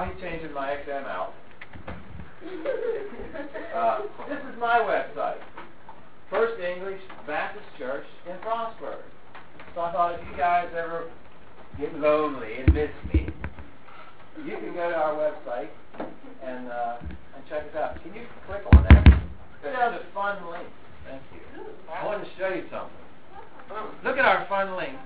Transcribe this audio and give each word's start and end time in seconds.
while 0.00 0.08
he's 0.08 0.22
changing 0.22 0.52
my 0.54 0.70
XML, 0.70 1.28
uh, 3.74 4.00
this 4.30 4.38
is 4.38 4.58
my 4.58 4.78
website. 4.78 5.36
First 6.30 6.58
English 6.58 7.00
Baptist 7.26 7.66
Church 7.76 8.06
in 8.26 8.36
Frostburg. 8.38 9.02
So 9.74 9.82
I 9.82 9.92
thought 9.92 10.14
if 10.14 10.20
you 10.30 10.36
guys 10.38 10.68
ever 10.74 11.10
get 11.78 11.94
lonely 11.98 12.60
and 12.60 12.72
miss 12.72 12.88
me, 13.12 13.28
you 14.46 14.56
can 14.56 14.72
go 14.72 14.88
to 14.88 14.96
our 14.96 15.12
website 15.12 15.68
and 16.42 16.68
uh, 16.68 16.96
and 17.00 17.44
check 17.50 17.64
us 17.70 17.76
out. 17.76 18.02
Can 18.02 18.14
you 18.14 18.22
click 18.46 18.62
on 18.72 18.82
that? 18.84 19.04
Go 19.62 19.70
down 19.70 19.92
to 19.92 20.00
Fun 20.14 20.38
Link. 20.50 20.68
Thank 21.06 21.22
you. 21.34 21.40
I 21.92 22.06
want 22.06 22.24
to 22.24 22.30
show 22.38 22.48
you 22.48 22.64
something. 22.70 22.96
Look 24.02 24.16
at 24.16 24.24
our 24.24 24.46
fun 24.48 24.76
link. 24.76 24.96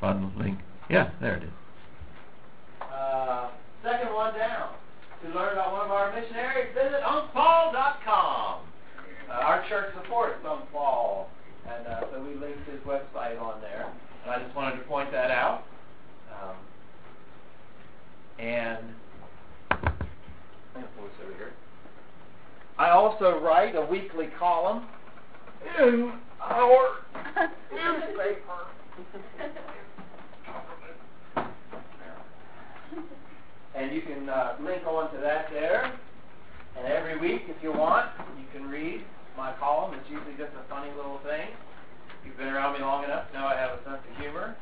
Fun 0.00 0.32
link. 0.36 0.58
Yeah, 0.90 1.10
there 1.20 1.36
it 1.36 1.44
is. 1.44 1.57
Uh, 3.08 3.48
second 3.82 4.12
one 4.12 4.34
down. 4.34 4.74
To 5.22 5.28
learn 5.30 5.54
about 5.54 5.72
one 5.72 5.86
of 5.86 5.90
our 5.90 6.12
missionaries, 6.12 6.68
visit 6.74 7.00
UncPaul.com. 7.02 8.60
Uh, 9.28 9.32
our 9.32 9.66
church 9.68 9.94
supports 10.00 10.36
Unc 10.46 10.70
Paul, 10.72 11.28
and 11.66 11.86
uh, 11.86 12.00
so 12.12 12.22
we 12.22 12.34
linked 12.34 12.68
his 12.68 12.80
website 12.80 13.40
on 13.40 13.60
there. 13.60 13.90
And 14.24 14.30
I 14.30 14.42
just 14.42 14.54
wanted 14.54 14.76
to 14.76 14.82
point 14.84 15.10
that 15.12 15.30
out. 15.30 15.64
Um, 16.32 16.56
and 18.38 18.84
over 19.70 21.34
here. 21.36 21.52
I 22.78 22.90
also 22.90 23.40
write 23.40 23.74
a 23.74 23.84
weekly 23.86 24.28
column 24.38 24.86
in 25.80 26.12
our 26.40 26.98
newspaper. 27.72 28.66
And 33.74 33.94
you 33.94 34.02
can 34.02 34.28
uh, 34.28 34.56
link 34.60 34.86
on 34.86 35.12
to 35.12 35.18
that 35.18 35.48
there. 35.50 35.92
And 36.76 36.86
every 36.86 37.18
week, 37.18 37.42
if 37.48 37.62
you 37.62 37.72
want, 37.72 38.06
you 38.38 38.44
can 38.52 38.68
read 38.68 39.02
my 39.36 39.52
column. 39.58 39.94
It's 39.94 40.08
usually 40.10 40.36
just 40.36 40.52
a 40.54 40.68
funny 40.68 40.90
little 40.96 41.18
thing. 41.24 41.48
If 42.20 42.26
you've 42.26 42.36
been 42.36 42.48
around 42.48 42.74
me 42.74 42.80
long 42.80 43.04
enough, 43.04 43.26
know 43.32 43.46
I 43.46 43.56
have 43.56 43.78
a 43.78 43.84
sense 43.84 44.02
of 44.10 44.20
humor. 44.20 44.56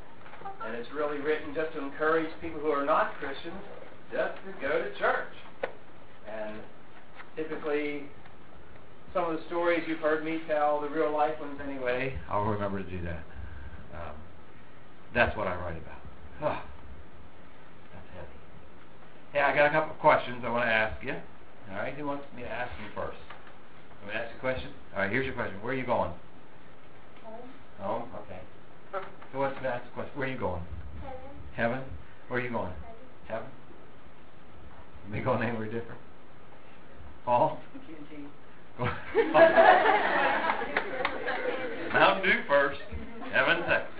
And 0.65 0.75
it's 0.75 0.89
really 0.95 1.19
written 1.19 1.55
just 1.55 1.73
to 1.75 1.83
encourage 1.83 2.29
people 2.41 2.61
who 2.61 2.71
are 2.71 2.85
not 2.85 3.15
Christians 3.19 3.61
just 4.13 4.35
to 4.45 4.53
go 4.61 4.83
to 4.83 4.99
church. 4.99 5.35
And 6.29 6.57
typically, 7.37 8.05
some 9.15 9.25
of 9.25 9.39
the 9.39 9.45
stories 9.47 9.83
you've 9.89 10.01
heard 10.01 10.25
me 10.25 10.41
tell, 10.47 10.81
the 10.81 10.89
real 10.89 11.13
life 11.13 11.39
ones 11.41 11.61
anyway, 11.67 12.15
I'll 12.31 12.45
remember 12.45 12.83
to 12.83 12.91
do 12.91 13.03
that. 13.03 13.25
Um, 13.95 14.15
that's 15.15 15.37
what 15.37 15.47
I 15.47 15.57
write 15.57 15.77
about. 16.41 16.63
Hey, 19.37 19.43
I 19.43 19.55
got 19.55 19.67
a 19.67 19.71
couple 19.71 19.93
of 19.93 19.99
questions 19.99 20.43
I 20.47 20.49
want 20.49 20.65
to 20.65 20.73
ask 20.73 21.05
you. 21.05 21.13
All 21.13 21.77
right, 21.77 21.93
who 21.93 22.07
wants 22.07 22.25
me 22.35 22.41
to 22.41 22.49
ask 22.49 22.71
them 22.79 22.89
first? 22.95 23.19
Let 24.01 24.09
me 24.09 24.19
ask 24.19 24.33
you 24.33 24.39
a 24.39 24.41
question? 24.41 24.71
All 24.95 25.03
right, 25.03 25.11
here's 25.13 25.27
your 25.27 25.35
question. 25.35 25.61
Where 25.61 25.75
are 25.75 25.77
you 25.77 25.85
going? 25.85 26.11
Home. 27.23 27.35
Home? 27.81 28.09
Okay. 28.25 28.41
Who 29.33 29.39
wants 29.41 29.57
me 29.59 29.65
to 29.65 29.69
ask 29.69 29.85
a 29.85 29.91
question? 29.93 30.19
Where 30.19 30.27
are 30.27 30.33
you 30.33 30.39
going? 30.39 30.63
Heaven. 31.03 31.21
Heaven? 31.55 31.81
Where 32.29 32.41
are 32.41 32.43
you 32.43 32.49
going? 32.49 32.73
Heaven? 33.29 33.49
You 35.05 35.13
may 35.13 35.21
going 35.21 35.43
anywhere 35.43 35.67
different? 35.67 36.01
Paul? 37.27 37.61
Mountain 41.93 42.25
Dew 42.25 42.41
first. 42.49 42.81
Heaven 43.35 43.65
second. 43.69 43.93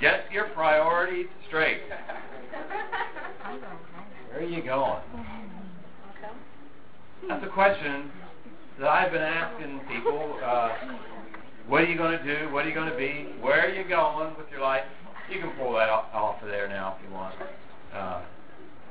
Get 0.00 0.32
your 0.32 0.46
priorities 0.48 1.28
straight. 1.46 1.82
Where 4.40 4.48
are 4.48 4.52
you 4.52 4.62
going? 4.62 5.02
That's 7.28 7.44
a 7.44 7.48
question 7.48 8.10
that 8.78 8.88
I've 8.88 9.12
been 9.12 9.20
asking 9.20 9.80
people. 9.80 10.38
Uh, 10.42 10.70
what 11.68 11.82
are 11.82 11.84
you 11.84 11.98
going 11.98 12.16
to 12.16 12.24
do? 12.24 12.50
What 12.50 12.64
are 12.64 12.68
you 12.70 12.74
going 12.74 12.88
to 12.88 12.96
be? 12.96 13.36
Where 13.42 13.60
are 13.60 13.68
you 13.68 13.86
going 13.86 14.34
with 14.38 14.46
your 14.50 14.62
life? 14.62 14.84
You 15.30 15.40
can 15.40 15.50
pull 15.58 15.74
that 15.74 15.90
off, 15.90 16.06
off 16.14 16.42
of 16.42 16.48
there 16.48 16.68
now 16.68 16.96
if 16.96 17.06
you 17.06 17.14
want. 17.14 17.34
Uh, 17.92 18.22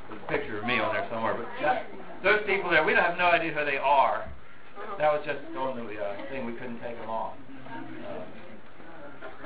there's 0.08 0.22
a 0.22 0.28
picture 0.28 0.60
of 0.60 0.68
me 0.68 0.78
on 0.78 0.94
there 0.94 1.08
somewhere. 1.12 1.34
But 1.34 1.48
that, 1.64 1.88
those 2.24 2.46
people 2.46 2.70
there, 2.70 2.86
we 2.86 2.94
don't 2.94 3.04
have 3.04 3.18
no 3.18 3.32
idea 3.32 3.52
who 3.52 3.66
they 3.66 3.78
are. 3.78 4.30
That 5.00 5.12
was 5.12 5.24
just 5.26 5.40
on 5.58 5.78
the 5.78 5.84
uh, 5.98 6.30
thing. 6.30 6.46
We 6.46 6.54
couldn't 6.54 6.80
take 6.80 7.00
them 7.00 7.10
off. 7.10 7.34
Uh, 7.66 8.22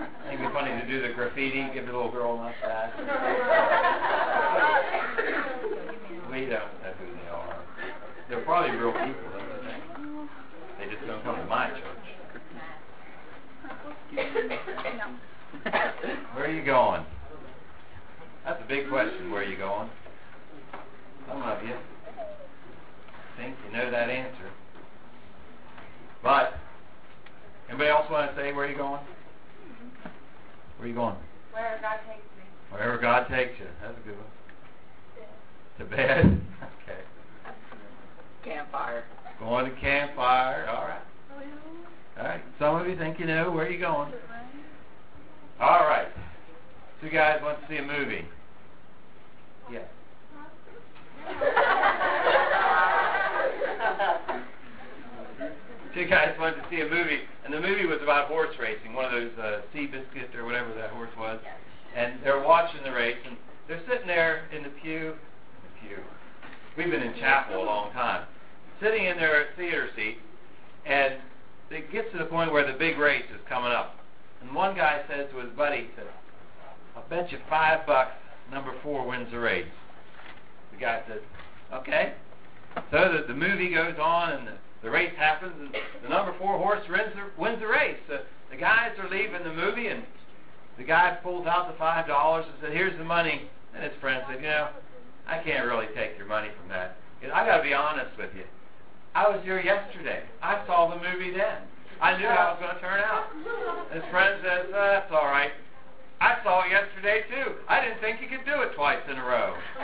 I 0.02 0.28
think 0.28 0.42
it'd 0.42 0.52
be 0.52 0.54
funny 0.54 0.72
to 0.82 0.86
do 0.86 1.02
the 1.02 1.14
graffiti, 1.14 1.66
give 1.74 1.86
the 1.86 1.94
little 1.94 2.12
girl 2.12 2.34
a 2.34 2.38
mustache. 2.44 2.92
We 6.44 6.50
don't 6.50 6.60
know 6.60 6.92
who 7.00 7.06
they 7.16 7.30
are. 7.30 7.58
They're 8.30 8.44
probably 8.44 8.76
real 8.76 8.92
people. 8.92 9.30
That's 9.32 9.48
the 9.48 9.60
thing. 9.64 9.82
They 10.80 10.86
just 10.94 11.08
don't 11.08 11.24
come 11.24 11.38
to 11.38 11.46
my 11.46 11.70
church. 11.70 11.82
Where 16.34 16.46
are 16.46 16.52
you 16.52 16.66
going? 16.66 17.06
That's 18.44 18.62
a 18.62 18.68
big 18.68 18.90
question. 18.90 19.32
Where 19.32 19.42
are 19.42 19.46
you 19.46 19.58
going? 19.58 19.90
Some 21.30 21.42
of 21.42 21.64
you 21.64 21.76
think 23.38 23.56
you 23.66 23.78
know 23.78 23.90
that 23.90 24.10
answer. 24.10 24.52
But, 26.22 26.54
anybody 27.70 27.90
else 27.90 28.10
want 28.12 28.30
to 28.32 28.36
say 28.36 28.52
where 28.52 28.66
are 28.66 28.70
you 28.70 28.78
going? 28.78 29.00
Where 30.78 30.86
are 30.86 30.88
you 30.88 30.94
going? 30.94 31.16
Where 31.54 31.80
God 31.82 32.00
takes 32.08 32.26
me. 32.38 32.44
Wherever 32.70 32.98
God 32.98 33.28
takes 33.30 33.58
you. 33.60 33.68
That's 33.82 33.98
a 33.98 34.02
good 34.08 34.18
one. 34.18 34.28
To 35.80 35.86
bed? 35.86 36.42
Okay. 36.84 37.02
Campfire. 38.44 39.04
Going 39.40 39.66
to 39.66 39.82
campfire. 39.82 40.68
All 40.68 40.84
right. 40.88 41.02
All 42.20 42.26
right. 42.26 42.42
Some 42.60 42.76
of 42.76 42.88
you 42.88 42.98
think 42.98 43.20
you 43.20 43.26
know 43.26 43.52
where 43.52 43.70
you 43.70 43.80
going. 43.80 44.14
All 45.60 45.88
right. 45.88 46.08
Two 47.02 47.10
guys 47.10 47.40
want 47.42 47.60
to 47.60 47.68
see 47.68 47.78
a 47.78 47.82
movie. 47.82 48.26
Yes. 49.72 49.88
Two 55.94 56.06
guys 56.08 56.36
went 56.40 56.56
to 56.58 56.64
see 56.70 56.82
a 56.82 56.90
movie, 56.90 57.20
and 57.46 57.54
the 57.54 57.62
movie 57.62 57.86
was 57.86 58.00
about 58.02 58.28
horse 58.28 58.56
racing, 58.60 58.94
one 58.94 59.06
of 59.06 59.12
those 59.12 59.38
uh, 59.38 59.62
sea 59.72 59.88
Seabiscuit 59.88 60.36
or 60.36 60.44
whatever 60.44 60.74
that 60.74 60.90
horse 60.90 61.12
was. 61.18 61.40
And 61.96 62.14
they're 62.24 62.42
watching 62.42 62.82
the 62.84 62.92
race, 62.92 63.18
and 63.28 63.38
they're 63.68 63.82
sitting 63.88 64.08
there 64.08 64.48
in 64.56 64.64
the 64.64 64.70
pew. 64.82 65.14
Pew. 65.88 65.98
We've 66.78 66.92
been 66.92 67.04
in 67.04 67.14
chapel 67.20 67.62
a 67.62 67.66
long 67.66 67.92
time. 67.94 68.26
Sitting 68.82 69.06
in 69.06 69.18
their 69.18 69.48
theater 69.56 69.90
seat, 69.96 70.18
and 70.86 71.16
it 71.70 71.92
gets 71.92 72.12
to 72.12 72.18
the 72.18 72.26
point 72.26 72.52
where 72.52 72.70
the 72.70 72.78
big 72.78 72.98
race 72.98 73.26
is 73.34 73.42
coming 73.48 73.72
up. 73.72 73.96
And 74.42 74.54
one 74.54 74.76
guy 74.76 75.02
says 75.08 75.28
to 75.32 75.40
his 75.40 75.50
buddy, 75.56 75.78
he 75.78 75.88
says, 75.96 76.08
I'll 76.96 77.08
bet 77.10 77.32
you 77.32 77.40
five 77.50 77.86
bucks 77.88 78.12
number 78.52 78.74
four 78.84 79.08
wins 79.08 79.32
the 79.32 79.40
race. 79.40 79.68
The 80.74 80.80
guy 80.80 81.02
says, 81.08 81.22
okay. 81.74 82.14
So 82.92 83.12
the, 83.14 83.28
the 83.28 83.34
movie 83.34 83.74
goes 83.74 83.96
on 84.02 84.34
and 84.34 84.48
the, 84.48 84.54
the 84.84 84.90
race 84.90 85.14
happens 85.18 85.54
and 85.60 85.70
the 86.04 86.10
number 86.10 86.36
four 86.38 86.58
horse 86.58 86.84
wins 86.90 87.14
the, 87.16 87.42
wins 87.42 87.60
the 87.60 87.68
race. 87.68 87.98
The, 88.08 88.22
the 88.52 88.58
guys 88.58 88.92
are 89.00 89.10
leaving 89.10 89.44
the 89.44 89.54
movie 89.54 89.88
and 89.88 90.04
the 90.78 90.84
guy 90.84 91.18
pulls 91.24 91.48
out 91.48 91.72
the 91.72 91.78
five 91.78 92.08
dollars 92.08 92.46
and 92.48 92.56
says, 92.62 92.72
here's 92.74 92.98
the 92.98 93.06
money. 93.06 93.50
And 93.74 93.84
his 93.84 93.94
friend 94.02 94.24
said, 94.30 94.42
you 94.42 94.48
know, 94.50 94.70
I 95.28 95.40
can't 95.44 95.66
really 95.66 95.88
take 95.96 96.18
your 96.18 96.28
money 96.28 96.50
from 96.60 96.70
that. 96.70 96.98
I 97.24 97.46
got 97.46 97.58
to 97.58 97.64
be 97.64 97.74
honest 97.74 98.18
with 98.18 98.32
you. 98.36 98.44
I 99.16 99.30
was 99.30 99.40
here 99.44 99.62
yesterday. 99.62 100.24
I 100.42 100.66
saw 100.66 100.90
the 100.90 100.96
movie 100.98 101.32
then. 101.32 101.62
I 102.02 102.18
knew 102.18 102.28
how 102.28 102.52
it 102.52 102.56
was 102.60 102.60
going 102.60 102.76
to 102.76 102.82
turn 102.82 103.00
out. 103.00 103.28
His 103.94 104.04
friend 104.12 104.42
says, 104.44 104.66
uh, 104.74 104.88
that's 105.00 105.12
all 105.12 105.28
right. 105.28 105.52
I 106.20 106.38
saw 106.44 106.64
it 106.66 106.72
yesterday 106.72 107.24
too. 107.30 107.54
I 107.68 107.80
didn't 107.84 108.00
think 108.00 108.22
you 108.22 108.28
could 108.28 108.46
do 108.46 108.62
it 108.62 108.74
twice 108.76 109.02
in 109.10 109.18
a 109.18 109.24
row. 109.24 109.56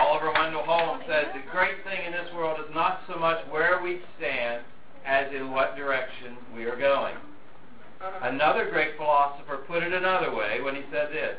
Oliver 0.00 0.32
Wendell 0.32 0.64
Holmes 0.64 1.04
says 1.06 1.26
the 1.34 1.42
great 1.52 1.84
thing 1.84 2.04
in 2.06 2.12
this 2.12 2.32
world 2.34 2.58
is 2.60 2.74
not 2.74 2.99
so 3.12 3.18
much 3.18 3.44
where 3.50 3.82
we 3.82 4.00
stand 4.18 4.62
as 5.04 5.32
in 5.34 5.50
what 5.50 5.76
direction 5.76 6.36
we 6.54 6.64
are 6.64 6.76
going. 6.76 7.16
Uh-huh. 7.16 8.28
Another 8.28 8.70
great 8.70 8.96
philosopher 8.96 9.58
put 9.66 9.82
it 9.82 9.92
another 9.92 10.34
way 10.34 10.60
when 10.60 10.74
he 10.74 10.82
said 10.90 11.10
this 11.10 11.36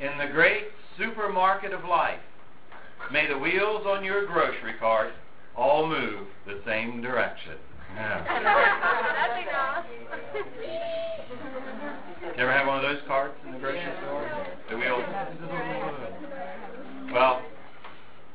In 0.00 0.16
the 0.18 0.32
great 0.32 0.64
supermarket 0.96 1.72
of 1.72 1.84
life, 1.84 2.20
may 3.12 3.26
the 3.26 3.38
wheels 3.38 3.86
on 3.86 4.04
your 4.04 4.26
grocery 4.26 4.74
cart 4.78 5.12
all 5.56 5.86
move 5.86 6.26
the 6.46 6.60
same 6.66 7.00
direction. 7.00 7.54
Yeah. 7.94 8.24
That'd 8.24 9.36
be 9.36 9.50
nice. 9.50 9.84
You 12.36 12.42
ever 12.44 12.52
have 12.52 12.66
one 12.66 12.76
of 12.76 12.82
those 12.82 13.00
carts 13.06 13.34
in 13.46 13.52
the 13.52 13.58
grocery 13.58 13.92
store? 14.02 14.46
The 14.70 14.76
wheels. 14.76 15.02
Well, 17.12 17.42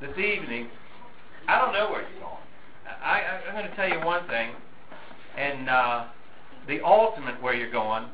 this 0.01 0.17
evening, 0.17 0.67
I 1.47 1.59
don't 1.59 1.73
know 1.73 1.91
where 1.91 2.01
you're 2.01 2.19
going. 2.19 2.42
I, 3.03 3.21
I'm 3.47 3.53
going 3.53 3.69
to 3.69 3.75
tell 3.75 3.89
you 3.89 3.99
one 4.05 4.25
thing, 4.27 4.51
and 5.37 5.69
uh, 5.69 6.05
the 6.67 6.81
ultimate 6.85 7.41
where 7.41 7.53
you're 7.53 7.71
going, 7.71 8.05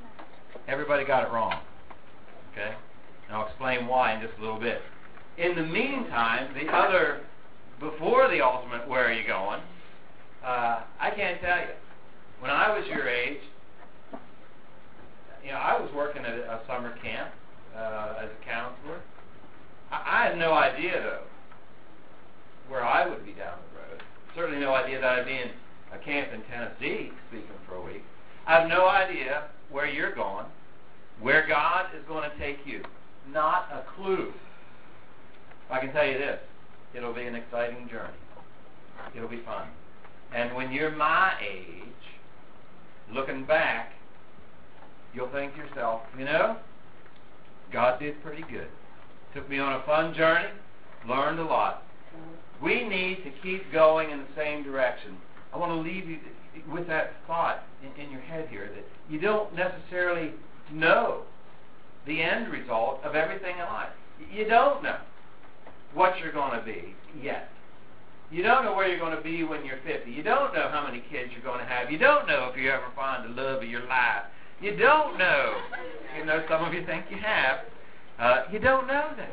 everybody 0.68 1.06
got 1.06 1.28
it 1.28 1.32
wrong. 1.32 1.60
Okay? 2.52 2.74
And 3.28 3.38
I'll 3.38 3.48
explain 3.48 3.86
why 3.86 4.16
in 4.16 4.22
just 4.22 4.34
a 4.40 4.42
little 4.42 4.60
bit. 4.60 4.82
In 5.38 5.56
the 5.56 5.66
meantime, 5.66 6.54
the 6.56 6.72
other, 6.74 7.22
before 7.80 8.30
the 8.30 8.42
ultimate 8.42 8.88
where 8.88 9.06
are 9.06 9.14
you 9.14 9.26
going, 9.28 9.62
uh, 10.44 10.82
I 11.00 11.12
can't 11.16 11.40
tell 11.40 11.60
you. 11.60 11.74
When 12.40 12.50
I 12.50 12.76
was 12.76 12.88
your 12.88 13.08
age, 13.08 13.42
you 15.44 15.52
know, 15.52 15.58
I 15.58 15.80
was 15.80 15.90
working 15.94 16.24
at 16.26 16.34
a, 16.34 16.62
summer 16.68 16.98
camp 17.04 17.32
uh, 17.76 18.24
as 18.24 18.30
a 18.30 18.46
counselor. 18.46 19.02
I, 19.92 20.24
I 20.24 20.30
had 20.30 20.38
no 20.38 20.54
idea, 20.54 21.02
though, 21.02 21.24
where 22.70 22.84
I 22.84 23.08
would 23.08 23.26
be 23.26 23.34
down 23.34 23.58
the. 23.62 23.69
Certainly 24.36 24.60
no 24.60 24.74
idea 24.74 25.02
that 25.02 25.20
I'd 25.20 25.26
be 25.26 25.34
in 25.34 25.50
a 25.94 25.98
camp 25.98 26.30
in 26.34 26.42
Tennessee 26.44 27.12
speaking 27.30 27.48
for 27.68 27.76
a 27.76 27.82
week. 27.82 28.04
I 28.48 28.60
have 28.60 28.70
no 28.70 28.88
idea 28.88 29.46
where 29.70 29.88
you're 29.88 30.14
going, 30.14 30.46
where 31.20 31.48
God 31.48 31.88
is 31.98 32.04
going 32.08 32.30
to 32.30 32.38
take 32.38 32.66
you. 32.66 32.84
Not 33.32 33.68
a 33.72 33.84
clue. 33.96 34.34
I 35.70 35.80
can 35.80 35.92
tell 35.94 36.06
you 36.06 36.18
this 36.18 36.40
it'll 36.96 37.14
be 37.14 37.26
an 37.26 37.36
exciting 37.36 37.88
journey, 37.88 38.18
it'll 39.16 39.30
be 39.30 39.42
fun. 39.46 39.68
And 40.34 40.56
when 40.56 40.72
you're 40.72 40.92
my 40.92 41.34
age, 41.40 41.84
looking 43.12 43.46
back, 43.46 43.94
you'll 45.14 45.30
think 45.30 45.54
to 45.54 45.60
yourself, 45.60 46.02
you 46.18 46.26
know, 46.26 46.58
God 47.72 48.00
did 48.00 48.22
pretty 48.24 48.44
good. 48.44 48.68
Took 49.36 49.48
me 49.50 49.60
on 49.60 49.74
a 49.74 49.84
fun 49.84 50.14
journey, 50.16 50.50
learned 51.08 51.40
a 51.40 51.44
lot. 51.44 51.84
We 52.62 52.88
need 52.88 53.24
to 53.24 53.32
keep 53.42 53.72
going 53.72 54.12
in 54.12 54.20
the 54.20 54.28
same 54.36 54.64
direction. 54.64 55.18
I 55.54 55.58
want 55.58 55.72
to 55.72 55.80
leave 55.80 56.08
you 56.08 56.20
with 56.72 56.88
that 56.88 57.14
thought 57.26 57.64
in, 57.84 58.04
in 58.04 58.12
your 58.12 58.22
head 58.22 58.48
here 58.50 58.70
that 58.74 58.86
you 59.12 59.20
don't 59.20 59.54
necessarily 59.56 60.32
know 60.72 61.24
the 62.06 62.22
end 62.22 62.52
result 62.52 63.02
of 63.04 63.16
everything 63.16 63.56
in 63.56 63.66
life. 63.66 63.90
You 64.32 64.46
don't 64.46 64.84
know 64.84 64.98
what 65.94 66.18
you're 66.20 66.34
going 66.34 66.60
to 66.60 66.66
be 66.66 66.96
yet. 67.22 67.50
You 68.32 68.44
don't 68.44 68.64
know 68.64 68.76
where 68.76 68.88
you're 68.88 69.00
going 69.00 69.16
to 69.16 69.24
be 69.24 69.44
when 69.44 69.66
you're 69.66 69.80
50. 69.86 70.12
You 70.12 70.22
don't 70.22 70.54
know 70.54 70.70
how 70.72 70.86
many 70.86 71.04
kids 71.10 71.32
you're 71.34 71.44
going 71.44 71.60
to 71.60 71.66
have. 71.66 71.92
You 71.92 71.98
don't 71.98 72.28
know 72.28 72.50
if 72.52 72.60
you 72.60 72.70
ever 72.70 72.86
find 72.96 73.24
the 73.26 73.42
love 73.42 73.64
of 73.64 73.70
your 73.70 73.88
life. 73.88 74.24
You 74.62 74.76
don't 74.76 75.18
know. 75.18 75.56
You 76.18 76.26
know, 76.26 76.44
some 76.48 76.64
of 76.64 76.74
you 76.74 76.86
think 76.86 77.06
you 77.10 77.18
have. 77.18 77.60
Uh, 78.20 78.44
you 78.52 78.60
don't 78.60 78.86
know 78.86 79.10
that. 79.18 79.30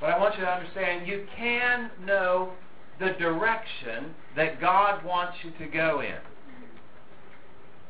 But 0.00 0.10
I 0.10 0.18
want 0.18 0.36
you 0.36 0.44
to 0.44 0.50
understand 0.50 1.06
you 1.06 1.26
can 1.36 1.90
know 2.04 2.52
the 3.00 3.10
direction 3.18 4.14
that 4.36 4.60
God 4.60 5.04
wants 5.04 5.38
you 5.44 5.50
to 5.64 5.72
go 5.72 6.00
in. 6.00 6.18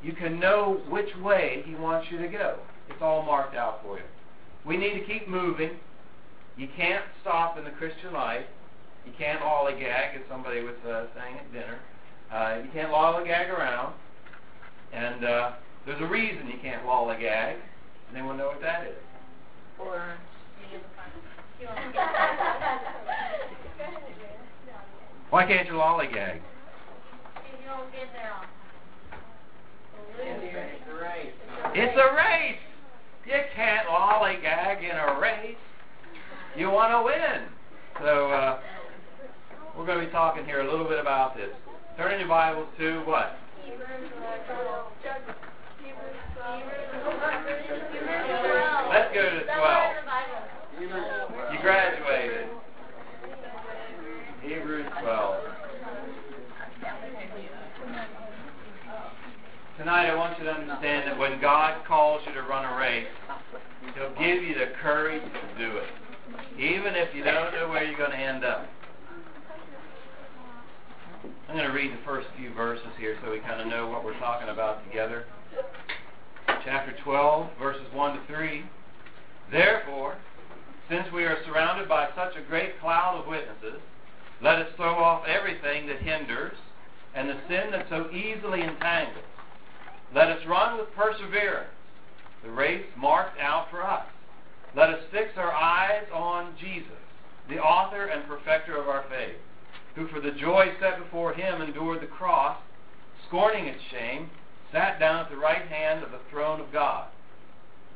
You 0.03 0.13
can 0.13 0.39
know 0.39 0.81
which 0.89 1.15
way 1.17 1.63
He 1.67 1.75
wants 1.75 2.09
you 2.11 2.19
to 2.19 2.29
go. 2.29 2.59
It's 2.89 3.03
all 3.03 3.23
marked 3.23 3.57
out 3.57 3.83
for 3.83 3.99
you. 3.99 4.05
We 4.65 4.77
need 4.77 4.95
to 5.01 5.05
keep 5.05 5.29
moving. 5.29 5.73
You 6.57 6.69
can't 6.77 7.05
stop 7.21 7.59
in 7.59 7.65
the 7.65 7.71
Christian 7.71 8.13
life. 8.13 8.45
You 9.07 9.13
can't 9.19 9.41
lollygag, 9.41 10.17
as 10.17 10.23
somebody 10.29 10.63
was 10.63 10.75
uh, 10.87 11.07
saying 11.17 11.39
at 11.39 11.53
dinner. 11.53 11.79
Uh, 12.33 12.63
you 12.65 12.71
can't 12.73 12.93
lollygag 12.93 13.49
around. 13.51 13.95
And 14.93 15.25
uh, 15.25 15.53
there's 15.87 16.01
a 16.01 16.07
reason 16.07 16.47
you 16.49 16.59
can't 16.63 16.85
lollygag. 16.85 17.55
Does 17.55 18.17
anyone 18.17 18.37
know 18.37 18.49
what 18.49 18.61
that 18.61 18.87
is? 18.87 18.97
Or 19.79 20.17
Why 25.31 25.45
can't 25.47 25.67
you 25.67 25.75
lollygag? 25.75 26.41
It's 31.75 31.97
a 31.97 32.15
race. 32.15 32.59
You 33.27 33.41
can't 33.57 33.89
lollygag 33.89 34.83
in 34.89 34.97
a 34.97 35.21
race. 35.21 35.57
You 36.57 36.71
want 36.71 36.93
to 36.93 37.03
win. 37.03 37.49
So 38.01 38.31
uh, 38.31 38.61
we're 39.77 39.87
going 39.87 39.99
to 40.01 40.07
be 40.07 40.13
talking 40.13 40.45
here 40.45 40.61
a 40.61 40.71
little 40.71 40.89
bit 40.89 41.01
about 41.01 41.37
this. 41.37 41.51
Turn 41.97 42.13
in 42.13 42.21
your 42.21 42.29
Bibles 42.29 42.69
to 42.79 43.01
what? 43.01 43.37
Let's 48.91 49.15
go 49.15 49.23
to 49.23 49.45
12. 49.45 50.48
You 50.81 51.59
graduated. 51.61 52.47
Hebrews 54.43 54.87
12. 55.03 55.45
Tonight 59.77 60.07
I 60.09 60.15
want 60.15 60.39
you 60.39 60.45
to 60.45 60.53
understand 60.53 61.09
that 61.09 61.19
when 61.19 61.41
God 61.41 61.85
calls 61.85 62.23
you 62.27 62.33
to 62.35 62.43
run 62.43 62.65
a 62.65 62.77
race, 62.77 63.09
He'll 63.97 64.11
give 64.11 64.45
you 64.45 64.55
the 64.55 64.73
courage 64.81 65.23
to 65.23 65.59
do 65.59 65.79
it. 65.79 65.89
Even 66.61 66.95
if 66.95 67.13
you 67.13 67.25
don't 67.25 67.53
know 67.55 67.69
where 67.69 67.83
you're 67.83 67.99
going 67.99 68.13
to 68.13 68.17
end 68.17 68.45
up. 68.45 68.69
I'm 71.49 71.57
going 71.57 71.67
to 71.67 71.75
read 71.75 71.91
the 71.91 72.05
first 72.05 72.29
few 72.39 72.55
verses 72.55 72.87
here 73.01 73.19
so 73.25 73.33
we 73.33 73.41
kind 73.41 73.61
of 73.61 73.67
know 73.67 73.89
what 73.89 74.05
we're 74.05 74.19
talking 74.21 74.49
about 74.49 74.85
together. 74.87 75.25
Chapter 76.65 76.95
12, 77.03 77.49
verses 77.59 77.87
1 77.93 78.17
to 78.21 78.27
3. 78.29 78.65
Therefore, 79.51 80.19
since 80.89 81.07
we 81.13 81.25
are 81.25 81.37
surrounded 81.45 81.89
by 81.89 82.09
such 82.17 82.37
a 82.37 82.49
great 82.49 82.81
cloud 82.81 83.21
of 83.21 83.27
witnesses, 83.27 83.81
let 84.43 84.57
us 84.59 84.69
throw 84.77 84.95
off 84.95 85.27
everything 85.27 85.87
that 85.87 86.01
hinders 86.01 86.57
and 87.15 87.29
the 87.29 87.39
sin 87.49 87.71
that 87.73 87.87
so 87.89 88.11
easily 88.11 88.63
entangles. 88.63 89.25
Let 90.15 90.29
us 90.29 90.41
run 90.47 90.79
with 90.79 90.93
perseverance 90.95 91.71
the 92.43 92.51
race 92.51 92.87
marked 92.97 93.39
out 93.41 93.69
for 93.71 93.83
us. 93.83 94.07
Let 94.77 94.91
us 94.91 95.03
fix 95.11 95.31
our 95.37 95.53
eyes 95.53 96.05
on 96.13 96.55
Jesus, 96.61 96.93
the 97.49 97.59
author 97.59 98.07
and 98.07 98.27
perfecter 98.29 98.77
of 98.77 98.89
our 98.89 99.05
faith, 99.09 99.37
who 99.95 100.07
for 100.09 100.21
the 100.21 100.31
joy 100.31 100.73
set 100.81 100.99
before 100.99 101.33
him 101.33 101.63
endured 101.63 102.01
the 102.01 102.07
cross, 102.07 102.59
scorning 103.27 103.67
its 103.67 103.83
shame, 103.91 104.31
sat 104.71 105.01
down 105.01 105.25
at 105.25 105.31
the 105.31 105.37
right 105.37 105.67
hand 105.67 106.05
of 106.05 106.13
the 106.13 106.21
throne 106.31 106.61
of 106.61 106.73
God. 106.73 107.09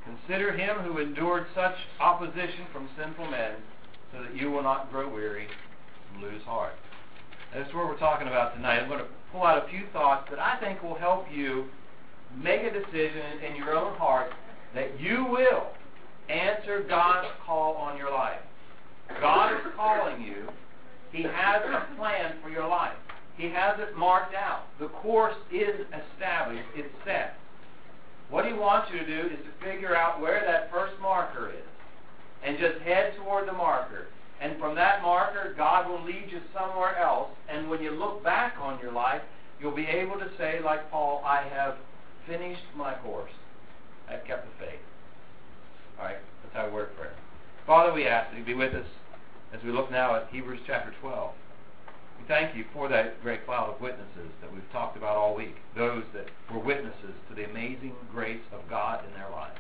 Consider 0.05 0.53
him 0.53 0.79
who 0.79 0.99
endured 0.99 1.47
such 1.55 1.75
opposition 2.01 2.67
from 2.73 2.89
sinful 2.99 3.31
men, 3.31 3.55
so 4.13 4.23
that 4.23 4.37
you 4.37 4.51
will 4.51 4.63
not 4.63 4.91
grow 4.91 5.13
weary 5.13 5.47
and 6.13 6.23
lose 6.23 6.43
heart. 6.43 6.75
That's 7.55 7.73
what 7.75 7.87
we're 7.87 7.99
talking 7.99 8.29
about 8.29 8.55
tonight. 8.55 8.81
I'm 8.81 8.89
going 8.89 9.01
to 9.01 9.07
pull 9.31 9.45
out 9.45 9.65
a 9.65 9.69
few 9.69 9.85
thoughts 9.93 10.29
that 10.31 10.39
I 10.39 10.59
think 10.59 10.83
will 10.83 10.97
help 10.97 11.27
you 11.33 11.67
make 12.43 12.63
a 12.63 12.71
decision 12.73 13.43
in 13.49 13.57
your 13.57 13.77
own 13.77 13.95
heart 13.97 14.33
that 14.75 15.01
you 15.01 15.27
will 15.27 15.69
answer 16.29 16.85
God's 16.89 17.29
call 17.45 17.75
on 17.75 17.97
your 17.97 18.11
life. 18.11 18.41
God 19.21 19.53
is 19.53 19.73
calling 19.77 20.23
you. 20.23 20.49
He 21.13 21.23
has 21.23 21.63
a 21.63 21.95
plan 21.97 22.37
for 22.43 22.49
your 22.49 22.67
life. 22.67 22.97
He 23.37 23.45
has 23.51 23.79
it 23.79 23.97
marked 23.97 24.35
out. 24.35 24.63
The 24.79 24.89
course 24.89 25.35
is 25.53 25.81
established. 25.87 26.69
It's 26.75 26.95
set. 27.05 27.37
What 28.33 28.47
he 28.47 28.55
wants 28.55 28.91
you 28.91 28.99
to 28.99 29.05
do 29.05 29.29
is 29.29 29.39
to 29.45 29.65
figure 29.65 29.95
out 29.95 30.19
where 30.19 30.43
that 30.47 30.71
first 30.73 30.95
marker 31.03 31.51
is 31.51 31.69
and 32.43 32.59
just 32.59 32.81
head 32.81 33.13
toward 33.19 33.47
the 33.47 33.53
marker. 33.53 34.07
And 34.41 34.59
from 34.59 34.75
that 34.75 35.03
marker, 35.03 35.53
God 35.55 35.87
will 35.87 36.03
lead 36.03 36.29
you 36.31 36.41
somewhere 36.57 36.97
else. 36.97 37.29
And 37.51 37.69
when 37.69 37.83
you 37.83 37.91
look 37.91 38.25
back 38.25 38.55
on 38.59 38.81
your 38.81 38.91
life, 38.91 39.21
you'll 39.61 39.77
be 39.77 39.87
able 39.87 40.19
to 40.19 40.31
say, 40.39 40.61
like 40.65 40.91
Paul, 40.91 41.23
I 41.27 41.43
have 41.43 41.77
finished 42.27 42.65
my 42.75 42.95
course. 42.95 43.31
I've 44.09 44.25
kept 44.25 44.47
the 44.47 44.65
faith. 44.65 44.81
All 45.99 46.07
right, 46.07 46.17
that's 46.43 46.57
how 46.57 46.67
we 46.69 46.73
work 46.73 46.97
prayer. 46.97 47.15
Father, 47.67 47.93
we 47.93 48.07
ask 48.07 48.31
that 48.31 48.39
you 48.39 48.45
be 48.45 48.55
with 48.55 48.75
us 48.75 48.87
as 49.53 49.63
we 49.63 49.71
look 49.71 49.91
now 49.91 50.17
at 50.17 50.29
Hebrews 50.33 50.61
chapter 50.67 50.95
12. 51.03 51.33
We 52.23 52.29
thank 52.29 52.57
you 52.57 52.65
for 52.73 52.89
that 52.89 53.21
great 53.21 53.45
cloud 53.45 53.75
of 53.75 53.81
witnesses 53.81 54.31
that 54.41 54.53
we've 54.53 54.71
talked 54.71 54.97
about 54.97 55.17
all 55.17 55.35
week, 55.35 55.57
those 55.77 56.05
that 56.15 56.29
were 56.53 56.61
witnesses 56.61 57.15
to 57.29 57.35
the 57.35 57.51
amazing 57.51 57.95
grace 58.13 58.43
of 58.53 58.61
God 58.71 59.05
in 59.05 59.13
their 59.13 59.29
lives. 59.29 59.59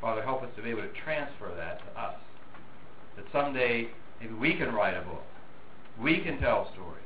Father, 0.00 0.22
help 0.22 0.42
us 0.42 0.50
to 0.50 0.52
be 0.64 0.70
able 0.70 0.82
to 0.82 0.92
transfer 1.04 1.52
that 1.56 1.80
to 1.80 2.00
us. 2.00 2.16
That 3.16 3.24
someday 3.32 3.88
maybe 4.20 4.34
we 4.34 4.54
can 4.54 4.74
write 4.74 4.96
a 4.96 5.02
book. 5.02 5.22
We 6.00 6.20
can 6.20 6.40
tell 6.40 6.70
stories 6.72 7.04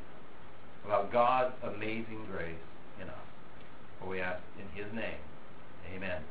about 0.84 1.12
God's 1.12 1.54
amazing 1.62 2.26
grace 2.30 2.54
in 3.02 3.08
us. 3.08 3.16
For 4.00 4.08
we 4.08 4.20
ask 4.20 4.40
in 4.58 4.82
His 4.82 4.92
name. 4.94 5.20
Amen. 5.94 6.22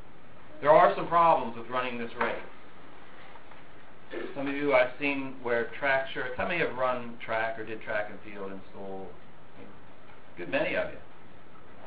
There 0.61 0.71
are 0.71 0.95
some 0.95 1.07
problems 1.07 1.57
with 1.57 1.67
running 1.69 1.99
this 1.99 2.11
race. 2.19 2.35
Some 4.35 4.47
of 4.47 4.55
you 4.55 4.73
I've 4.73 4.91
seen 4.99 5.35
wear 5.43 5.69
track 5.79 6.07
shirts. 6.13 6.33
How 6.37 6.47
many 6.47 6.59
have 6.59 6.75
run 6.75 7.17
track 7.23 7.59
or 7.59 7.65
did 7.65 7.81
track 7.81 8.09
and 8.09 8.17
field 8.21 8.51
in 8.51 8.59
school? 8.71 9.07
Good 10.37 10.49
many 10.49 10.75
of 10.75 10.89
you. 10.89 10.97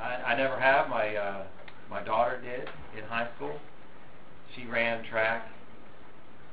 I, 0.00 0.32
I 0.32 0.36
never 0.36 0.58
have. 0.58 0.88
My 0.88 1.16
uh, 1.16 1.44
my 1.88 2.02
daughter 2.02 2.40
did 2.40 2.68
in 2.98 3.08
high 3.08 3.28
school. 3.36 3.58
She 4.56 4.66
ran 4.66 5.04
track. 5.04 5.48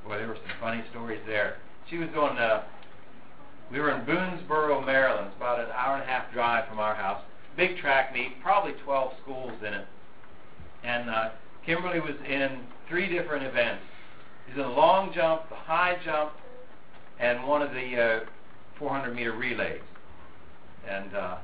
boy, 0.05 0.17
there 0.17 0.27
were 0.27 0.35
some 0.35 0.59
funny 0.59 0.83
stories 0.91 1.21
there. 1.25 1.57
She 1.89 1.97
was 1.97 2.09
going. 2.13 2.37
Uh, 2.37 2.63
we 3.71 3.79
were 3.79 3.91
in 3.91 4.05
Boonsboro, 4.05 4.85
Maryland. 4.85 5.27
It's 5.27 5.37
about 5.37 5.59
an 5.59 5.67
hour 5.73 5.95
and 5.95 6.03
a 6.03 6.05
half 6.05 6.31
drive 6.31 6.67
from 6.69 6.79
our 6.79 6.95
house. 6.95 7.21
Big 7.57 7.77
track 7.77 8.13
meet, 8.13 8.41
probably 8.41 8.73
12 8.83 9.13
schools 9.21 9.51
in 9.59 9.73
it. 9.73 9.85
And 10.83 11.09
uh, 11.09 11.29
Kimberly 11.65 11.99
was 11.99 12.15
in 12.29 12.61
three 12.87 13.09
different 13.09 13.45
events. 13.45 13.83
She's 14.47 14.55
in 14.55 14.61
the 14.61 14.69
long 14.69 15.11
jump, 15.13 15.49
the 15.49 15.55
high 15.55 15.97
jump, 16.05 16.31
and 17.19 17.45
one 17.45 17.61
of 17.61 17.71
the 17.71 18.21
uh, 18.23 18.25
400 18.79 19.13
meter 19.13 19.33
relays. 19.33 19.81
And 20.87 21.13
uh, 21.13 21.37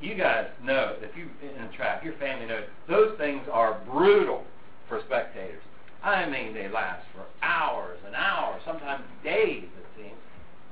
you 0.00 0.14
guys 0.14 0.46
know 0.62 0.96
if 1.00 1.16
you 1.16 1.28
in 1.42 1.62
a 1.62 1.72
track, 1.76 2.04
your 2.04 2.14
family 2.14 2.46
knows 2.46 2.64
those 2.88 3.16
things 3.18 3.42
are 3.52 3.80
brutal 3.90 4.44
for 4.88 5.00
spectators. 5.06 5.62
I 6.02 6.26
mean, 6.26 6.54
they 6.54 6.68
last 6.68 7.04
for 7.12 7.24
hours 7.42 7.98
and 8.06 8.14
hours, 8.14 8.62
sometimes 8.64 9.02
days, 9.24 9.64
it 9.64 9.86
seems. 9.96 10.18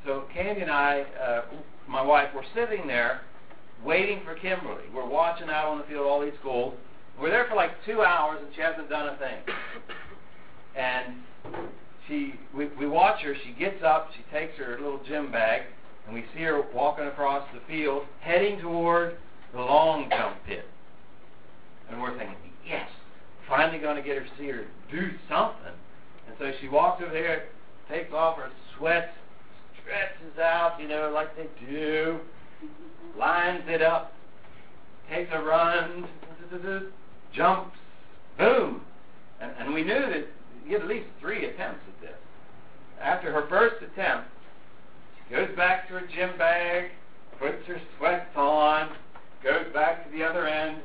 So 0.04 0.25
Candy 0.33 0.62
and 0.62 0.71
I, 0.71 1.04
uh, 1.21 1.42
my 1.88 2.02
wife, 2.02 2.28
were 2.35 2.45
sitting 2.54 2.87
there 2.87 3.23
waiting 3.85 4.21
for 4.25 4.35
Kimberly. 4.35 4.85
We're 4.95 5.09
watching 5.09 5.49
out 5.49 5.66
on 5.66 5.78
the 5.78 5.85
field 5.85 6.06
all 6.06 6.21
these 6.21 6.35
schools. 6.40 6.75
We're 7.21 7.30
there 7.30 7.47
for 7.49 7.56
like 7.56 7.73
two 7.85 8.02
hours, 8.02 8.40
and 8.45 8.54
she 8.54 8.61
hasn't 8.61 8.88
done 8.88 9.09
a 9.09 9.16
thing. 9.18 9.38
And 10.76 11.16
she, 12.06 12.35
we, 12.54 12.68
we 12.78 12.87
watch 12.87 13.23
her. 13.23 13.35
She 13.45 13.52
gets 13.52 13.83
up. 13.83 14.11
She 14.16 14.23
takes 14.33 14.56
her 14.59 14.78
little 14.80 15.00
gym 15.09 15.33
bag, 15.33 15.62
and 16.07 16.15
we 16.15 16.25
see 16.35 16.43
her 16.43 16.63
walking 16.75 17.07
across 17.07 17.47
the 17.53 17.61
field, 17.67 18.05
heading 18.21 18.61
toward 18.61 19.17
the 19.53 19.61
long 19.61 20.09
jump 20.11 20.37
pit. 20.47 20.65
And 21.91 22.01
we're 22.01 22.17
thinking, 22.17 22.37
yes, 22.67 22.89
finally 23.49 23.79
going 23.79 23.97
to 23.97 24.03
get 24.03 24.17
her 24.17 24.25
to 24.25 24.31
see 24.39 24.49
her 24.49 24.65
do 24.91 25.11
something. 25.29 25.73
And 26.27 26.37
so 26.39 26.53
she 26.61 26.69
walks 26.69 27.03
over 27.03 27.13
there, 27.13 27.47
takes 27.89 28.13
off 28.13 28.37
her 28.37 28.51
sweats, 28.77 29.13
stretches 29.83 30.39
out, 30.41 30.81
you 30.81 30.89
know, 30.89 31.11
like 31.15 31.37
they 31.37 31.47
do, 31.67 32.19
lines 33.19 33.63
it 33.69 33.83
up, 33.83 34.13
takes 35.09 35.31
a 35.33 35.41
run, 35.41 36.09
jumps, 37.33 37.77
boom. 38.39 38.81
And, 39.41 39.53
and 39.59 39.75
we 39.75 39.83
knew 39.83 40.01
that 40.01 40.27
you 40.67 40.73
had 40.73 40.83
at 40.83 40.89
least 40.89 41.07
three 41.21 41.45
attempts 41.47 41.81
at 41.87 42.01
this. 42.01 42.17
After 43.01 43.33
her 43.33 43.47
first 43.49 43.77
attempt, 43.83 44.29
goes 45.30 45.49
back 45.56 45.88
to 45.88 45.95
her 45.95 46.06
gym 46.14 46.37
bag, 46.38 46.90
puts 47.38 47.66
her 47.66 47.80
sweats 47.97 48.30
on, 48.37 48.90
goes 49.42 49.66
back 49.73 50.04
to 50.04 50.16
the 50.16 50.25
other 50.25 50.47
end, 50.47 50.80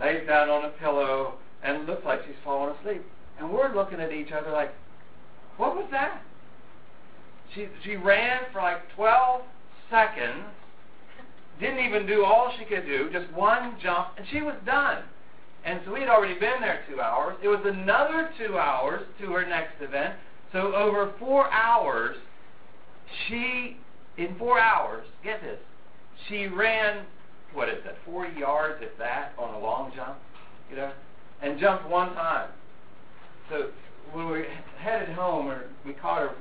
lays 0.00 0.26
down 0.26 0.48
on 0.48 0.64
a 0.64 0.70
pillow, 0.70 1.34
and 1.62 1.86
looks 1.86 2.04
like 2.04 2.20
she's 2.26 2.36
falling 2.44 2.74
asleep. 2.76 3.02
And 3.38 3.50
we're 3.50 3.74
looking 3.74 4.00
at 4.00 4.12
each 4.12 4.32
other 4.32 4.50
like, 4.50 4.72
what 5.56 5.74
was 5.74 5.86
that? 5.90 6.22
She 7.54 7.66
she 7.82 7.96
ran 7.96 8.42
for 8.52 8.60
like 8.60 8.82
12 8.94 9.42
seconds, 9.90 10.44
didn't 11.58 11.84
even 11.84 12.06
do 12.06 12.24
all 12.24 12.52
she 12.58 12.64
could 12.64 12.86
do, 12.86 13.10
just 13.12 13.32
one 13.32 13.76
jump, 13.82 14.08
and 14.16 14.26
she 14.30 14.42
was 14.42 14.54
done. 14.64 15.02
And 15.64 15.80
so 15.84 15.92
we 15.92 16.00
had 16.00 16.08
already 16.08 16.34
been 16.34 16.60
there 16.60 16.84
two 16.88 17.00
hours. 17.00 17.36
It 17.42 17.48
was 17.48 17.60
another 17.64 18.30
two 18.38 18.58
hours 18.58 19.02
to 19.20 19.32
her 19.32 19.46
next 19.46 19.82
event. 19.82 20.14
So 20.52 20.74
over 20.74 21.12
four 21.18 21.50
hours, 21.52 22.16
she, 23.26 23.76
in 24.16 24.36
four 24.38 24.58
hours, 24.58 25.06
get 25.24 25.40
this, 25.42 25.58
she 26.28 26.46
ran, 26.46 27.04
what 27.52 27.68
is 27.68 27.82
that, 27.84 27.96
40 28.04 28.38
yards, 28.38 28.82
if 28.82 28.96
that, 28.98 29.32
on 29.38 29.54
a 29.54 29.58
long 29.58 29.92
jump, 29.94 30.18
you 30.70 30.76
know, 30.76 30.92
and 31.42 31.58
jumped 31.58 31.88
one 31.88 32.14
time. 32.14 32.50
So 33.48 33.70
when 34.12 34.30
we 34.30 34.44
headed 34.78 35.08
home, 35.10 35.48
or 35.48 35.64
we 35.86 35.92
caught 35.92 36.20
her, 36.20 36.34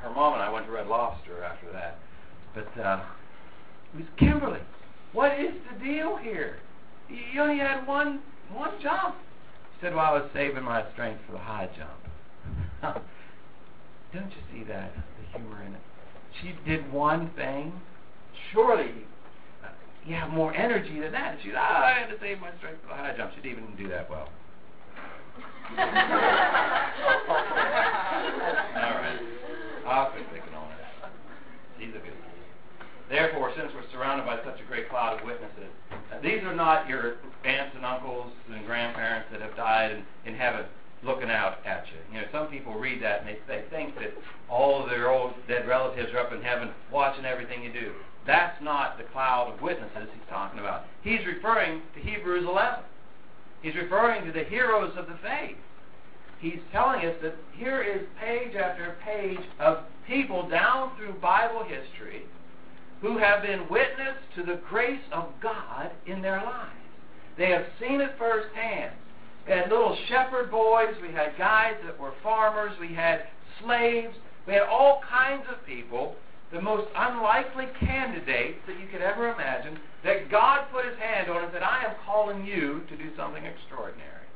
her 0.00 0.10
mom 0.10 0.34
and 0.34 0.42
I 0.42 0.50
went 0.50 0.66
to 0.66 0.72
Red 0.72 0.86
Lobster 0.86 1.42
after 1.44 1.70
that. 1.72 1.98
But 2.54 2.80
uh, 2.80 3.04
it 3.94 3.98
was 3.98 4.06
Kimberly. 4.18 4.60
What 5.12 5.38
is 5.38 5.52
the 5.70 5.84
deal 5.84 6.16
here? 6.16 6.58
You 7.08 7.40
only 7.40 7.58
had 7.58 7.86
one 7.86 8.20
one 8.52 8.70
jump. 8.82 9.16
She 9.74 9.86
said, 9.86 9.94
"Well, 9.94 10.04
I 10.04 10.12
was 10.12 10.28
saving 10.34 10.62
my 10.62 10.84
strength 10.92 11.20
for 11.26 11.32
the 11.32 11.38
high 11.38 11.68
jump." 11.76 12.02
Don't 14.12 14.30
you 14.30 14.42
see 14.52 14.64
that 14.64 14.92
humor 15.32 15.62
in 15.62 15.74
it? 15.74 15.80
She 16.40 16.54
did 16.68 16.90
one 16.92 17.30
thing. 17.36 17.72
Surely 18.52 18.92
uh, 19.62 19.68
you 20.06 20.14
have 20.14 20.30
more 20.30 20.54
energy 20.54 21.00
than 21.00 21.12
that. 21.12 21.38
She, 21.42 21.52
oh, 21.52 21.58
I 21.58 21.98
had 21.98 22.08
to 22.08 22.18
save 22.20 22.40
my 22.40 22.50
strength 22.58 22.80
for 22.82 22.88
the 22.88 22.94
high 22.94 23.14
jump. 23.16 23.32
She 23.34 23.42
didn't 23.42 23.64
even 23.64 23.76
do 23.76 23.88
that 23.88 24.08
well. 24.08 24.28
All 25.78 25.84
right. 28.98 29.20
I'll 29.86 30.10
quit 30.10 30.24
picking 30.32 30.54
on 30.54 30.70
her. 30.70 31.10
She's 31.78 31.90
a 31.90 31.98
good 31.98 32.12
one. 32.12 32.32
Therefore, 33.08 33.52
since 33.56 33.72
we're 33.74 33.90
surrounded 33.92 34.26
by 34.26 34.36
such 34.44 34.60
a 34.60 34.64
great 34.64 34.88
cloud 34.88 35.18
of 35.18 35.26
witnesses, 35.26 35.70
uh, 35.90 36.20
these 36.22 36.42
are 36.44 36.54
not 36.54 36.88
your 36.88 37.16
aunts 37.44 37.74
and 37.76 37.84
uncles 37.84 38.32
and 38.52 38.64
grandparents 38.64 39.28
that 39.32 39.40
have 39.40 39.56
died 39.56 39.92
in, 39.92 40.32
in 40.32 40.38
heaven 40.38 40.64
looking 41.04 41.30
out 41.30 41.58
at 41.66 41.86
you. 41.88 42.14
You 42.14 42.22
know, 42.22 42.28
some 42.32 42.46
people 42.46 42.74
read 42.74 43.02
that 43.02 43.20
and 43.20 43.28
they, 43.28 43.38
they 43.48 43.64
think 43.70 43.94
that 43.96 44.12
all 44.48 44.82
of 44.82 44.90
their 44.90 45.10
old 45.10 45.32
dead 45.48 45.66
relatives 45.66 46.12
are 46.12 46.18
up 46.18 46.32
in 46.32 46.42
heaven 46.42 46.70
watching 46.92 47.24
everything 47.24 47.62
you 47.62 47.72
do. 47.72 47.92
That's 48.26 48.60
not 48.62 48.98
the 48.98 49.04
cloud 49.04 49.52
of 49.52 49.60
witnesses 49.60 50.08
he's 50.12 50.28
talking 50.30 50.60
about. 50.60 50.84
He's 51.02 51.26
referring 51.26 51.82
to 51.94 52.00
Hebrews 52.00 52.46
11. 52.48 52.84
He's 53.62 53.74
referring 53.74 54.24
to 54.26 54.32
the 54.32 54.44
heroes 54.44 54.92
of 54.96 55.06
the 55.06 55.18
faith. 55.22 55.56
He's 56.40 56.60
telling 56.72 57.06
us 57.06 57.14
that 57.22 57.36
here 57.56 57.82
is 57.82 58.06
page 58.20 58.56
after 58.56 58.96
page 59.04 59.38
of 59.60 59.78
people 60.06 60.48
down 60.48 60.96
through 60.96 61.12
Bible 61.14 61.64
history 61.64 62.22
who 63.00 63.18
have 63.18 63.42
been 63.42 63.68
witness 63.68 64.16
to 64.36 64.42
the 64.42 64.60
grace 64.68 65.02
of 65.12 65.28
God 65.40 65.90
in 66.06 66.22
their 66.22 66.42
lives. 66.42 66.70
They 67.38 67.50
have 67.50 67.66
seen 67.80 68.00
it 68.00 68.12
firsthand. 68.18 68.94
We 69.46 69.52
had 69.52 69.70
little 69.70 69.96
shepherd 70.08 70.50
boys, 70.50 70.94
we 71.02 71.12
had 71.12 71.36
guys 71.36 71.74
that 71.84 71.98
were 71.98 72.12
farmers, 72.22 72.72
we 72.80 72.94
had 72.94 73.26
slaves, 73.62 74.14
we 74.46 74.52
had 74.52 74.62
all 74.62 75.00
kinds 75.08 75.44
of 75.50 75.64
people, 75.66 76.14
the 76.52 76.60
most 76.60 76.88
unlikely 76.94 77.66
candidates 77.80 78.58
that 78.66 78.78
you 78.78 78.86
could 78.90 79.00
ever 79.00 79.32
imagine, 79.32 79.78
that 80.04 80.30
God 80.30 80.66
put 80.72 80.84
his 80.84 80.98
hand 80.98 81.30
on 81.30 81.42
and 81.42 81.52
said, 81.52 81.62
I 81.62 81.84
am 81.84 81.96
calling 82.04 82.44
you 82.46 82.82
to 82.88 82.96
do 82.96 83.10
something 83.16 83.44
extraordinary. 83.44 84.26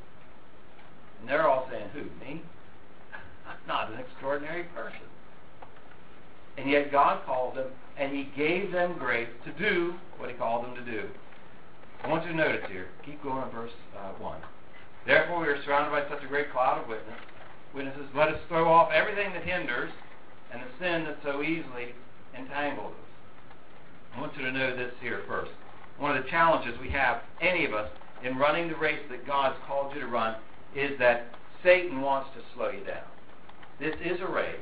And 1.20 1.28
they're 1.28 1.48
all 1.48 1.68
saying, 1.70 1.88
Who? 1.92 2.04
Me? 2.24 2.42
I'm 3.48 3.56
not 3.66 3.92
an 3.92 4.00
extraordinary 4.00 4.64
person. 4.74 5.00
And 6.56 6.70
yet 6.70 6.90
God 6.90 7.24
called 7.26 7.56
them, 7.56 7.66
and 7.98 8.14
He 8.14 8.28
gave 8.36 8.72
them 8.72 8.96
grace 8.98 9.28
to 9.44 9.52
do 9.52 9.94
what 10.18 10.30
He 10.30 10.36
called 10.36 10.64
them 10.64 10.74
to 10.74 10.90
do. 10.90 11.08
I 12.02 12.08
want 12.08 12.24
you 12.24 12.32
to 12.32 12.36
notice 12.36 12.64
here. 12.70 12.88
Keep 13.04 13.22
going 13.22 13.38
on 13.38 13.50
verse 13.50 13.72
uh, 13.98 14.12
1. 14.18 14.40
Therefore, 15.06 15.40
we 15.40 15.46
are 15.46 15.62
surrounded 15.62 15.90
by 15.90 16.08
such 16.08 16.24
a 16.24 16.28
great 16.28 16.50
cloud 16.50 16.82
of 16.82 16.88
witness, 16.88 17.20
witnesses. 17.72 18.06
Let 18.14 18.28
us 18.28 18.40
throw 18.48 18.68
off 18.68 18.90
everything 18.92 19.32
that 19.34 19.44
hinders 19.44 19.92
and 20.52 20.60
the 20.60 20.66
sin 20.80 21.04
that 21.04 21.18
so 21.22 21.42
easily 21.42 21.94
entangles 22.36 22.92
us. 22.92 24.16
I 24.16 24.20
want 24.20 24.36
you 24.36 24.42
to 24.44 24.52
know 24.52 24.76
this 24.76 24.92
here 25.00 25.22
first. 25.28 25.52
One 25.98 26.16
of 26.16 26.24
the 26.24 26.28
challenges 26.30 26.78
we 26.80 26.90
have, 26.90 27.22
any 27.40 27.64
of 27.64 27.72
us, 27.72 27.88
in 28.24 28.36
running 28.36 28.68
the 28.68 28.76
race 28.76 29.00
that 29.10 29.26
God's 29.26 29.56
called 29.66 29.94
you 29.94 30.00
to 30.00 30.06
run, 30.06 30.36
is 30.74 30.98
that 30.98 31.26
Satan 31.62 32.00
wants 32.00 32.30
to 32.34 32.42
slow 32.54 32.70
you 32.70 32.84
down. 32.84 33.04
This 33.78 33.94
is 34.04 34.20
a 34.20 34.26
race, 34.26 34.56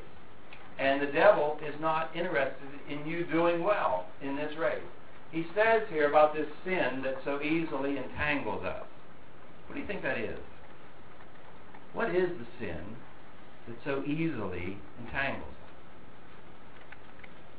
and 0.79 1.01
the 1.01 1.07
devil 1.07 1.59
is 1.67 1.75
not 1.81 2.15
interested 2.15 2.69
in 2.89 3.07
you 3.07 3.25
doing 3.25 3.63
well 3.63 4.07
in 4.21 4.37
this 4.37 4.57
race. 4.59 4.83
He 5.31 5.47
says 5.55 5.83
here 5.89 6.09
about 6.09 6.35
this 6.35 6.49
sin 6.65 7.03
that 7.03 7.17
so 7.25 7.41
easily 7.41 7.97
entangles 7.97 8.65
us. 8.65 8.85
What 9.67 9.75
do 9.75 9.81
you 9.81 9.87
think 9.87 10.03
that 10.03 10.19
is? 10.19 10.39
What 11.93 12.15
is 12.15 12.29
the 12.29 12.47
sin 12.59 12.97
that 13.69 13.77
so 13.85 14.03
easily 14.05 14.77
entangles? 15.01 15.55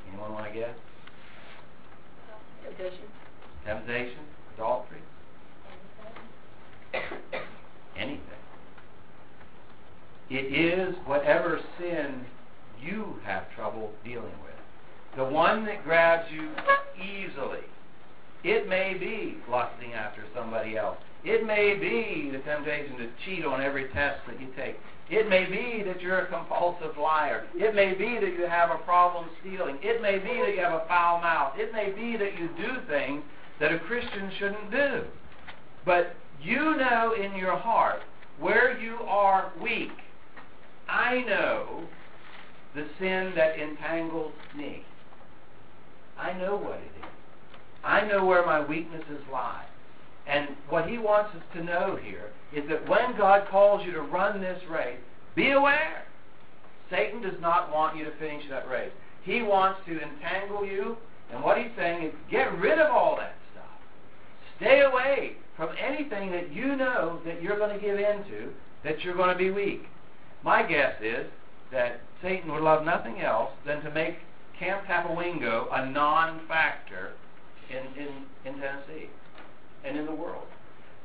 Anyone 0.08 0.32
want 0.32 0.52
to 0.52 0.58
guess? 0.58 0.76
Temptation. 2.64 3.04
Temptation? 3.64 4.18
Adultery? 4.54 5.00
Anything. 7.96 8.20
It 10.28 10.52
is 10.52 10.94
whatever 11.06 11.60
sin 11.78 12.24
you 12.82 13.18
have 13.24 13.44
trouble 13.54 13.92
dealing 14.04 14.24
with. 14.44 15.16
The 15.16 15.24
one 15.24 15.64
that 15.66 15.84
grabs 15.84 16.30
you 16.30 16.50
easily. 17.02 17.64
It 18.44 18.68
may 18.68 18.94
be 18.94 19.38
lusting 19.50 19.92
after 19.92 20.24
somebody 20.34 20.76
else. 20.76 20.98
It 21.24 21.44
may 21.44 21.74
be 21.74 22.30
the 22.30 22.38
temptation 22.38 22.96
to 22.98 23.08
cheat 23.24 23.44
on 23.44 23.60
every 23.60 23.88
test 23.88 24.20
that 24.28 24.40
you 24.40 24.48
take. 24.56 24.76
It 25.08 25.28
may 25.28 25.44
be 25.44 25.82
that 25.84 26.00
you're 26.00 26.20
a 26.20 26.26
compulsive 26.26 26.96
liar. 26.98 27.46
It 27.54 27.74
may 27.74 27.94
be 27.94 28.18
that 28.20 28.34
you 28.38 28.46
have 28.48 28.70
a 28.70 28.78
problem 28.78 29.26
stealing. 29.40 29.78
It 29.82 30.02
may 30.02 30.18
be 30.18 30.40
that 30.40 30.54
you 30.54 30.60
have 30.60 30.82
a 30.82 30.84
foul 30.88 31.20
mouth. 31.20 31.54
It 31.56 31.72
may 31.72 31.90
be 31.90 32.16
that 32.16 32.38
you 32.38 32.48
do 32.56 32.86
things 32.88 33.22
that 33.60 33.72
a 33.72 33.78
Christian 33.80 34.30
shouldn't 34.38 34.70
do. 34.70 35.04
But 35.84 36.14
you 36.42 36.76
know 36.76 37.14
in 37.14 37.36
your 37.36 37.56
heart 37.56 38.00
where 38.38 38.78
you 38.78 38.96
are 39.06 39.52
weak 39.62 39.92
I 40.88 41.22
know 41.22 41.84
the 42.74 42.86
sin 42.98 43.32
that 43.36 43.58
entangles 43.58 44.32
me. 44.56 44.84
I 46.18 46.32
know 46.32 46.56
what 46.56 46.78
it 46.78 46.92
is. 46.98 47.15
I 47.86 48.06
know 48.06 48.24
where 48.24 48.44
my 48.44 48.60
weaknesses 48.60 49.22
lie. 49.32 49.64
And 50.26 50.48
what 50.68 50.88
he 50.88 50.98
wants 50.98 51.34
us 51.36 51.42
to 51.54 51.62
know 51.62 51.96
here 52.02 52.30
is 52.52 52.68
that 52.68 52.88
when 52.88 53.16
God 53.16 53.46
calls 53.48 53.86
you 53.86 53.92
to 53.92 54.02
run 54.02 54.40
this 54.40 54.60
race, 54.68 54.98
be 55.36 55.52
aware. 55.52 56.04
Satan 56.90 57.22
does 57.22 57.40
not 57.40 57.72
want 57.72 57.96
you 57.96 58.04
to 58.04 58.16
finish 58.16 58.44
that 58.50 58.68
race. 58.68 58.90
He 59.22 59.42
wants 59.42 59.80
to 59.86 60.00
entangle 60.00 60.66
you, 60.66 60.96
and 61.32 61.42
what 61.42 61.58
he's 61.58 61.70
saying 61.76 62.04
is 62.04 62.12
get 62.30 62.58
rid 62.58 62.78
of 62.78 62.90
all 62.90 63.16
that 63.16 63.36
stuff. 63.52 63.64
Stay 64.56 64.80
away 64.80 65.36
from 65.56 65.70
anything 65.78 66.32
that 66.32 66.52
you 66.52 66.74
know 66.74 67.20
that 67.24 67.40
you're 67.40 67.58
going 67.58 67.78
to 67.78 67.84
give 67.84 67.98
into, 67.98 68.52
that 68.82 69.04
you're 69.04 69.16
going 69.16 69.32
to 69.32 69.38
be 69.38 69.50
weak. 69.50 69.86
My 70.42 70.62
guess 70.62 70.94
is 71.00 71.26
that 71.70 72.00
Satan 72.20 72.52
would 72.52 72.62
love 72.62 72.84
nothing 72.84 73.20
else 73.20 73.50
than 73.64 73.82
to 73.82 73.90
make 73.90 74.16
Camp 74.58 74.86
Tapawingo 74.86 75.68
a 75.72 75.90
non-factor 75.90 77.12
in, 77.70 78.02
in, 78.02 78.08
in 78.44 78.60
Tennessee 78.60 79.08
and 79.84 79.98
in 79.98 80.06
the 80.06 80.14
world. 80.14 80.46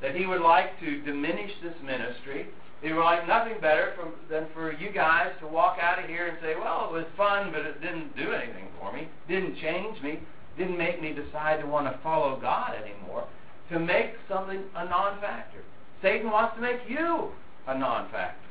That 0.01 0.15
he 0.15 0.25
would 0.25 0.41
like 0.41 0.79
to 0.79 1.01
diminish 1.01 1.51
this 1.61 1.75
ministry. 1.83 2.47
He 2.81 2.91
would 2.91 3.03
like 3.03 3.27
nothing 3.27 3.61
better 3.61 3.93
from, 3.95 4.13
than 4.29 4.47
for 4.53 4.73
you 4.73 4.91
guys 4.91 5.31
to 5.39 5.47
walk 5.47 5.77
out 5.79 5.99
of 5.99 6.09
here 6.09 6.27
and 6.27 6.37
say, 6.41 6.55
well, 6.55 6.89
it 6.89 6.93
was 6.93 7.05
fun, 7.15 7.51
but 7.51 7.61
it 7.61 7.81
didn't 7.81 8.15
do 8.17 8.31
anything 8.31 8.67
for 8.79 8.91
me, 8.91 9.07
didn't 9.27 9.57
change 9.57 10.01
me, 10.01 10.19
didn't 10.57 10.77
make 10.77 11.01
me 11.01 11.13
decide 11.13 11.61
to 11.61 11.67
want 11.67 11.85
to 11.85 11.99
follow 12.01 12.39
God 12.39 12.73
anymore, 12.75 13.27
to 13.71 13.79
make 13.79 14.15
something 14.27 14.63
a 14.75 14.85
non-factor. 14.85 15.59
Satan 16.01 16.31
wants 16.31 16.55
to 16.55 16.61
make 16.61 16.79
you 16.89 17.29
a 17.67 17.77
non-factor. 17.77 18.49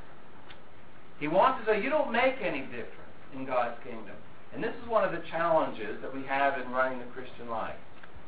He 1.19 1.27
wants 1.29 1.61
to 1.61 1.73
say, 1.73 1.83
you 1.83 1.91
don't 1.91 2.13
make 2.13 2.37
any 2.41 2.63
difference 2.63 3.11
in 3.35 3.45
God's 3.45 3.77
kingdom. 3.83 4.15
And 4.55 4.63
this 4.63 4.75
is 4.83 4.89
one 4.89 5.05
of 5.05 5.13
the 5.13 5.23
challenges 5.31 6.01
that 6.03 6.15
we 6.15 6.23
have 6.25 6.59
in 6.61 6.71
running 6.71 6.99
the 6.99 7.05
Christian 7.07 7.51
life, 7.51 7.77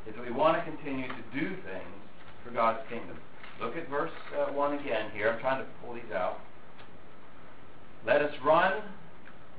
is 0.09 0.15
that 0.15 0.25
we 0.25 0.33
want 0.33 0.57
to 0.57 0.71
continue 0.71 1.09
to 1.09 1.23
do 1.33 1.49
things 1.49 1.95
for 2.45 2.51
God's 2.53 2.81
kingdom. 2.89 3.17
Look 3.61 3.77
at 3.77 3.89
verse 3.89 4.11
uh, 4.37 4.53
1 4.53 4.79
again 4.79 5.11
here. 5.15 5.31
I'm 5.31 5.41
trying 5.41 5.63
to 5.63 5.71
pull 5.85 5.95
these 5.95 6.13
out. 6.15 6.39
Let 8.07 8.21
us 8.23 8.33
run 8.45 8.83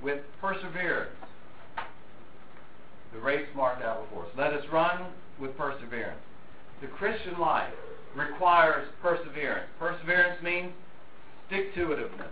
with 0.01 0.19
perseverance 0.41 1.11
the 3.13 3.19
race 3.19 3.47
marked 3.55 3.83
out 3.83 4.09
before 4.09 4.25
us. 4.25 4.31
Let 4.37 4.53
us 4.53 4.63
run 4.71 5.05
with 5.39 5.55
perseverance. 5.55 6.19
The 6.81 6.87
Christian 6.87 7.39
life 7.39 7.73
requires 8.15 8.87
perseverance. 9.01 9.67
Perseverance 9.79 10.41
means 10.43 10.71
stick-to-itiveness. 11.47 12.31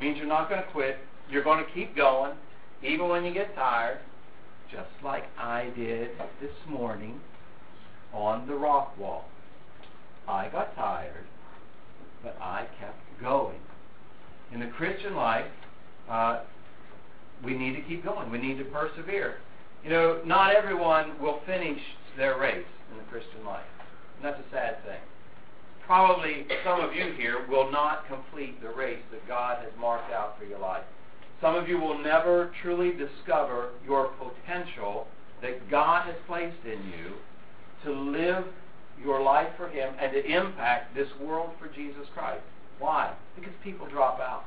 means 0.00 0.18
you're 0.18 0.26
not 0.26 0.48
going 0.48 0.62
to 0.62 0.68
quit. 0.68 0.98
You're 1.30 1.44
going 1.44 1.64
to 1.64 1.70
keep 1.72 1.96
going, 1.96 2.32
even 2.82 3.08
when 3.08 3.24
you 3.24 3.32
get 3.32 3.54
tired, 3.54 3.98
just 4.70 4.88
like 5.02 5.24
I 5.38 5.70
did 5.76 6.10
this 6.40 6.52
morning 6.68 7.20
on 8.12 8.46
the 8.46 8.54
rock 8.54 8.96
wall. 8.98 9.24
I 10.28 10.48
got 10.48 10.74
tired, 10.74 11.24
but 12.22 12.36
I 12.40 12.66
kept 12.80 12.98
going. 13.20 13.58
In 14.52 14.60
the 14.60 14.66
Christian 14.66 15.14
life, 15.14 15.46
uh, 16.08 16.40
we 17.44 17.56
need 17.56 17.74
to 17.74 17.82
keep 17.82 18.04
going. 18.04 18.30
We 18.30 18.38
need 18.38 18.58
to 18.58 18.64
persevere. 18.64 19.38
You 19.84 19.90
know, 19.90 20.20
not 20.24 20.54
everyone 20.54 21.20
will 21.20 21.40
finish 21.46 21.80
their 22.16 22.38
race 22.38 22.66
in 22.90 22.98
the 22.98 23.04
Christian 23.04 23.44
life. 23.44 23.66
And 24.16 24.24
that's 24.24 24.40
a 24.40 24.50
sad 24.50 24.82
thing. 24.84 25.00
Probably 25.86 26.46
some 26.64 26.80
of 26.80 26.94
you 26.94 27.12
here 27.16 27.46
will 27.48 27.70
not 27.70 28.08
complete 28.08 28.60
the 28.60 28.70
race 28.70 29.02
that 29.12 29.26
God 29.28 29.58
has 29.62 29.70
marked 29.78 30.12
out 30.12 30.36
for 30.38 30.44
your 30.44 30.58
life. 30.58 30.82
Some 31.40 31.54
of 31.54 31.68
you 31.68 31.78
will 31.78 32.02
never 32.02 32.50
truly 32.62 32.92
discover 32.92 33.70
your 33.84 34.10
potential 34.18 35.06
that 35.42 35.70
God 35.70 36.06
has 36.06 36.16
placed 36.26 36.64
in 36.64 36.82
you 36.86 37.14
to 37.84 37.92
live 37.92 38.44
your 39.02 39.22
life 39.22 39.48
for 39.56 39.68
Him 39.68 39.94
and 40.00 40.12
to 40.12 40.24
impact 40.24 40.94
this 40.94 41.08
world 41.20 41.50
for 41.58 41.68
Jesus 41.68 42.06
Christ. 42.14 42.42
Why? 42.78 43.14
Because 43.34 43.52
people 43.62 43.86
drop 43.86 44.20
out. 44.20 44.44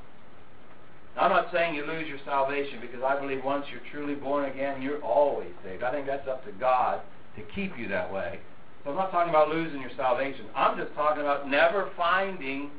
Now, 1.16 1.24
I'm 1.24 1.32
not 1.32 1.52
saying 1.52 1.76
you 1.76 1.86
lose 1.86 2.08
your 2.08 2.20
salvation 2.26 2.80
because 2.82 3.02
I 3.04 3.20
believe 3.20 3.44
once 3.44 3.66
you're 3.72 3.82
truly 3.92 4.16
born 4.16 4.46
again, 4.46 4.82
you're 4.82 5.02
always 5.02 5.50
saved. 5.64 5.84
I 5.84 5.92
think 5.92 6.06
that's 6.06 6.28
up 6.28 6.46
to 6.46 6.52
God 6.54 7.02
to 7.36 7.42
keep 7.56 7.78
you 7.78 7.88
that 7.90 8.12
way. 8.12 8.40
So 8.84 8.92
I'm 8.92 8.96
not 8.96 9.12
talking 9.12 9.30
about 9.30 9.50
losing 9.50 9.82
your 9.82 9.92
salvation. 9.98 10.46
I'm 10.56 10.78
just 10.78 10.94
talking 10.96 11.22
about 11.22 11.50
never 11.50 11.90
finding 11.98 12.72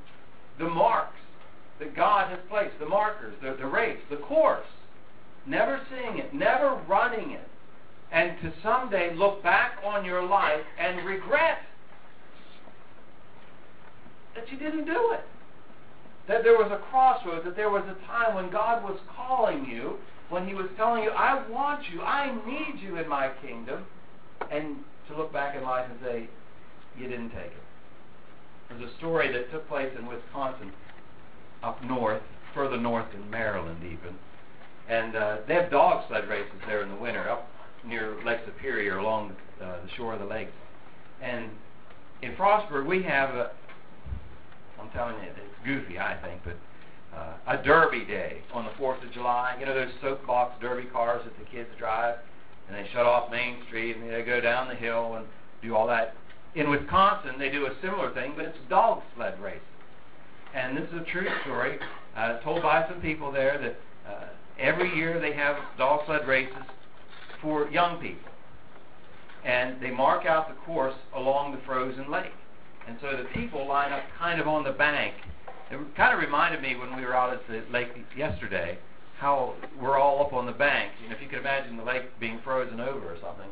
the 0.58 0.68
marks 0.68 1.18
that 1.78 1.96
God 1.96 2.30
has 2.30 2.38
placed, 2.48 2.78
the 2.78 2.86
markers, 2.86 3.34
the, 3.42 3.56
the 3.58 3.66
race, 3.66 3.98
the 4.10 4.16
course. 4.16 4.66
Never 5.46 5.80
seeing 5.90 6.18
it, 6.18 6.32
never 6.32 6.80
running 6.88 7.32
it. 7.32 7.48
And 8.12 8.40
to 8.42 8.52
someday 8.62 9.14
look 9.14 9.42
back 9.42 9.78
on 9.84 10.04
your 10.04 10.22
life 10.22 10.64
and 10.78 11.06
regret 11.06 11.58
that 14.34 14.50
you 14.50 14.58
didn't 14.58 14.84
do 14.84 15.12
it. 15.12 15.24
That 16.28 16.42
there 16.44 16.56
was 16.56 16.70
a 16.70 16.78
crossroads, 16.90 17.44
that 17.44 17.56
there 17.56 17.70
was 17.70 17.84
a 17.84 18.06
time 18.06 18.34
when 18.34 18.50
God 18.50 18.82
was 18.82 18.98
calling 19.16 19.64
you, 19.64 19.96
when 20.28 20.46
He 20.46 20.54
was 20.54 20.66
telling 20.76 21.02
you, 21.02 21.10
I 21.10 21.48
want 21.48 21.82
you, 21.92 22.02
I 22.02 22.34
need 22.46 22.80
you 22.80 22.96
in 22.96 23.08
my 23.08 23.30
kingdom, 23.42 23.84
and 24.50 24.76
to 25.08 25.16
look 25.16 25.32
back 25.32 25.56
in 25.56 25.62
life 25.62 25.86
and 25.90 25.98
say, 26.02 26.28
you 26.96 27.08
didn't 27.08 27.30
take 27.30 27.46
it. 27.46 27.62
There's 28.68 28.90
a 28.90 28.96
story 28.98 29.32
that 29.32 29.50
took 29.50 29.68
place 29.68 29.90
in 29.98 30.06
Wisconsin, 30.06 30.72
up 31.62 31.82
north, 31.84 32.22
further 32.54 32.76
north 32.76 33.06
in 33.14 33.28
Maryland 33.28 33.80
even, 33.84 34.14
and 34.88 35.16
uh, 35.16 35.36
they 35.46 35.54
have 35.54 35.70
dog 35.70 36.06
sled 36.08 36.28
races 36.28 36.52
there 36.66 36.82
in 36.82 36.88
the 36.88 36.96
winter, 36.96 37.28
up 37.28 37.48
near 37.86 38.16
Lake 38.24 38.40
Superior 38.46 38.98
along 38.98 39.36
uh, 39.60 39.76
the 39.82 39.90
shore 39.96 40.14
of 40.14 40.20
the 40.20 40.26
lake. 40.26 40.48
And 41.22 41.50
in 42.22 42.34
Frostburg, 42.34 42.86
we 42.86 43.02
have 43.02 43.30
a, 43.34 43.50
I'm 44.80 44.90
telling 44.90 45.16
you, 45.16 45.28
it's 45.30 45.64
goofy, 45.64 45.98
I 45.98 46.16
think, 46.22 46.40
but 46.44 46.56
uh, 47.16 47.58
a 47.58 47.62
derby 47.62 48.04
day 48.04 48.42
on 48.52 48.64
the 48.64 48.70
4th 48.72 49.04
of 49.04 49.12
July. 49.12 49.56
You 49.58 49.66
know 49.66 49.74
those 49.74 49.92
soapbox 50.00 50.60
derby 50.60 50.88
cars 50.88 51.22
that 51.24 51.38
the 51.38 51.50
kids 51.50 51.68
drive? 51.78 52.16
And 52.68 52.76
they 52.76 52.88
shut 52.92 53.04
off 53.04 53.30
Main 53.30 53.56
Street 53.66 53.96
and 53.96 54.08
they 54.10 54.22
go 54.22 54.40
down 54.40 54.68
the 54.68 54.74
hill 54.74 55.16
and 55.16 55.26
do 55.62 55.74
all 55.74 55.86
that. 55.88 56.14
In 56.54 56.70
Wisconsin, 56.70 57.32
they 57.38 57.48
do 57.48 57.66
a 57.66 57.74
similar 57.82 58.12
thing, 58.14 58.32
but 58.36 58.44
it's 58.44 58.58
dog 58.68 59.02
sled 59.16 59.40
racing. 59.40 59.60
And 60.54 60.76
this 60.76 60.84
is 60.88 61.00
a 61.00 61.04
true 61.04 61.28
story 61.42 61.78
uh, 62.16 62.38
told 62.40 62.62
by 62.62 62.88
some 62.88 63.00
people 63.00 63.30
there 63.30 63.58
that 63.58 64.10
uh, 64.10 64.26
every 64.58 64.94
year 64.96 65.20
they 65.20 65.32
have 65.32 65.56
dog 65.78 66.06
sled 66.06 66.26
races 66.26 66.62
for 67.42 67.68
young 67.70 68.00
people. 68.00 68.30
And 69.44 69.80
they 69.80 69.90
mark 69.90 70.26
out 70.26 70.48
the 70.48 70.54
course 70.66 70.94
along 71.14 71.52
the 71.52 71.60
frozen 71.66 72.10
lake. 72.10 72.32
And 72.86 72.98
so 73.00 73.16
the 73.16 73.28
people 73.34 73.66
line 73.66 73.92
up 73.92 74.02
kind 74.18 74.40
of 74.40 74.46
on 74.46 74.64
the 74.64 74.72
bank. 74.72 75.14
It 75.70 75.78
kind 75.96 76.12
of 76.12 76.20
reminded 76.20 76.60
me 76.60 76.76
when 76.76 76.96
we 76.96 77.04
were 77.04 77.14
out 77.14 77.32
at 77.32 77.46
the 77.48 77.62
lake 77.72 77.88
yesterday 78.16 78.78
how 79.18 79.54
we're 79.80 79.98
all 79.98 80.24
up 80.24 80.32
on 80.32 80.46
the 80.46 80.52
bank. 80.52 80.92
And 81.04 81.12
if 81.12 81.20
you 81.20 81.28
could 81.28 81.38
imagine 81.38 81.76
the 81.76 81.84
lake 81.84 82.18
being 82.18 82.40
frozen 82.42 82.80
over 82.80 83.12
or 83.12 83.16
something. 83.22 83.48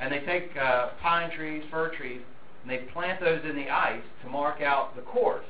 And 0.00 0.12
they 0.12 0.20
take 0.20 0.56
uh, 0.56 0.90
pine 1.00 1.30
trees, 1.36 1.62
fir 1.70 1.94
trees, 1.96 2.20
and 2.62 2.70
they 2.70 2.78
plant 2.92 3.20
those 3.20 3.40
in 3.48 3.56
the 3.56 3.70
ice 3.70 4.02
to 4.22 4.28
mark 4.28 4.60
out 4.60 4.96
the 4.96 5.02
course 5.02 5.46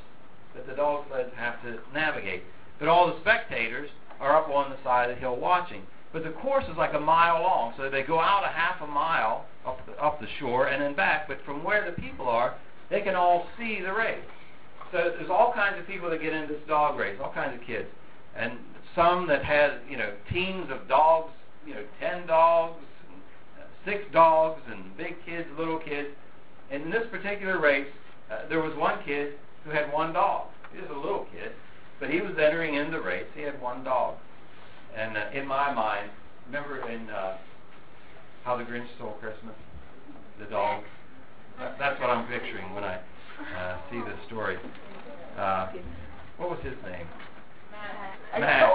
that 0.55 0.67
the 0.67 0.75
dog 0.75 1.07
sleds 1.09 1.31
have 1.37 1.63
to 1.63 1.79
navigate. 1.95 2.43
But 2.79 2.89
all 2.89 3.07
the 3.07 3.19
spectators 3.21 3.89
are 4.21 4.37
up 4.37 4.49
on 4.49 4.71
the 4.71 4.77
side 4.85 5.11
of 5.11 5.17
the 5.17 5.21
hill 5.21 5.37
watching. 5.37 5.83
But 6.13 6.25
the 6.25 6.31
course 6.31 6.65
is 6.71 6.77
like 6.77 6.93
a 6.93 7.01
mile 7.01 7.43
long, 7.43 7.73
so 7.77 7.89
they 7.89 8.03
go 8.03 8.21
out 8.21 8.45
a 8.45 8.49
half 8.49 8.81
a 8.83 8.87
mile 8.87 9.47
up 9.67 9.85
the, 9.87 9.93
up 9.93 10.21
the 10.21 10.27
shore 10.39 10.67
and 10.67 10.83
then 10.83 10.95
back. 10.95 11.27
But 11.27 11.39
from 11.45 11.65
where 11.65 11.91
the 11.91 12.01
people 12.01 12.29
are, 12.29 12.55
they 12.91 13.01
can 13.01 13.15
all 13.15 13.47
see 13.59 13.81
the 13.81 13.93
race. 13.93 14.25
So 14.93 15.13
there's 15.17 15.31
all 15.31 15.53
kinds 15.55 15.81
of 15.81 15.87
people 15.87 16.11
that 16.11 16.21
get 16.21 16.35
into 16.35 16.53
this 16.53 16.63
dog 16.69 16.99
race, 16.99 17.19
all 17.23 17.33
kinds 17.33 17.59
of 17.59 17.67
kids, 17.67 17.89
and 18.37 18.59
some 18.95 19.27
that 19.29 19.43
had 19.43 19.81
you 19.89 19.97
know 19.97 20.13
teams 20.31 20.71
of 20.71 20.87
dogs, 20.87 21.33
you 21.67 21.75
know 21.75 21.85
ten 21.99 22.27
dogs, 22.27 22.79
and, 23.09 23.67
six 23.87 24.05
dogs, 24.13 24.61
and 24.71 24.95
big 24.99 25.15
kids, 25.25 25.49
little 25.59 25.79
kids. 25.79 26.09
And 26.71 26.83
in 26.83 26.91
this 26.91 27.07
particular 27.11 27.59
race, 27.59 27.89
uh, 28.31 28.49
there 28.51 28.61
was 28.61 28.77
one 28.77 29.03
kid 29.05 29.35
who 29.65 29.71
had 29.71 29.91
one 29.91 30.13
dog. 30.13 30.49
He 30.75 30.81
was 30.81 30.91
a 30.91 30.99
little 30.99 31.27
kid, 31.33 31.53
but 31.99 32.11
he 32.11 32.21
was 32.21 32.33
entering 32.39 32.75
in 32.75 32.91
the 32.91 33.01
race. 33.01 33.27
He 33.35 33.43
had 33.43 33.61
one 33.63 33.85
dog. 33.85 34.17
And 34.97 35.17
uh, 35.17 35.31
in 35.33 35.47
my 35.47 35.73
mind, 35.73 36.11
remember 36.47 36.89
in 36.89 37.09
uh, 37.09 37.39
How 38.45 38.57
the 38.57 38.65
Grinch 38.65 38.87
Stole 38.97 39.17
Christmas, 39.21 39.55
the 40.39 40.47
dog. 40.47 40.83
That, 41.59 41.79
that's 41.79 42.01
what 42.01 42.11
I'm 42.11 42.27
picturing 42.29 42.75
when 42.75 42.85
I 42.85 42.97
uh, 43.57 43.79
see 43.91 44.01
this 44.01 44.19
story. 44.27 44.57
Uh, 45.39 45.73
what 46.37 46.51
was 46.51 46.59
his 46.63 46.75
name? 46.85 47.07
Max. 47.71 48.41
Max. 48.41 48.73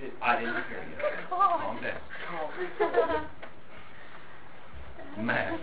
It, 0.00 0.12
I 0.20 0.40
didn't 0.40 0.54
hear 0.68 0.84
you. 0.88 0.96
Calm 1.28 1.78
down. 1.82 3.26
Max. 5.26 5.60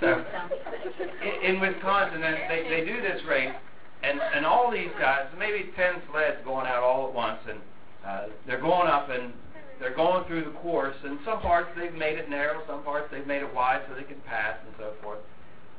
So, 0.00 0.24
in, 1.22 1.54
in 1.54 1.60
Wisconsin, 1.60 2.20
they, 2.20 2.66
they 2.68 2.84
do 2.86 3.02
this 3.02 3.20
race, 3.28 3.52
and 4.02 4.20
and 4.34 4.46
all 4.46 4.70
these 4.70 4.90
guys, 4.98 5.26
maybe 5.38 5.70
ten 5.76 5.94
sleds 6.10 6.38
going 6.44 6.66
out 6.66 6.82
all 6.82 7.08
at 7.08 7.14
once, 7.14 7.40
and 7.48 7.58
uh, 8.08 8.26
they're 8.46 8.60
going 8.60 8.88
up 8.88 9.10
and 9.10 9.32
they're 9.80 9.94
going 9.94 10.24
through 10.26 10.44
the 10.44 10.58
course. 10.58 10.96
And 11.04 11.18
some 11.24 11.40
parts 11.40 11.68
they've 11.76 11.94
made 11.94 12.18
it 12.18 12.30
narrow, 12.30 12.62
some 12.66 12.82
parts 12.82 13.08
they've 13.10 13.26
made 13.26 13.42
it 13.42 13.54
wide 13.54 13.82
so 13.88 13.94
they 13.94 14.02
can 14.02 14.20
pass 14.22 14.56
and 14.64 14.74
so 14.78 14.92
forth. 15.02 15.18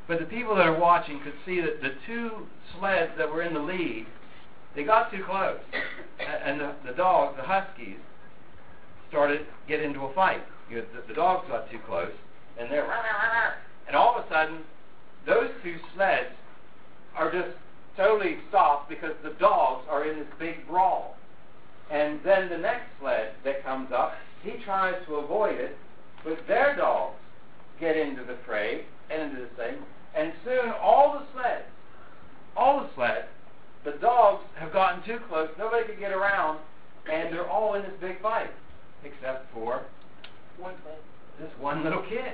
But 0.08 0.20
the 0.20 0.26
people 0.26 0.56
that 0.56 0.68
are 0.68 0.80
watching 0.80 1.20
could 1.22 1.34
see 1.46 1.62
that 1.62 1.82
the 1.82 1.94
two 2.08 2.48
sleds 2.78 3.12
that 3.18 3.30
were 3.30 3.44
in 3.44 3.54
the 3.54 3.60
lead, 3.60 4.06
they 4.76 4.84
got 4.84 5.12
too 5.12 5.24
close, 5.24 5.60
and 6.44 6.60
the, 6.60 6.74
the 6.86 6.94
dogs, 6.94 7.36
the 7.38 7.44
huskies, 7.44 7.98
started 9.10 9.42
get 9.68 9.82
into 9.82 10.02
a 10.02 10.14
fight. 10.14 10.42
You 10.70 10.78
know, 10.78 10.86
the, 10.96 11.08
the 11.10 11.14
dogs 11.14 11.48
got 11.48 11.70
too 11.70 11.80
close, 11.88 12.12
and 12.60 12.72
they're 12.72 12.86
and 13.88 13.96
all 13.96 14.18
of 14.18 14.26
a 14.26 14.30
sudden, 14.30 14.60
those 15.26 15.50
two 15.64 15.78
sleds 15.96 16.34
are 17.16 17.32
just 17.32 17.58
totally 17.98 18.38
stopped 18.50 18.90
because 18.90 19.14
the 19.24 19.32
dogs 19.40 19.86
are 19.90 20.06
in 20.06 20.20
this 20.20 20.28
big 20.40 20.68
brawl. 20.68 21.18
And 21.90 22.20
then 22.24 22.50
the 22.50 22.58
next 22.58 22.86
sled 23.00 23.34
that 23.44 23.64
comes 23.64 23.92
up, 23.92 24.14
he 24.44 24.52
tries 24.64 24.96
to 25.08 25.16
avoid 25.16 25.56
it, 25.56 25.78
but 26.24 26.38
their 26.48 26.76
dogs 26.76 27.18
get 27.80 27.98
into 27.98 28.24
the 28.24 28.38
fray 28.46 28.86
and 29.10 29.32
into 29.32 29.42
the 29.42 29.48
thing, 29.56 29.76
and 30.16 30.34
soon 30.44 30.72
all 30.82 31.14
the 31.14 31.26
sleds, 31.34 31.66
all 32.56 32.82
the 32.82 32.90
sleds, 32.96 33.28
the 33.84 33.92
dogs 33.94 34.44
have 34.56 34.74
gotten 34.74 35.02
too 35.04 35.20
close, 35.28 35.50
nobody 35.58 35.86
can 35.86 36.00
get 36.00 36.12
around, 36.12 36.60
and 37.12 37.34
they're 37.34 37.50
all 37.50 37.74
in 37.76 37.82
this 37.84 37.94
big 38.00 38.22
fight, 38.22 38.52
except 39.04 39.52
for 39.54 39.84
One 40.60 40.74
this 41.40 41.50
one 41.60 41.84
little 41.84 42.04
kid. 42.04 42.34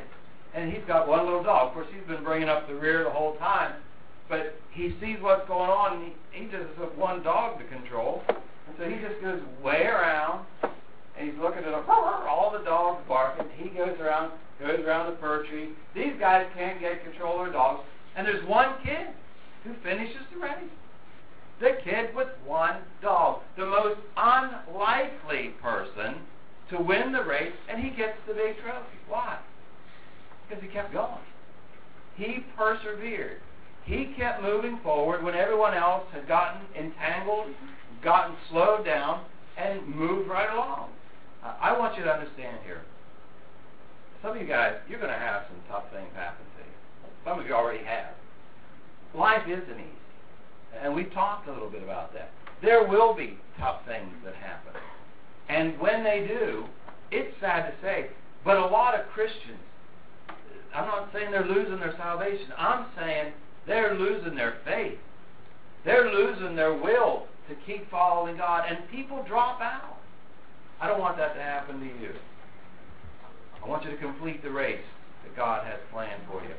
And 0.56 0.72
he's 0.72 0.84
got 0.88 1.08
one 1.08 1.26
little 1.26 1.44
dog. 1.44 1.68
Of 1.68 1.74
course, 1.74 1.88
he's 1.94 2.08
been 2.08 2.24
bringing 2.24 2.50
up 2.50 2.68
the 2.68 2.76
rear 2.76 3.04
the 3.04 3.10
whole 3.10 3.36
time, 3.36 3.74
but 4.28 4.56
he 4.72 4.96
sees 5.00 5.18
what's 5.22 5.48
going 5.48 5.70
on, 5.70 5.98
and 5.98 6.12
he, 6.32 6.40
he 6.40 6.46
just 6.46 6.74
has 6.80 6.98
one 6.98 7.22
dog 7.22 7.60
to 7.60 7.66
control. 7.66 8.24
And 8.68 8.76
so 8.78 8.90
he 8.90 8.96
just 9.02 9.22
goes 9.22 9.42
way 9.64 9.84
around, 9.84 10.46
and 10.64 11.30
he's 11.30 11.40
looking 11.40 11.64
at 11.64 11.72
them, 11.72 11.84
all 11.88 12.52
the 12.52 12.64
dogs 12.66 13.04
barking. 13.08 13.48
He 13.58 13.70
goes 13.70 13.98
around, 14.00 14.32
goes 14.60 14.80
around 14.80 15.12
the 15.12 15.18
fir 15.20 15.46
tree. 15.48 15.70
These 15.94 16.14
guys 16.20 16.46
can't 16.56 16.80
get 16.80 17.04
control 17.04 17.40
of 17.40 17.46
their 17.46 17.54
dogs, 17.54 17.84
and 18.16 18.26
there's 18.26 18.46
one 18.48 18.76
kid 18.84 19.08
who 19.64 19.74
finishes 19.84 20.22
the 20.34 20.40
race. 20.40 20.72
The 21.60 21.78
kid 21.84 22.14
with 22.16 22.28
one 22.46 22.82
dog, 23.02 23.42
the 23.58 23.66
most 23.66 24.00
unlikely 24.18 25.54
person 25.62 26.16
to 26.70 26.78
win 26.78 27.12
the 27.12 27.24
race, 27.24 27.54
and 27.70 27.82
he 27.82 27.92
gets 27.92 28.18
the 28.28 28.34
big 28.34 28.58
trophy. 28.58 28.98
Why? 29.08 29.38
Because 30.48 30.62
he 30.62 30.70
kept 30.70 30.92
going. 30.92 31.24
He 32.18 32.46
persevered. 32.58 33.40
He 33.86 34.14
kept 34.18 34.42
moving 34.42 34.80
forward 34.84 35.24
when 35.24 35.36
everyone 35.36 35.76
else 35.76 36.04
had 36.12 36.28
gotten 36.28 36.62
entangled, 36.76 37.48
gotten 38.04 38.36
slowed 38.50 38.86
down, 38.86 39.24
and 39.58 39.88
moved 39.88 40.30
right 40.30 40.52
along. 40.54 40.90
Uh, 41.44 41.54
I 41.62 41.78
want 41.78 41.98
you 41.98 42.04
to 42.04 42.12
understand 42.12 42.58
here. 42.66 42.82
Some 44.22 44.36
of 44.36 44.42
you 44.42 44.48
guys, 44.48 44.76
you're 44.90 45.00
going 45.00 45.12
to 45.12 45.20
have 45.20 45.44
some 45.48 45.58
tough 45.70 45.92
things 45.94 46.10
happen 46.16 46.46
to 46.58 46.64
you. 46.64 47.10
Some 47.24 47.40
of 47.40 47.46
you 47.46 47.54
already 47.54 47.84
have. 47.84 48.14
Life 49.14 49.48
isn't 49.48 49.80
easy. 49.80 49.90
And 50.82 50.94
we 50.94 51.06
talked 51.06 51.48
a 51.48 51.54
little 51.54 51.70
bit 51.70 51.84
about 51.84 52.14
that. 52.14 52.32
There 52.62 52.88
will 52.88 53.14
be 53.14 53.38
tough 53.60 53.86
things 53.86 54.12
that 54.26 54.36
happen. 54.36 54.74
And 55.48 55.80
when 55.80 56.04
they 56.04 56.26
do, 56.28 56.66
it's 57.12 57.34
sad 57.40 57.68
to 57.70 57.74
say, 57.82 58.08
but 58.44 58.58
a 58.58 58.66
lot 58.66 59.00
of 59.00 59.08
Christians, 59.08 59.60
I'm 60.74 60.88
not 60.88 61.10
saying 61.14 61.32
they're 61.32 61.46
losing 61.46 61.80
their 61.80 61.96
salvation. 61.98 62.48
I'm 62.58 62.88
saying 62.98 63.32
they're 63.68 63.96
losing 63.96 64.36
their 64.36 64.58
faith. 64.66 64.98
They're 65.86 66.12
losing 66.12 66.56
their 66.56 66.74
will 66.74 67.28
to 67.50 67.56
keep 67.66 67.90
following 67.90 68.38
God, 68.38 68.66
and 68.68 68.78
people 68.90 69.24
drop 69.28 69.62
out. 69.62 69.98
I 70.82 70.88
don't 70.88 71.00
want 71.00 71.18
that 71.18 71.36
to 71.36 71.42
happen 71.42 71.80
to 71.80 71.86
you. 71.86 72.12
I 73.64 73.68
want 73.68 73.84
you 73.84 73.92
to 73.92 73.98
complete 73.98 74.44
the 74.44 74.52
race 74.52 74.84
that 75.24 75.36
God 75.36 75.66
has 75.66 75.80
planned 75.92 76.22
for 76.30 76.44
you. 76.44 76.54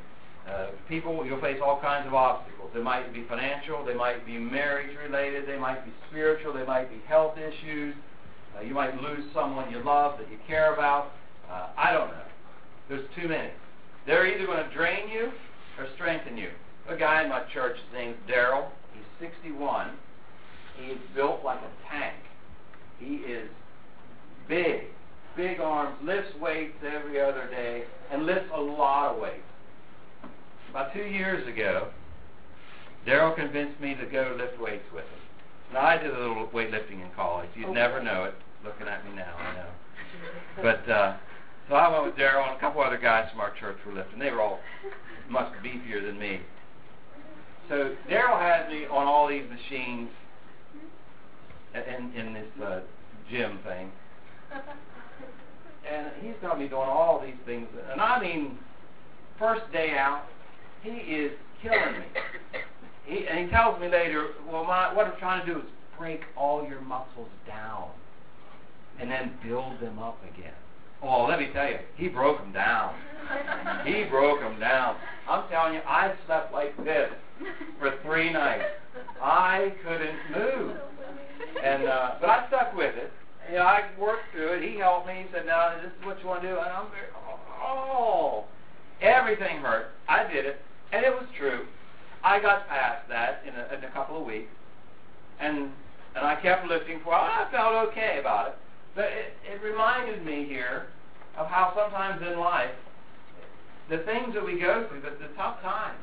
Uh, 0.50 0.70
people, 0.88 1.26
you'll 1.26 1.40
face 1.40 1.58
all 1.64 1.80
kinds 1.80 2.06
of 2.06 2.14
obstacles. 2.14 2.70
They 2.72 2.82
might 2.82 3.12
be 3.12 3.24
financial, 3.28 3.84
they 3.84 3.94
might 3.94 4.24
be 4.24 4.38
marriage 4.38 4.96
related, 5.04 5.46
they 5.46 5.58
might 5.58 5.84
be 5.84 5.92
spiritual, 6.08 6.52
they 6.52 6.64
might 6.64 6.88
be 6.88 7.00
health 7.08 7.36
issues. 7.36 7.94
Uh, 8.56 8.62
you 8.62 8.72
might 8.72 9.00
lose 9.02 9.24
someone 9.34 9.70
you 9.70 9.82
love 9.82 10.18
that 10.18 10.30
you 10.30 10.38
care 10.46 10.72
about. 10.72 11.12
Uh, 11.50 11.68
I 11.76 11.92
don't 11.92 12.08
know. 12.08 12.22
There's 12.88 13.06
too 13.20 13.28
many. 13.28 13.50
They're 14.06 14.26
either 14.26 14.46
going 14.46 14.64
to 14.66 14.74
drain 14.74 15.08
you 15.08 15.32
or 15.78 15.88
strengthen 15.94 16.36
you. 16.36 16.50
A 16.88 16.96
guy 16.96 17.22
in 17.22 17.28
my 17.28 17.42
church, 17.52 17.76
his 17.76 17.92
name's 17.92 18.16
Daryl. 18.28 18.68
He's 18.94 19.28
61. 19.28 19.90
He's 20.80 20.98
built 21.14 21.44
like 21.44 21.60
a 21.60 21.90
tank. 21.90 22.16
He 22.98 23.16
is 23.16 23.48
big, 24.48 24.82
big 25.36 25.60
arms, 25.60 25.96
lifts 26.02 26.34
weights 26.40 26.76
every 26.84 27.20
other 27.20 27.48
day, 27.50 27.84
and 28.12 28.26
lifts 28.26 28.50
a 28.54 28.60
lot 28.60 29.14
of 29.14 29.20
weights. 29.20 29.42
About 30.70 30.92
two 30.92 31.04
years 31.04 31.46
ago, 31.48 31.88
Daryl 33.06 33.34
convinced 33.34 33.80
me 33.80 33.94
to 33.94 34.06
go 34.06 34.36
lift 34.38 34.60
weights 34.60 34.84
with 34.92 35.04
him. 35.04 35.72
Now, 35.72 35.80
I 35.80 35.98
did 35.98 36.14
a 36.14 36.18
little 36.18 36.48
weightlifting 36.48 37.02
in 37.02 37.10
college. 37.14 37.48
You'd 37.54 37.72
never 37.72 38.02
know 38.02 38.24
it, 38.24 38.34
looking 38.64 38.86
at 38.86 39.04
me 39.04 39.16
now, 39.16 39.34
I 39.36 39.54
know. 39.54 39.66
But, 40.62 40.88
uh, 40.90 41.16
so 41.68 41.74
I 41.74 41.90
went 41.90 42.06
with 42.06 42.14
Daryl 42.14 42.46
and 42.46 42.56
a 42.56 42.60
couple 42.60 42.80
other 42.80 42.96
guys 42.96 43.28
from 43.30 43.40
our 43.40 43.52
church 43.58 43.76
were 43.84 43.92
lifting. 43.92 44.18
They 44.18 44.30
were 44.30 44.40
all 44.40 44.60
much 45.28 45.52
beefier 45.64 46.04
than 46.04 46.18
me. 46.18 46.40
So 47.68 47.94
Daryl 48.08 48.40
had 48.40 48.70
me 48.70 48.86
on 48.86 49.06
all 49.06 49.28
these 49.28 49.44
machines 49.50 50.08
in, 51.74 52.12
in 52.14 52.34
this 52.34 52.48
uh, 52.62 52.80
gym 53.30 53.58
thing. 53.64 53.90
And 55.90 56.10
he's 56.20 56.34
got 56.42 56.58
me 56.58 56.68
doing 56.68 56.82
all 56.82 57.20
these 57.24 57.38
things. 57.44 57.68
And 57.92 58.00
I 58.00 58.20
mean, 58.20 58.58
first 59.38 59.70
day 59.72 59.92
out, 59.96 60.24
he 60.82 60.90
is 60.90 61.32
killing 61.62 62.00
me. 62.00 62.06
He, 63.04 63.26
and 63.28 63.38
he 63.38 63.46
tells 63.46 63.80
me 63.80 63.88
later, 63.88 64.30
well, 64.50 64.64
my, 64.64 64.92
what 64.92 65.06
I'm 65.06 65.18
trying 65.18 65.46
to 65.46 65.52
do 65.54 65.60
is 65.60 65.66
break 65.96 66.22
all 66.36 66.66
your 66.66 66.80
muscles 66.80 67.28
down 67.46 67.90
and 68.98 69.10
then 69.10 69.32
build 69.44 69.80
them 69.80 69.98
up 69.98 70.18
again. 70.24 70.54
Oh, 71.02 71.26
let 71.26 71.38
me 71.38 71.50
tell 71.52 71.68
you, 71.68 71.78
he 71.96 72.08
broke 72.08 72.38
them 72.38 72.52
down. 72.52 72.94
He 73.84 74.04
broke 74.04 74.40
them 74.40 74.58
down. 74.58 74.96
I'm 75.28 75.48
telling 75.48 75.74
you, 75.74 75.80
I 75.86 76.14
slept 76.26 76.52
like 76.52 76.76
this 76.84 77.10
for 77.78 77.94
three 78.02 78.32
nights. 78.32 78.64
I 79.22 79.72
couldn't 79.84 80.16
move. 80.34 80.76
And 81.62 81.84
uh, 81.84 82.14
but 82.20 82.30
I 82.30 82.46
stuck 82.48 82.76
with 82.76 82.94
it. 82.96 83.12
You 83.50 83.56
know, 83.56 83.62
I 83.62 83.84
worked 83.98 84.32
through 84.32 84.54
it. 84.54 84.62
He 84.62 84.78
helped 84.78 85.06
me. 85.06 85.24
He 85.26 85.26
said, 85.32 85.46
"No, 85.46 85.74
this 85.82 85.92
is 85.92 86.04
what 86.04 86.20
you 86.20 86.26
want 86.26 86.42
to 86.42 86.48
do." 86.48 86.54
And 86.58 86.68
I'm 86.68 86.90
very, 86.90 87.08
oh, 87.62 88.44
everything 89.00 89.58
hurt. 89.58 89.92
I 90.08 90.30
did 90.30 90.44
it, 90.44 90.60
and 90.92 91.04
it 91.04 91.12
was 91.12 91.26
true. 91.36 91.66
I 92.24 92.40
got 92.40 92.68
past 92.68 93.08
that 93.08 93.42
in 93.46 93.54
a, 93.54 93.78
in 93.78 93.84
a 93.84 93.90
couple 93.92 94.18
of 94.18 94.26
weeks, 94.26 94.50
and 95.40 95.70
and 96.16 96.26
I 96.26 96.36
kept 96.40 96.66
lifting 96.66 97.00
for. 97.04 97.14
I 97.14 97.46
felt 97.50 97.88
okay 97.88 98.18
about 98.20 98.48
it, 98.48 98.54
but 98.94 99.04
it, 99.04 99.34
it 99.44 99.62
reminded 99.62 100.24
me 100.24 100.44
here 100.44 100.86
of 101.36 101.46
how 101.46 101.72
sometimes 101.76 102.22
in 102.22 102.38
life, 102.40 102.70
the 103.90 103.98
things 103.98 104.34
that 104.34 104.44
we 104.44 104.58
go 104.58 104.86
through, 104.88 105.02
the, 105.02 105.10
the 105.10 105.32
tough 105.36 105.60
times, 105.60 105.98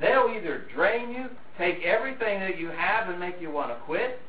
they'll 0.00 0.28
either 0.36 0.66
drain 0.74 1.12
you, 1.12 1.30
take 1.56 1.82
everything 1.84 2.40
that 2.40 2.58
you 2.58 2.68
have, 2.68 3.08
and 3.08 3.20
make 3.20 3.40
you 3.40 3.50
want 3.50 3.70
to 3.70 3.76
quit, 3.84 4.20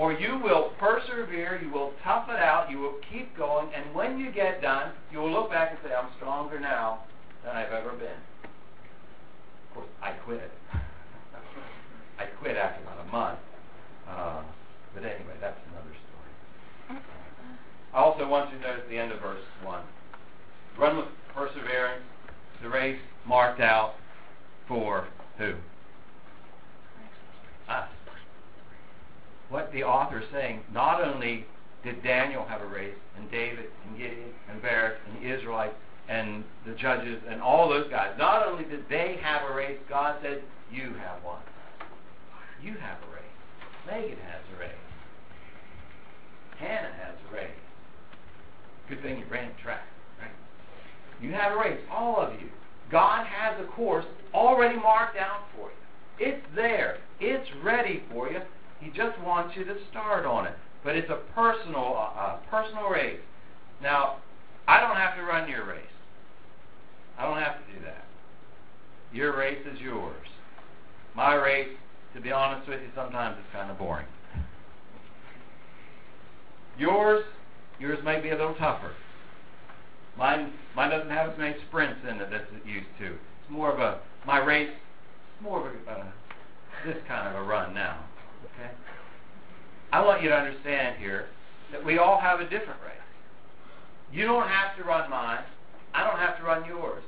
or 0.00 0.14
you 0.14 0.40
will 0.42 0.72
persevere, 0.78 1.60
you 1.62 1.70
will 1.70 1.92
tough 2.02 2.26
it 2.30 2.36
out, 2.36 2.70
you 2.70 2.78
will 2.78 2.94
keep 3.12 3.36
going, 3.36 3.68
and 3.74 3.94
when 3.94 4.18
you 4.18 4.32
get 4.32 4.62
done, 4.62 4.92
you 5.12 5.18
will 5.18 5.30
look 5.30 5.50
back 5.50 5.72
and 5.72 5.78
say, 5.84 5.94
I'm 5.94 6.08
stronger 6.16 6.58
now 6.58 7.00
than 7.44 7.54
I've 7.54 7.70
ever 7.70 7.90
been. 7.90 8.16
Of 9.68 9.74
course, 9.74 9.88
I 10.02 10.12
quit. 10.12 10.50
I 12.18 12.24
quit 12.40 12.56
after 12.56 12.80
about 12.82 13.06
a 13.06 13.12
month. 13.12 13.38
Uh, 14.08 14.42
but 14.94 15.04
anyway, 15.04 15.34
that's 15.38 15.60
another 15.68 15.94
story. 16.88 17.02
I 17.92 17.98
also 17.98 18.26
want 18.26 18.50
you 18.54 18.58
to 18.58 18.64
notice 18.64 18.84
the 18.88 18.96
end 18.96 19.12
of 19.12 19.20
verse 19.20 19.44
1. 19.62 19.82
Run 20.78 20.96
with 20.96 21.08
perseverance, 21.34 22.02
the 22.62 22.70
race 22.70 22.98
marked 23.26 23.60
out 23.60 23.96
for 24.66 25.08
who? 25.36 25.56
Us. 27.68 27.88
What 29.50 29.72
the 29.72 29.82
author 29.82 30.20
is 30.20 30.26
saying, 30.32 30.60
not 30.72 31.02
only 31.02 31.44
did 31.84 32.02
Daniel 32.02 32.44
have 32.44 32.62
a 32.62 32.66
race, 32.66 32.94
and 33.18 33.30
David, 33.30 33.66
and 33.86 33.98
Gideon, 33.98 34.30
and 34.50 34.62
Barak, 34.62 34.94
and 35.06 35.22
the 35.22 35.36
Israelites, 35.36 35.74
and 36.08 36.44
the 36.66 36.72
judges, 36.74 37.20
and 37.28 37.42
all 37.42 37.68
those 37.68 37.90
guys, 37.90 38.14
not 38.16 38.46
only 38.46 38.64
did 38.64 38.88
they 38.88 39.18
have 39.22 39.50
a 39.50 39.54
race, 39.54 39.78
God 39.88 40.16
said, 40.22 40.42
You 40.72 40.94
have 40.94 41.22
one. 41.24 41.42
You 42.62 42.74
have 42.74 42.98
a 43.02 43.14
race. 43.14 43.86
Megan 43.86 44.18
has 44.24 44.42
a 44.56 44.60
race. 44.60 44.70
Hannah 46.58 46.94
has 47.02 47.14
a 47.30 47.34
race. 47.34 47.50
Good 48.88 49.02
thing 49.02 49.18
you 49.18 49.24
ran 49.30 49.50
track, 49.62 49.84
right? 50.20 50.30
You 51.20 51.32
have 51.32 51.52
a 51.52 51.56
race, 51.56 51.80
all 51.90 52.16
of 52.16 52.34
you. 52.34 52.48
God 52.90 53.26
has 53.26 53.58
a 53.60 53.66
course 53.72 54.04
already 54.34 54.76
marked 54.76 55.16
out 55.16 55.44
for 55.56 55.68
you. 55.70 56.26
It's 56.26 56.44
there. 56.54 56.98
It's 57.20 57.48
ready 57.62 58.02
for 58.12 58.30
you. 58.30 58.40
He 58.80 58.90
just 58.90 59.18
wants 59.20 59.56
you 59.56 59.64
to 59.64 59.76
start 59.90 60.24
on 60.24 60.46
it. 60.46 60.54
But 60.82 60.96
it's 60.96 61.10
a 61.10 61.20
personal, 61.34 61.94
uh, 61.96 62.18
uh, 62.18 62.36
personal 62.50 62.88
race. 62.88 63.20
Now, 63.82 64.16
I 64.66 64.80
don't 64.80 64.96
have 64.96 65.16
to 65.16 65.22
run 65.22 65.48
your 65.48 65.66
race. 65.66 65.84
I 67.18 67.26
don't 67.26 67.38
have 67.38 67.54
to 67.54 67.72
do 67.74 67.84
that. 67.84 68.04
Your 69.12 69.36
race 69.36 69.60
is 69.70 69.80
yours. 69.80 70.26
My 71.14 71.34
race, 71.34 71.68
to 72.14 72.20
be 72.20 72.32
honest 72.32 72.68
with 72.68 72.80
you, 72.80 72.88
sometimes 72.94 73.36
it's 73.38 73.52
kind 73.52 73.70
of 73.70 73.78
boring. 73.78 74.06
Yours, 76.78 77.24
yours 77.78 77.98
may 78.04 78.20
be 78.20 78.30
a 78.30 78.36
little 78.36 78.54
tougher. 78.54 78.92
Mine, 80.16 80.52
mine 80.74 80.90
doesn't 80.90 81.10
have 81.10 81.30
as 81.30 81.38
many 81.38 81.56
sprints 81.68 82.00
in 82.08 82.16
it 82.16 82.32
as 82.32 82.42
it 82.54 82.66
used 82.66 82.86
to. 83.00 83.06
It's 83.06 83.50
more 83.50 83.72
of 83.72 83.80
a 83.80 84.00
my 84.26 84.38
race. 84.38 84.70
More 85.40 85.66
of 85.66 85.66
a 85.66 85.90
uh, 85.90 86.04
this 86.86 86.96
kind 87.06 87.28
of 87.28 87.42
a 87.42 87.46
run 87.46 87.74
now. 87.74 88.04
Okay. 88.44 88.70
I 89.92 90.04
want 90.04 90.22
you 90.22 90.28
to 90.28 90.34
understand 90.34 90.96
here 90.98 91.26
that 91.72 91.84
we 91.84 91.98
all 91.98 92.20
have 92.20 92.40
a 92.40 92.44
different 92.44 92.80
race. 92.82 92.96
You 94.12 94.26
don't 94.26 94.48
have 94.48 94.76
to 94.76 94.84
run 94.84 95.10
mine. 95.10 95.44
I 95.94 96.04
don't 96.04 96.18
have 96.18 96.38
to 96.38 96.44
run 96.44 96.64
yours. 96.66 97.02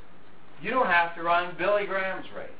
You 0.60 0.70
don't 0.70 0.86
have 0.86 1.14
to 1.16 1.22
run 1.22 1.54
Billy 1.58 1.86
Graham's 1.86 2.26
race. 2.36 2.50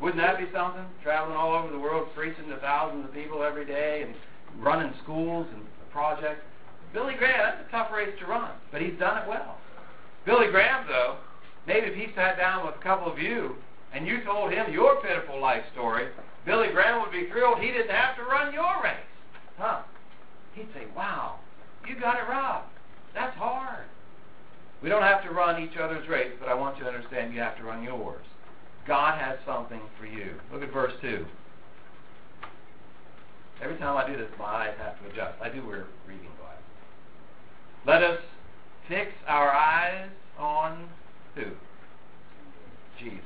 Wouldn't 0.00 0.20
that 0.20 0.38
be 0.38 0.46
something? 0.52 0.84
Traveling 1.02 1.36
all 1.36 1.52
over 1.54 1.70
the 1.70 1.78
world, 1.78 2.08
preaching 2.14 2.48
to 2.48 2.56
thousands 2.56 3.04
of 3.04 3.14
people 3.14 3.42
every 3.42 3.66
day, 3.66 4.02
and 4.06 4.14
running 4.62 4.92
schools 5.02 5.46
and 5.52 5.62
projects. 5.92 6.42
Billy 6.92 7.14
Graham, 7.14 7.38
that's 7.38 7.68
a 7.68 7.70
tough 7.70 7.92
race 7.92 8.12
to 8.18 8.26
run, 8.26 8.50
but 8.72 8.80
he's 8.80 8.98
done 8.98 9.22
it 9.22 9.28
well. 9.28 9.58
Billy 10.26 10.50
Graham, 10.50 10.86
though, 10.88 11.18
maybe 11.66 11.86
if 11.86 11.94
he 11.94 12.08
sat 12.14 12.36
down 12.36 12.66
with 12.66 12.74
a 12.74 12.82
couple 12.82 13.10
of 13.10 13.18
you 13.18 13.56
and 13.92 14.06
you 14.06 14.22
told 14.24 14.52
him 14.52 14.72
your 14.72 15.00
pitiful 15.02 15.40
life 15.40 15.64
story, 15.72 16.08
Billy 16.46 16.68
Graham 16.72 17.02
would 17.02 17.12
be 17.12 17.28
thrilled 17.30 17.58
he 17.58 17.68
didn't 17.68 17.90
have 17.90 18.16
to 18.16 18.22
run 18.22 18.52
your 18.52 18.82
race. 18.82 18.96
Huh? 19.58 19.82
He'd 20.54 20.68
say, 20.74 20.86
wow, 20.96 21.36
you 21.88 21.98
got 21.98 22.16
it 22.16 22.28
right. 22.28 22.64
That's 23.14 23.36
hard. 23.36 23.84
We 24.82 24.88
don't 24.88 25.02
have 25.02 25.22
to 25.24 25.30
run 25.30 25.62
each 25.62 25.76
other's 25.76 26.08
race, 26.08 26.32
but 26.40 26.48
I 26.48 26.54
want 26.54 26.78
you 26.78 26.84
to 26.84 26.90
understand 26.90 27.34
you 27.34 27.40
have 27.40 27.56
to 27.58 27.64
run 27.64 27.82
yours. 27.82 28.24
God 28.86 29.20
has 29.20 29.38
something 29.44 29.80
for 29.98 30.06
you. 30.06 30.34
Look 30.52 30.62
at 30.62 30.72
verse 30.72 30.92
2. 31.02 31.26
Every 33.62 33.76
time 33.76 33.96
I 33.96 34.06
do 34.06 34.16
this, 34.16 34.30
my 34.38 34.46
eyes 34.46 34.74
have 34.78 34.98
to 35.00 35.10
adjust. 35.10 35.40
I 35.42 35.50
do 35.50 35.66
wear 35.66 35.84
reading 36.08 36.30
glasses. 36.40 36.64
Let 37.86 38.02
us 38.02 38.20
fix 38.88 39.12
our 39.26 39.50
eyes 39.50 40.08
on 40.38 40.88
who? 41.34 41.44
Jesus, 42.98 43.20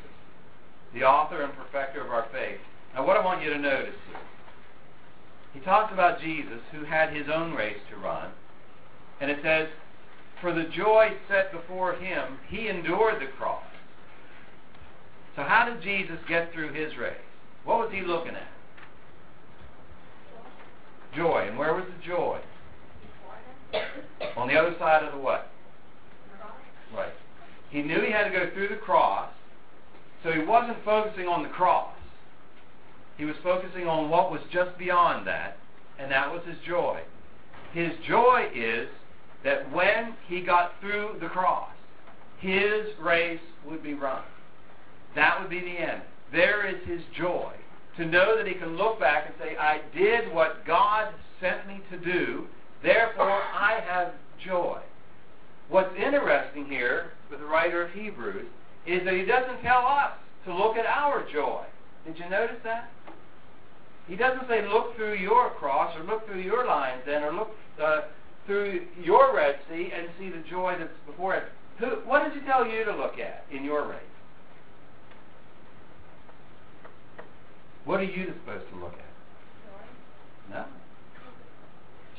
the 0.94 1.02
author 1.02 1.42
and 1.42 1.52
perfecter 1.54 2.00
of 2.00 2.10
our 2.10 2.26
faith. 2.32 2.60
Now, 2.94 3.06
what 3.06 3.16
I 3.16 3.24
want 3.24 3.42
you 3.42 3.50
to 3.50 3.58
notice 3.58 3.96
here, 4.08 4.20
he 5.52 5.60
talks 5.60 5.92
about 5.92 6.20
Jesus 6.20 6.60
who 6.72 6.84
had 6.84 7.12
his 7.12 7.26
own 7.32 7.52
race 7.52 7.78
to 7.90 7.96
run, 7.96 8.30
and 9.20 9.30
it 9.30 9.38
says, 9.42 9.68
For 10.40 10.52
the 10.52 10.64
joy 10.64 11.12
set 11.28 11.52
before 11.52 11.94
him, 11.94 12.38
he 12.48 12.68
endured 12.68 13.20
the 13.20 13.30
cross. 13.38 13.64
So, 15.36 15.42
how 15.42 15.68
did 15.68 15.82
Jesus 15.82 16.18
get 16.28 16.52
through 16.52 16.72
his 16.72 16.96
race? 16.96 17.16
What 17.64 17.78
was 17.78 17.90
he 17.92 18.02
looking 18.02 18.34
at? 18.34 18.48
Joy. 21.16 21.46
And 21.48 21.58
where 21.58 21.74
was 21.74 21.84
the 21.84 22.06
joy? 22.06 22.40
On 24.36 24.46
the 24.46 24.54
other 24.54 24.74
side 24.78 25.02
of 25.02 25.12
the 25.12 25.18
what? 25.18 25.50
Right. 26.94 27.12
He 27.70 27.82
knew 27.82 28.00
he 28.00 28.12
had 28.12 28.24
to 28.24 28.30
go 28.30 28.50
through 28.52 28.68
the 28.68 28.76
cross, 28.76 29.30
so 30.24 30.32
he 30.32 30.42
wasn't 30.42 30.82
focusing 30.84 31.28
on 31.28 31.42
the 31.42 31.50
cross. 31.50 31.94
He 33.18 33.26
was 33.26 33.36
focusing 33.42 33.86
on 33.86 34.08
what 34.08 34.32
was 34.32 34.40
just 34.50 34.76
beyond 34.78 35.26
that, 35.26 35.58
and 35.98 36.10
that 36.10 36.32
was 36.32 36.42
his 36.46 36.56
joy. 36.66 37.02
His 37.72 37.92
joy 38.08 38.48
is 38.54 38.88
that 39.44 39.70
when 39.70 40.14
he 40.26 40.40
got 40.40 40.72
through 40.80 41.18
the 41.20 41.28
cross, 41.28 41.70
his 42.38 42.86
race 42.98 43.40
would 43.66 43.82
be 43.82 43.94
run. 43.94 44.22
That 45.14 45.38
would 45.40 45.50
be 45.50 45.60
the 45.60 45.78
end. 45.78 46.02
There 46.32 46.66
is 46.66 46.82
his 46.86 47.02
joy. 47.16 47.52
To 47.98 48.06
know 48.06 48.36
that 48.36 48.46
he 48.46 48.54
can 48.54 48.76
look 48.76 48.98
back 48.98 49.26
and 49.26 49.34
say, 49.38 49.56
I 49.56 49.80
did 49.96 50.32
what 50.34 50.66
God 50.66 51.12
sent 51.40 51.68
me 51.68 51.80
to 51.90 51.98
do, 51.98 52.46
therefore 52.82 53.30
I 53.30 53.80
have 53.86 54.14
joy. 54.44 54.80
What's 55.68 55.94
interesting 55.96 56.64
here 56.66 57.12
with 57.30 57.40
the 57.40 57.46
writer 57.46 57.82
of 57.82 57.92
Hebrews 57.92 58.46
is 58.86 59.04
that 59.04 59.14
he 59.14 59.24
doesn't 59.24 59.62
tell 59.62 59.86
us 59.86 60.12
to 60.44 60.54
look 60.54 60.76
at 60.76 60.86
our 60.86 61.24
joy. 61.32 61.64
Did 62.06 62.18
you 62.18 62.28
notice 62.28 62.58
that? 62.64 62.90
He 64.06 64.16
doesn't 64.16 64.46
say, 64.48 64.66
look 64.68 64.94
through 64.96 65.14
your 65.14 65.50
cross, 65.50 65.96
or 65.96 66.04
look 66.04 66.26
through 66.26 66.42
your 66.42 66.66
lion's 66.66 67.04
den, 67.06 67.22
or 67.22 67.32
look 67.32 67.50
uh, 67.82 68.02
through 68.46 68.86
your 69.02 69.34
Red 69.34 69.58
Sea 69.70 69.90
and 69.96 70.08
see 70.18 70.28
the 70.28 70.42
joy 70.50 70.76
that's 70.78 70.90
before 71.06 71.34
it. 71.34 71.44
Who, 71.78 71.86
what 72.06 72.22
does 72.22 72.34
he 72.34 72.40
tell 72.46 72.66
you 72.66 72.84
to 72.84 72.94
look 72.94 73.18
at 73.18 73.46
in 73.50 73.64
your 73.64 73.88
race? 73.88 74.00
What 77.84 78.00
are 78.00 78.04
you 78.04 78.26
supposed 78.26 78.68
to 78.70 78.76
look 78.76 78.94
at? 78.94 80.54
No. 80.54 80.64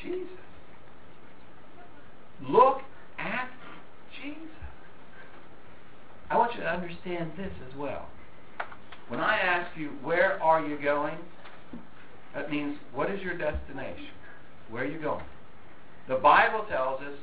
Jesus. 0.02 0.28
Look 2.48 2.82
at 3.18 3.50
Jesus. 4.22 4.65
I 6.30 6.38
want 6.38 6.54
you 6.56 6.62
to 6.62 6.70
understand 6.70 7.32
this 7.38 7.52
as 7.70 7.78
well. 7.78 8.08
When 9.08 9.20
I 9.20 9.38
ask 9.38 9.78
you, 9.78 9.90
where 10.04 10.42
are 10.42 10.66
you 10.66 10.78
going? 10.82 11.18
That 12.34 12.50
means, 12.50 12.78
what 12.94 13.12
is 13.12 13.22
your 13.22 13.38
destination? 13.38 14.10
Where 14.70 14.84
are 14.84 14.88
you 14.88 15.00
going? 15.00 15.24
The 16.08 16.16
Bible 16.16 16.66
tells 16.70 17.02
us 17.02 17.18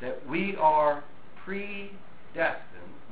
that 0.00 0.26
we 0.28 0.56
are 0.56 1.04
predestined, 1.44 1.96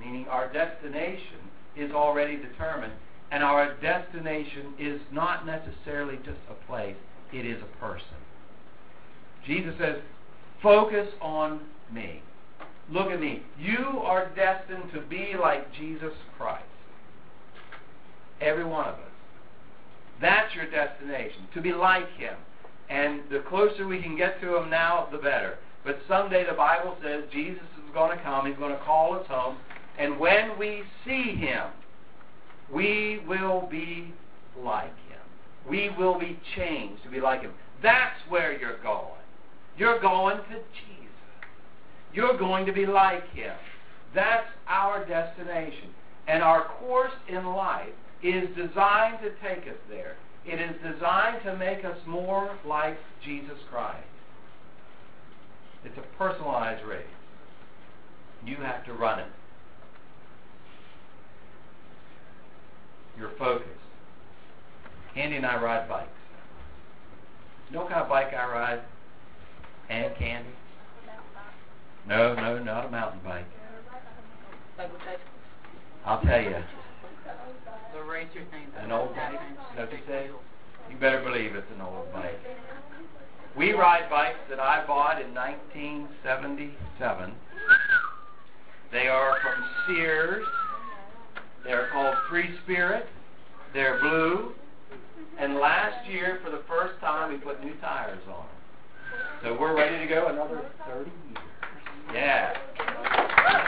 meaning 0.01 0.27
our 0.29 0.53
destination 0.53 1.39
is 1.77 1.93
already 1.93 2.37
determined, 2.37 2.93
and 3.31 3.43
our 3.43 3.75
destination 3.81 4.75
is 4.79 5.01
not 5.13 5.47
necessarily 5.47 6.17
just 6.19 6.39
a 6.51 6.67
place, 6.67 6.97
it 7.33 7.47
is 7.47 7.61
a 7.63 7.81
person. 7.81 8.07
Jesus 9.47 9.75
says, 9.79 9.97
focus 10.63 11.09
on 11.21 11.61
me. 11.93 12.23
Look 12.91 13.11
at 13.11 13.21
me. 13.21 13.43
You 13.59 14.01
are 14.03 14.31
destined 14.35 14.93
to 14.93 15.01
be 15.01 15.35
like 15.41 15.73
Jesus 15.75 16.13
Christ. 16.39 16.65
Every 18.41 18.65
one 18.65 18.87
of 18.87 18.95
us. 18.95 19.01
That's 20.21 20.55
your 20.55 20.71
destination, 20.71 21.49
to 21.55 21.61
be 21.61 21.73
like 21.73 22.09
Him. 22.17 22.35
And 22.89 23.23
the 23.31 23.41
closer 23.49 23.87
we 23.87 24.03
can 24.03 24.17
get 24.17 24.41
to 24.43 24.57
Him 24.57 24.71
now, 24.71 25.09
the 25.11 25.19
better. 25.19 25.59
But 25.85 25.99
someday 26.09 26.45
the 26.47 26.57
Bible 26.57 26.97
says 27.03 27.25
Jesus 27.33 27.63
is 27.63 27.95
going 27.95 28.17
to 28.17 28.23
come. 28.23 28.47
He's 28.47 28.57
going 28.57 28.77
to 28.77 28.85
call 28.85 29.15
us 29.15 29.27
home. 29.29 29.57
And 29.99 30.19
when 30.19 30.59
we 30.59 30.83
see 31.05 31.35
Him, 31.37 31.65
we 32.73 33.21
will 33.27 33.67
be 33.71 34.13
like 34.59 34.97
Him. 35.09 35.21
We 35.69 35.91
will 35.97 36.19
be 36.19 36.39
changed 36.57 37.03
to 37.05 37.11
be 37.11 37.21
like 37.21 37.43
Him. 37.43 37.53
That's 37.83 38.19
where 38.29 38.59
you're 38.59 38.83
going. 38.83 39.11
You're 39.77 40.01
going 40.01 40.37
to 40.37 40.55
Jesus. 40.55 40.94
You're 42.15 42.39
going 42.39 42.65
to 42.67 42.73
be 42.73 42.87
like 42.87 43.29
Him. 43.33 43.55
That's 44.15 44.47
our 44.69 45.05
destination. 45.05 45.91
And 46.29 46.43
our 46.43 46.65
course 46.79 47.13
in 47.29 47.45
life 47.45 47.93
is 48.23 48.49
designed 48.57 49.19
to 49.21 49.31
take 49.43 49.69
us 49.69 49.79
there. 49.89 50.17
It 50.47 50.61
is 50.61 50.77
designed 50.83 51.43
to 51.45 51.57
make 51.57 51.85
us 51.85 51.99
more 52.07 52.57
like 52.67 52.97
Jesus 53.25 53.59
Christ. 53.71 54.07
It's 55.85 55.99
a 55.99 56.19
personalized 56.19 56.85
race. 56.87 57.05
You 58.47 58.57
have 58.57 58.85
to 58.87 58.93
run 58.93 59.21
it. 59.21 59.29
Your 63.19 63.31
focus. 63.39 63.69
Candy 65.15 65.37
and 65.37 65.47
I 65.47 65.61
ride 65.63 65.89
bikes. 65.89 66.09
You 67.69 67.77
know 67.77 67.83
what 67.83 67.91
kind 67.91 68.03
of 68.03 68.09
bike 68.09 68.33
I 68.35 68.47
ride? 68.51 68.81
And 69.89 70.15
Candy? 70.17 70.51
No, 72.07 72.35
no, 72.35 72.63
not 72.63 72.85
a 72.87 72.91
mountain 72.91 73.21
bike. 73.25 73.47
I'll 76.05 76.21
tell 76.21 76.43
you. 76.43 76.63
The 77.95 78.03
racer 78.03 78.45
thing. 78.51 78.67
An 78.81 78.93
old 78.93 79.15
bike? 79.15 79.41
What 79.77 79.91
you 79.93 79.99
say? 80.07 80.29
You 80.91 80.97
better 80.99 81.23
believe 81.23 81.55
it's 81.55 81.71
an 81.75 81.81
old 81.81 82.13
bike. 82.13 82.39
We 83.57 83.73
ride 83.73 84.11
bikes 84.11 84.39
that 84.51 84.61
I 84.61 84.85
bought 84.87 85.23
in 85.23 85.33
1977. 85.33 87.33
They 88.93 89.09
are 89.09 89.39
from 89.41 89.65
Sears. 89.87 90.45
They're 91.65 91.89
called 91.91 92.17
Free 92.29 92.55
Spirit. 92.65 93.07
They're 93.73 93.99
blue. 94.01 94.53
And 95.39 95.55
last 95.57 96.07
year, 96.09 96.39
for 96.45 96.51
the 96.51 96.63
first 96.69 97.01
time, 97.01 97.33
we 97.33 97.39
put 97.39 97.65
new 97.65 97.75
tires 97.81 98.23
on 98.29 98.45
them. 98.45 98.51
So 99.43 99.57
we're 99.59 99.75
ready 99.77 99.99
to 99.99 100.07
go 100.07 100.29
another 100.29 100.71
30 100.87 101.11
years. 101.11 101.44
Yeah. 102.15 102.55
Now, 102.79 103.65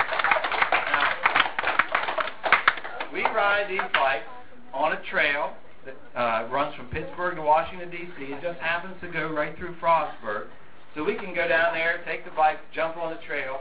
we 3.12 3.22
ride 3.22 3.66
these 3.68 3.80
bikes 3.92 4.24
on 4.72 4.92
a 4.92 5.02
trail 5.10 5.52
that 5.84 5.96
uh, 6.14 6.46
runs 6.48 6.74
from 6.76 6.86
Pittsburgh 6.86 7.34
to 7.36 7.42
Washington 7.42 7.90
D.C. 7.90 8.22
It 8.22 8.40
just 8.40 8.60
happens 8.60 8.94
to 9.00 9.08
go 9.08 9.32
right 9.32 9.56
through 9.58 9.74
Frostburg, 9.82 10.46
so 10.94 11.02
we 11.02 11.16
can 11.16 11.34
go 11.34 11.48
down 11.48 11.74
there, 11.74 12.02
take 12.06 12.24
the 12.24 12.30
bike, 12.30 12.58
jump 12.72 12.96
on 12.96 13.10
the 13.10 13.20
trail, 13.26 13.60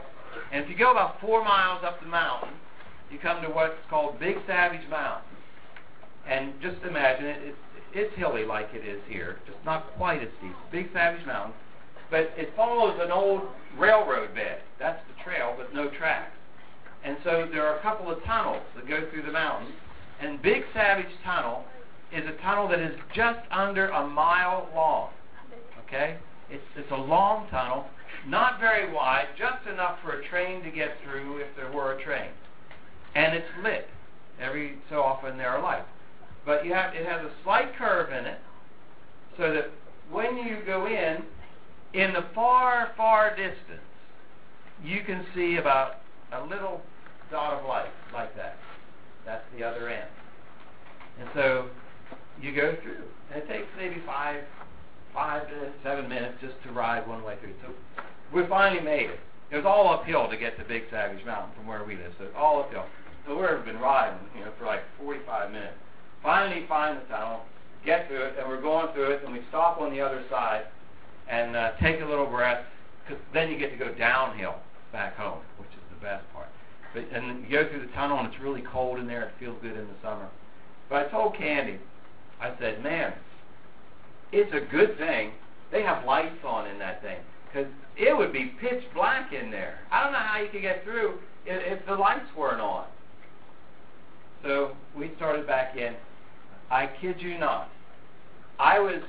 and 0.52 0.62
if 0.62 0.70
you 0.70 0.76
go 0.76 0.92
about 0.92 1.20
four 1.20 1.42
miles 1.42 1.82
up 1.84 2.00
the 2.00 2.06
mountain, 2.06 2.54
you 3.10 3.18
come 3.18 3.42
to 3.42 3.48
what's 3.48 3.74
called 3.90 4.20
Big 4.20 4.36
Savage 4.46 4.88
Mountain. 4.88 5.24
And 6.28 6.52
just 6.62 6.82
imagine 6.82 7.26
it, 7.26 7.38
it's, 7.42 7.58
it's 7.92 8.16
hilly 8.16 8.44
like 8.44 8.68
it 8.72 8.86
is 8.86 9.00
here, 9.08 9.38
just 9.46 9.58
not 9.64 9.92
quite 9.96 10.22
as 10.22 10.28
steep. 10.38 10.54
Big 10.70 10.92
Savage 10.92 11.24
Mountain. 11.26 11.54
But 12.10 12.32
it 12.36 12.52
follows 12.54 12.98
an 13.02 13.10
old 13.10 13.42
railroad 13.78 14.34
bed. 14.34 14.60
That's 14.78 15.00
the 15.08 15.22
trail, 15.22 15.54
but 15.56 15.74
no 15.74 15.90
tracks. 15.90 16.32
And 17.04 17.16
so 17.24 17.48
there 17.50 17.66
are 17.66 17.78
a 17.78 17.82
couple 17.82 18.10
of 18.10 18.22
tunnels 18.24 18.62
that 18.74 18.88
go 18.88 19.08
through 19.10 19.22
the 19.22 19.32
mountain. 19.32 19.72
And 20.20 20.40
Big 20.40 20.62
Savage 20.72 21.12
Tunnel 21.24 21.64
is 22.12 22.24
a 22.26 22.40
tunnel 22.42 22.68
that 22.68 22.80
is 22.80 22.96
just 23.14 23.40
under 23.50 23.88
a 23.88 24.06
mile 24.06 24.68
long. 24.74 25.10
Okay? 25.86 26.18
It's, 26.50 26.64
it's 26.76 26.90
a 26.90 26.96
long 26.96 27.48
tunnel, 27.50 27.86
not 28.26 28.60
very 28.60 28.92
wide, 28.92 29.26
just 29.36 29.66
enough 29.72 29.98
for 30.02 30.20
a 30.20 30.28
train 30.28 30.62
to 30.62 30.70
get 30.70 30.90
through 31.04 31.38
if 31.38 31.48
there 31.56 31.70
were 31.70 31.92
a 31.92 32.02
train. 32.02 32.30
And 33.14 33.34
it's 33.34 33.46
lit. 33.62 33.88
Every 34.40 34.78
so 34.90 35.00
often 35.00 35.36
there 35.36 35.50
are 35.50 35.62
lights. 35.62 35.88
But 36.44 36.64
you 36.64 36.72
have, 36.72 36.94
it 36.94 37.06
has 37.06 37.24
a 37.24 37.30
slight 37.42 37.76
curve 37.76 38.12
in 38.12 38.26
it, 38.26 38.38
so 39.36 39.52
that 39.52 39.70
when 40.10 40.36
you 40.36 40.58
go 40.64 40.86
in, 40.86 41.24
in 41.94 42.12
the 42.12 42.24
far, 42.34 42.92
far 42.96 43.30
distance, 43.30 43.80
you 44.84 45.02
can 45.04 45.24
see 45.34 45.56
about 45.56 45.96
a 46.32 46.44
little 46.44 46.80
dot 47.30 47.60
of 47.60 47.66
light 47.66 47.90
like 48.12 48.34
that. 48.36 48.56
That's 49.24 49.44
the 49.56 49.64
other 49.64 49.88
end. 49.88 50.08
And 51.18 51.28
so 51.34 51.68
you 52.40 52.54
go 52.54 52.76
through. 52.82 53.02
And 53.32 53.42
it 53.42 53.48
takes 53.48 53.66
maybe 53.76 54.02
five, 54.06 54.42
five 55.14 55.48
to 55.48 55.72
seven 55.82 56.08
minutes 56.08 56.34
just 56.40 56.54
to 56.64 56.72
ride 56.72 57.06
one 57.08 57.24
way 57.24 57.36
through. 57.40 57.54
So 57.62 57.72
we 58.32 58.46
finally 58.46 58.82
made 58.82 59.10
it. 59.10 59.20
It 59.50 59.56
was 59.56 59.64
all 59.64 59.94
uphill 59.94 60.28
to 60.28 60.36
get 60.36 60.58
to 60.58 60.64
Big 60.64 60.84
Savage 60.90 61.24
Mountain 61.24 61.54
from 61.56 61.66
where 61.66 61.84
we 61.84 61.96
live. 61.96 62.12
So 62.18 62.24
it's 62.24 62.36
all 62.36 62.60
uphill. 62.60 62.84
So 63.26 63.34
we've 63.34 63.64
been 63.64 63.80
riding, 63.80 64.18
you 64.36 64.44
know, 64.44 64.52
for 64.58 64.66
like 64.66 64.82
45 65.02 65.50
minutes. 65.50 65.74
Finally 66.22 66.66
find 66.68 66.98
the 66.98 67.04
tunnel, 67.06 67.42
get 67.84 68.08
through 68.08 68.22
it, 68.22 68.34
and 68.38 68.48
we're 68.48 68.60
going 68.60 68.92
through 68.92 69.10
it, 69.12 69.22
and 69.24 69.32
we 69.32 69.40
stop 69.48 69.80
on 69.80 69.92
the 69.92 70.00
other 70.00 70.22
side 70.30 70.66
and 71.28 71.56
uh, 71.56 71.72
take 71.80 72.00
a 72.00 72.04
little 72.04 72.26
breath, 72.26 72.64
because 73.04 73.22
then 73.32 73.50
you 73.50 73.58
get 73.58 73.70
to 73.70 73.76
go 73.76 73.92
downhill 73.94 74.56
back 74.92 75.16
home, 75.16 75.40
which 75.58 75.70
is 75.70 75.82
the 75.90 76.00
best 76.04 76.24
part. 76.32 76.48
But, 76.94 77.04
and 77.12 77.44
you 77.44 77.50
go 77.50 77.68
through 77.68 77.86
the 77.86 77.92
tunnel, 77.92 78.18
and 78.18 78.32
it's 78.32 78.40
really 78.40 78.62
cold 78.62 78.98
in 78.98 79.06
there. 79.06 79.24
It 79.24 79.32
feels 79.38 79.56
good 79.60 79.76
in 79.76 79.86
the 79.86 79.94
summer. 80.02 80.28
But 80.88 81.06
I 81.06 81.10
told 81.10 81.36
Candy, 81.36 81.78
I 82.40 82.52
said, 82.58 82.82
man, 82.82 83.12
it's 84.32 84.52
a 84.52 84.60
good 84.60 84.96
thing 84.98 85.32
they 85.72 85.82
have 85.82 86.04
lights 86.04 86.44
on 86.44 86.68
in 86.68 86.78
that 86.78 87.02
thing, 87.02 87.18
because 87.46 87.66
it 87.96 88.16
would 88.16 88.32
be 88.32 88.52
pitch 88.60 88.84
black 88.94 89.32
in 89.32 89.50
there. 89.50 89.80
I 89.90 90.04
don't 90.04 90.12
know 90.12 90.18
how 90.18 90.40
you 90.40 90.48
could 90.48 90.62
get 90.62 90.84
through 90.84 91.18
if, 91.44 91.80
if 91.80 91.86
the 91.86 91.94
lights 91.94 92.28
weren't 92.36 92.60
on. 92.60 92.86
So 94.42 94.76
we 94.96 95.10
started 95.16 95.46
back 95.46 95.76
in. 95.76 95.94
I 96.70 96.88
kid 97.00 97.16
you 97.20 97.38
not. 97.38 97.68
I 98.58 98.78
was 98.78 99.02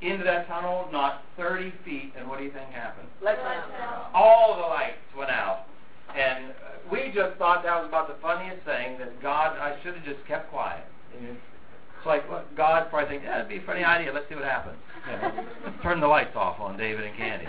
into 0.00 0.24
that 0.24 0.46
tunnel 0.46 0.88
not 0.92 1.22
30 1.36 1.72
feet, 1.84 2.12
and 2.16 2.28
what 2.28 2.38
do 2.38 2.44
you 2.44 2.52
think 2.52 2.70
happened? 2.70 3.08
Let's 3.22 3.40
go. 3.40 4.06
All 4.12 4.56
the 4.56 4.62
lights 4.62 4.98
went 5.16 5.30
out. 5.30 5.66
And 6.14 6.50
uh, 6.50 6.54
we 6.92 7.10
just 7.14 7.36
thought 7.38 7.64
that 7.64 7.80
was 7.80 7.88
about 7.88 8.08
the 8.08 8.20
funniest 8.22 8.64
thing 8.64 8.98
that 8.98 9.20
God, 9.20 9.58
I 9.58 9.76
should 9.82 9.94
have 9.94 10.04
just 10.04 10.24
kept 10.28 10.50
quiet. 10.50 10.84
It's 11.12 12.06
like, 12.06 12.28
well, 12.30 12.44
God 12.56 12.88
probably 12.90 13.08
thinks, 13.08 13.24
yeah, 13.24 13.38
it'd 13.38 13.48
be 13.48 13.56
a 13.56 13.62
funny 13.62 13.82
idea. 13.82 14.12
Let's 14.12 14.28
see 14.28 14.34
what 14.34 14.44
happens. 14.44 14.76
Know, 15.06 15.46
turn 15.82 16.00
the 16.00 16.06
lights 16.06 16.36
off 16.36 16.60
on 16.60 16.76
David 16.76 17.04
and 17.04 17.16
Candy. 17.16 17.46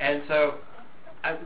And 0.00 0.22
so 0.28 0.54
I, 1.22 1.38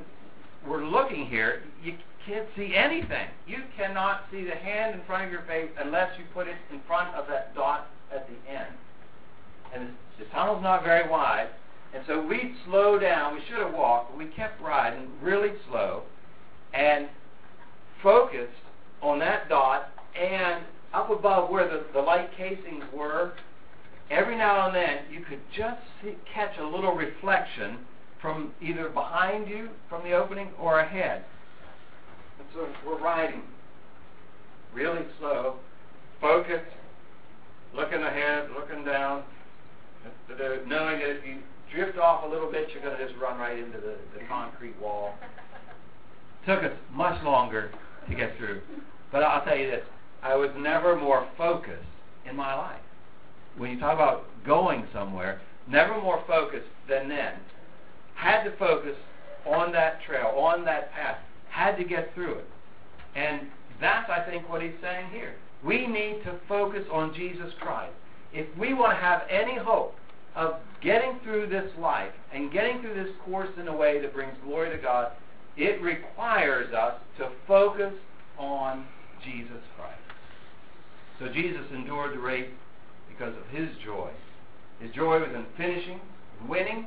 we're 0.67 0.85
looking 0.85 1.27
here. 1.27 1.63
You 1.85 1.95
can't 2.27 2.47
see 2.57 2.75
anything. 2.75 3.29
You 3.47 3.59
cannot 3.77 4.23
see 4.31 4.45
the 4.45 4.55
hand 4.55 4.99
in 4.99 5.07
front 5.07 5.25
of 5.25 5.31
your 5.33 5.43
face 5.43 5.71
unless 5.79 6.11
you 6.19 6.25
put 6.35 6.49
it 6.49 6.57
in 6.73 6.81
front 6.87 7.15
of 7.15 7.27
that 7.29 7.55
dot 7.55 7.89
at 8.15 8.27
the 8.29 8.51
end. 8.51 8.75
And 9.75 9.91
the, 10.19 10.25
tunnel's 10.27 10.63
not 10.63 10.83
very 10.83 11.09
wide. 11.09 11.49
And 11.95 12.03
so 12.07 12.25
we 12.25 12.55
slowed 12.67 13.01
down. 13.01 13.35
We 13.35 13.41
should 13.49 13.59
have 13.59 13.75
walked, 13.75 14.11
but 14.11 14.19
we 14.19 14.27
kept 14.27 14.61
riding 14.61 15.09
really 15.23 15.53
slow 15.69 16.03
and 16.75 17.09
focused 18.03 18.53
on 19.03 19.19
that 19.21 19.49
dot 19.49 19.91
and 20.19 20.65
up 20.93 21.11
above 21.11 21.51
where 21.51 21.69
the, 21.69 21.85
the 21.93 22.01
light 22.01 22.31
casings 22.37 22.85
were. 22.95 23.33
Every 24.11 24.37
now 24.37 24.67
and 24.67 24.75
then, 24.75 24.99
you 25.11 25.21
could 25.21 25.41
just 25.55 25.81
see, 26.03 26.15
catch 26.33 26.59
a 26.59 26.65
little 26.65 26.95
reflection 26.95 27.79
from 28.21 28.53
either 28.61 28.89
behind 28.89 29.49
you 29.49 29.69
from 29.89 30.03
the 30.03 30.13
opening 30.13 30.49
or 30.59 30.81
ahead. 30.81 31.25
And 32.39 32.49
so 32.55 32.69
we're 32.87 33.01
riding 33.01 33.43
really 34.75 35.05
slow, 35.19 35.57
focused, 36.21 36.65
looking 37.75 38.03
ahead, 38.03 38.49
looking 38.51 38.85
down, 38.85 39.25
knowing 40.67 40.99
that 41.01 41.11
if 41.11 41.27
you 41.27 41.39
drift 41.73 41.99
off 41.99 42.25
a 42.25 42.29
little 42.29 42.51
bit, 42.51 42.69
you're 42.73 42.83
going 42.83 42.97
to 42.97 43.07
just 43.07 43.19
run 43.21 43.39
right 43.39 43.59
into 43.59 43.79
the, 43.79 43.97
the 44.15 44.25
concrete 44.29 44.79
wall. 44.81 45.15
Took 46.47 46.63
us 46.63 46.73
much 46.93 47.23
longer 47.25 47.71
to 48.09 48.15
get 48.15 48.37
through. 48.39 48.61
But 49.13 49.23
I'll 49.23 49.45
tell 49.45 49.57
you 49.57 49.71
this 49.71 49.85
I 50.23 50.35
was 50.35 50.51
never 50.57 50.97
more 50.97 51.29
focused 51.37 51.85
in 52.29 52.37
my 52.37 52.55
life. 52.55 52.81
When 53.57 53.71
you 53.71 53.81
talk 53.81 53.95
about 53.95 54.25
going 54.47 54.87
somewhere, 54.93 55.41
never 55.69 56.01
more 56.01 56.23
focused 56.27 56.69
than 56.89 57.09
then. 57.09 57.35
Had 58.15 58.45
to 58.45 58.57
focus 58.57 58.97
on 59.47 59.73
that 59.73 60.03
trail, 60.03 60.27
on 60.37 60.65
that 60.65 60.93
path. 60.93 61.19
Had 61.51 61.77
to 61.77 61.85
get 61.85 62.15
through 62.15 62.39
it. 62.39 62.47
And 63.15 63.49
that's, 63.81 64.11
I 64.11 64.29
think, 64.29 64.49
what 64.49 64.63
he's 64.63 64.73
saying 64.81 65.11
here. 65.11 65.35
We 65.65 65.87
need 65.87 66.23
to 66.25 66.39
focus 66.49 66.85
on 66.93 67.15
Jesus 67.15 67.53
Christ. 67.61 67.93
If 68.33 68.47
we 68.59 68.75
want 68.75 68.93
to 68.93 69.01
have 69.01 69.23
any 69.31 69.57
hope 69.57 69.95
of 70.37 70.57
getting 70.83 71.19
through 71.25 71.49
this 71.49 71.71
life 71.79 72.13
and 72.33 72.53
getting 72.53 72.81
through 72.81 72.95
this 72.95 73.13
course 73.25 73.49
in 73.59 73.69
a 73.69 73.77
way 73.77 74.01
that 74.01 74.15
brings 74.15 74.35
glory 74.45 74.71
to 74.71 74.79
God, 74.81 75.13
it 75.57 75.81
requires 75.83 76.73
us 76.73 76.95
to 77.19 77.31
focus 77.47 77.93
on 78.39 78.87
Jesus 79.25 79.63
Christ. 79.77 79.99
So 81.19 81.29
Jesus 81.29 81.63
endured 81.73 82.15
the 82.15 82.21
race 82.21 82.51
because 83.09 83.35
of 83.37 83.47
his 83.51 83.69
joy. 83.85 84.11
His 84.81 84.93
joy 84.95 85.19
was 85.19 85.31
in 85.35 85.45
finishing, 85.57 86.01
winning, 86.49 86.87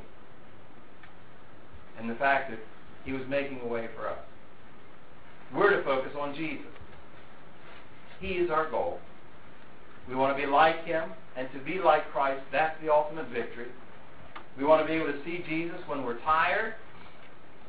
and 1.99 2.09
the 2.09 2.15
fact 2.15 2.49
that 2.51 2.59
he 3.03 3.11
was 3.11 3.23
making 3.27 3.59
a 3.61 3.67
way 3.67 3.89
for 3.95 4.07
us. 4.07 4.19
We're 5.53 5.75
to 5.75 5.83
focus 5.83 6.13
on 6.17 6.33
Jesus. 6.33 6.65
He 8.21 8.33
is 8.35 8.49
our 8.49 8.69
goal. 8.69 8.99
We 10.09 10.15
want 10.15 10.35
to 10.35 10.41
be 10.41 10.49
like 10.49 10.83
him, 10.85 11.11
and 11.37 11.47
to 11.53 11.59
be 11.59 11.79
like 11.79 12.09
Christ, 12.11 12.41
that's 12.51 12.75
the 12.81 12.91
ultimate 12.91 13.29
victory. 13.29 13.67
We 14.57 14.65
want 14.65 14.85
to 14.85 14.87
be 14.87 14.93
able 14.93 15.11
to 15.11 15.23
see 15.23 15.43
Jesus 15.47 15.79
when 15.87 16.03
we're 16.03 16.19
tired, 16.21 16.75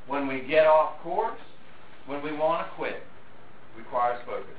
when 0.07 0.27
we 0.27 0.41
get 0.41 0.67
off 0.67 1.01
course, 1.03 1.39
when 2.07 2.23
we 2.23 2.33
want 2.33 2.67
to 2.67 2.75
quit. 2.75 2.97
It 2.97 3.79
requires 3.79 4.21
focus. 4.27 4.55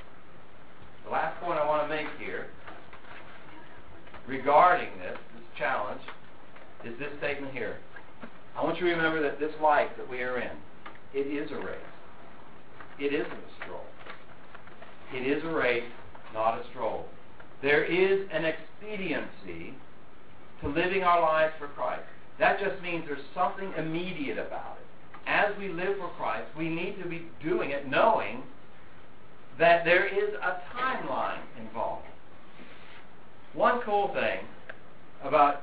The 1.06 1.12
last 1.12 1.40
point 1.42 1.60
I 1.60 1.68
want 1.68 1.84
to 1.84 1.94
make 1.94 2.08
here 2.18 2.48
regarding 4.28 4.98
this, 5.00 5.18
this 5.36 5.44
challenge, 5.58 6.02
is 6.86 6.98
this 6.98 7.10
statement 7.20 7.54
here. 7.54 7.78
I 8.58 8.64
want 8.64 8.80
you 8.80 8.86
to 8.86 8.96
remember 8.96 9.22
that 9.22 9.40
this 9.40 9.52
life 9.62 9.90
that 9.98 10.10
we 10.10 10.22
are 10.22 10.40
in, 10.40 10.52
it 11.14 11.28
is 11.28 11.52
a 11.52 11.56
race. 11.56 11.78
It 13.00 13.14
isn't 13.14 13.32
a 13.32 13.64
stroll. 13.64 13.86
It 15.14 15.28
is 15.28 15.44
a 15.44 15.48
race, 15.48 15.84
not 16.34 16.60
a 16.60 16.64
stroll. 16.70 17.06
There 17.64 17.86
is 17.86 18.28
an 18.34 18.44
expediency 18.44 19.74
to 20.62 20.68
living 20.68 21.04
our 21.04 21.22
lives 21.22 21.54
for 21.58 21.68
Christ. 21.70 22.04
That 22.38 22.60
just 22.60 22.82
means 22.84 23.06
there's 23.08 23.24
something 23.34 23.72
immediate 23.78 24.38
about 24.38 24.78
it. 24.80 25.30
As 25.30 25.58
we 25.58 25.70
live 25.70 25.98
for 25.98 26.10
Christ, 26.18 26.48
we 26.58 26.68
need 26.68 27.02
to 27.02 27.08
be 27.08 27.26
doing 27.42 27.72
it 27.72 27.88
knowing 27.88 28.44
that 29.58 29.86
there 29.86 30.06
is 30.06 30.34
a 30.36 30.60
timeline 30.76 31.40
involved. 31.58 32.06
One 33.54 33.80
cool 33.82 34.10
thing 34.14 34.40
about 35.24 35.62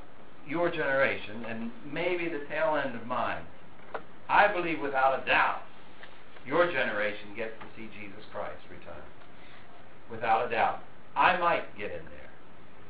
your 0.49 0.71
generation, 0.71 1.45
and 1.47 1.71
maybe 1.93 2.31
the 2.31 2.47
tail 2.49 2.81
end 2.83 2.97
of 2.97 3.07
mine, 3.07 3.43
I 4.27 4.51
believe 4.51 4.81
without 4.81 5.23
a 5.23 5.27
doubt, 5.27 5.63
your 6.47 6.73
generation 6.73 7.35
gets 7.37 7.53
to 7.61 7.67
see 7.77 7.91
Jesus 8.01 8.25
Christ 8.33 8.63
return. 8.71 9.03
Without 10.11 10.47
a 10.47 10.51
doubt. 10.51 10.83
I 11.17 11.37
might 11.39 11.77
get 11.77 11.91
in 11.91 12.05
there. 12.05 12.31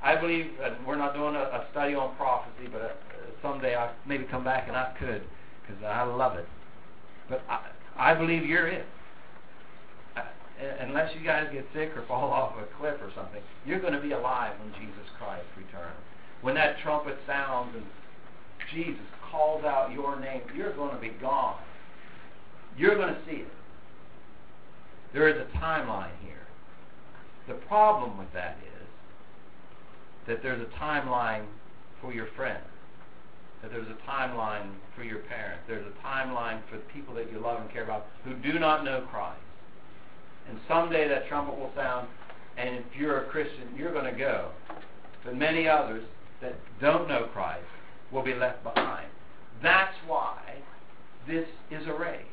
I 0.02 0.16
believe, 0.16 0.50
and 0.62 0.86
we're 0.86 0.96
not 0.96 1.14
doing 1.14 1.34
a, 1.34 1.40
a 1.40 1.66
study 1.72 1.94
on 1.94 2.16
prophecy, 2.16 2.68
but 2.72 2.82
uh, 2.82 2.88
someday 3.42 3.76
I 3.76 3.92
maybe 4.06 4.24
come 4.24 4.44
back 4.44 4.68
and 4.68 4.76
I 4.76 4.94
could, 4.98 5.22
because 5.60 5.82
I 5.84 6.02
love 6.02 6.36
it. 6.36 6.46
But 7.28 7.42
I, 7.48 7.70
I 7.96 8.14
believe 8.14 8.44
you're 8.44 8.68
it. 8.68 8.86
Uh, 10.16 10.20
uh, 10.20 10.24
unless 10.80 11.14
you 11.14 11.24
guys 11.24 11.48
get 11.52 11.66
sick 11.74 11.90
or 11.96 12.04
fall 12.06 12.30
off 12.32 12.54
a 12.56 12.64
cliff 12.78 12.96
or 13.02 13.12
something, 13.14 13.42
you're 13.66 13.80
going 13.80 13.92
to 13.92 14.00
be 14.00 14.12
alive 14.12 14.54
when 14.60 14.72
Jesus 14.74 15.08
Christ 15.18 15.46
returns. 15.56 15.96
When 16.40 16.54
that 16.54 16.78
trumpet 16.82 17.18
sounds 17.26 17.74
and 17.76 17.84
Jesus 18.72 19.04
calls 19.30 19.64
out 19.64 19.92
your 19.92 20.18
name, 20.18 20.42
you're 20.56 20.74
going 20.74 20.94
to 20.94 21.00
be 21.00 21.12
gone. 21.20 21.58
You're 22.76 22.96
going 22.96 23.14
to 23.14 23.20
see 23.26 23.38
it. 23.38 23.52
There 25.12 25.28
is 25.28 25.36
a 25.36 25.58
timeline 25.58 26.12
here. 26.22 26.46
The 27.50 27.56
problem 27.66 28.16
with 28.16 28.32
that 28.32 28.58
is 28.62 28.86
that 30.28 30.40
there's 30.40 30.62
a 30.62 30.80
timeline 30.80 31.46
for 32.00 32.12
your 32.12 32.28
friends, 32.36 32.62
that 33.60 33.72
there's 33.72 33.88
a 33.88 34.08
timeline 34.08 34.70
for 34.94 35.02
your 35.02 35.18
parents, 35.18 35.64
there's 35.66 35.84
a 35.84 36.06
timeline 36.06 36.60
for 36.70 36.76
the 36.76 36.84
people 36.94 37.12
that 37.14 37.32
you 37.32 37.40
love 37.40 37.60
and 37.60 37.68
care 37.68 37.82
about 37.82 38.06
who 38.24 38.34
do 38.34 38.60
not 38.60 38.84
know 38.84 39.04
Christ. 39.10 39.40
And 40.48 40.60
someday 40.68 41.08
that 41.08 41.26
trumpet 41.26 41.58
will 41.58 41.72
sound, 41.74 42.06
and 42.56 42.76
if 42.76 42.84
you're 42.96 43.24
a 43.24 43.28
Christian, 43.30 43.74
you're 43.76 43.92
going 43.92 44.12
to 44.12 44.16
go. 44.16 44.50
But 45.24 45.34
many 45.34 45.66
others 45.66 46.04
that 46.40 46.54
don't 46.80 47.08
know 47.08 47.24
Christ 47.32 47.66
will 48.12 48.22
be 48.22 48.34
left 48.34 48.62
behind. 48.62 49.08
That's 49.60 49.96
why 50.06 50.38
this 51.26 51.48
is 51.72 51.84
a 51.88 51.94
race. 51.94 52.29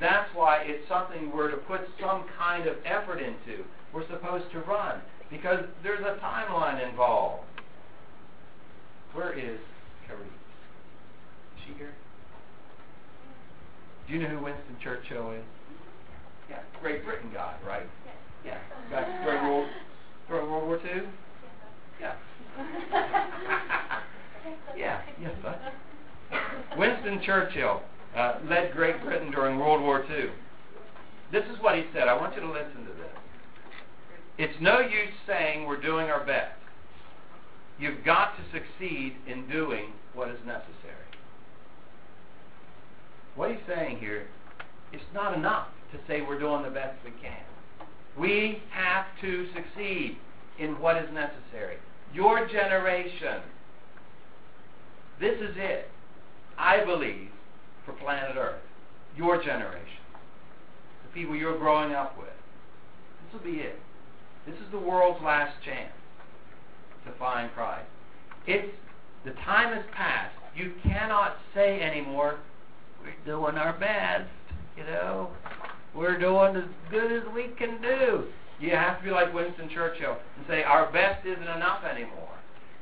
That's 0.00 0.34
why 0.34 0.62
it's 0.64 0.88
something 0.88 1.30
we're 1.30 1.50
to 1.50 1.58
put 1.58 1.82
some 2.00 2.24
kind 2.38 2.66
of 2.66 2.76
effort 2.86 3.18
into. 3.18 3.64
We're 3.92 4.08
supposed 4.08 4.50
to 4.52 4.60
run 4.60 5.00
because 5.30 5.64
there's 5.82 6.00
a 6.00 6.18
timeline 6.24 6.88
involved. 6.88 7.44
Where 9.12 9.32
is 9.32 9.60
Carrie? 10.06 10.20
Is 10.22 11.62
she 11.66 11.74
here? 11.74 11.92
Do 14.06 14.14
you 14.14 14.22
know 14.22 14.28
who 14.28 14.44
Winston 14.44 14.76
Churchill 14.82 15.32
is? 15.32 15.44
Yeah, 16.48 16.60
Great 16.80 17.04
Britain 17.04 17.30
guy, 17.34 17.54
right? 17.66 17.86
Yeah. 18.44 18.58
Back 18.90 19.24
during 19.24 19.42
World, 19.44 19.68
during 20.28 20.50
World 20.50 20.66
War 20.66 20.76
II? 20.78 21.02
Yeah. 22.00 22.14
yeah, 24.76 25.02
yes, 25.20 25.32
sir. 25.42 25.58
Winston 26.78 27.20
Churchill 27.24 27.82
uh, 28.20 28.38
led 28.48 28.72
Great 28.72 29.02
Britain 29.02 29.30
during 29.30 29.58
World 29.58 29.80
War 29.80 30.04
II. 30.04 30.30
This 31.32 31.44
is 31.44 31.62
what 31.62 31.74
he 31.74 31.84
said. 31.94 32.06
I 32.06 32.14
want 32.14 32.34
you 32.34 32.42
to 32.42 32.50
listen 32.50 32.84
to 32.84 32.92
this. 32.92 33.16
It's 34.36 34.60
no 34.60 34.80
use 34.80 35.14
saying 35.26 35.66
we're 35.66 35.80
doing 35.80 36.10
our 36.10 36.24
best. 36.24 36.56
You've 37.78 38.04
got 38.04 38.34
to 38.36 38.42
succeed 38.52 39.14
in 39.26 39.48
doing 39.48 39.92
what 40.12 40.28
is 40.28 40.38
necessary. 40.44 41.08
What 43.36 43.50
he's 43.50 43.60
saying 43.66 43.98
here, 43.98 44.26
it's 44.92 45.02
not 45.14 45.34
enough 45.34 45.68
to 45.92 45.98
say 46.06 46.20
we're 46.20 46.38
doing 46.38 46.62
the 46.62 46.70
best 46.70 46.96
we 47.04 47.12
can. 47.22 47.44
We 48.18 48.62
have 48.70 49.06
to 49.22 49.46
succeed 49.54 50.18
in 50.58 50.78
what 50.78 50.96
is 50.96 51.08
necessary. 51.14 51.76
Your 52.12 52.46
generation, 52.48 53.40
this 55.20 55.36
is 55.40 55.56
it. 55.56 55.88
I 56.58 56.84
believe 56.84 57.30
for 57.84 57.92
planet 57.94 58.36
Earth. 58.36 58.60
Your 59.16 59.42
generation. 59.42 60.00
The 61.06 61.12
people 61.20 61.34
you're 61.34 61.58
growing 61.58 61.92
up 61.92 62.16
with. 62.18 62.28
This 63.24 63.40
will 63.40 63.52
be 63.52 63.58
it. 63.58 63.78
This 64.46 64.54
is 64.54 64.70
the 64.70 64.78
world's 64.78 65.22
last 65.22 65.54
chance 65.64 65.92
to 67.04 67.12
find 67.18 67.52
Christ. 67.52 67.86
It's 68.46 68.72
the 69.24 69.32
time 69.32 69.74
has 69.74 69.84
passed. 69.94 70.34
You 70.56 70.72
cannot 70.82 71.36
say 71.54 71.80
anymore, 71.80 72.38
we're 73.02 73.14
doing 73.24 73.56
our 73.56 73.78
best, 73.78 74.30
you 74.76 74.84
know. 74.84 75.30
We're 75.94 76.18
doing 76.18 76.56
as 76.56 76.68
good 76.90 77.12
as 77.12 77.22
we 77.34 77.48
can 77.58 77.80
do. 77.82 78.24
You 78.60 78.70
have 78.70 78.98
to 78.98 79.04
be 79.04 79.10
like 79.10 79.32
Winston 79.32 79.68
Churchill 79.72 80.16
and 80.36 80.46
say, 80.46 80.62
our 80.62 80.90
best 80.92 81.26
isn't 81.26 81.42
enough 81.42 81.84
anymore. 81.84 82.28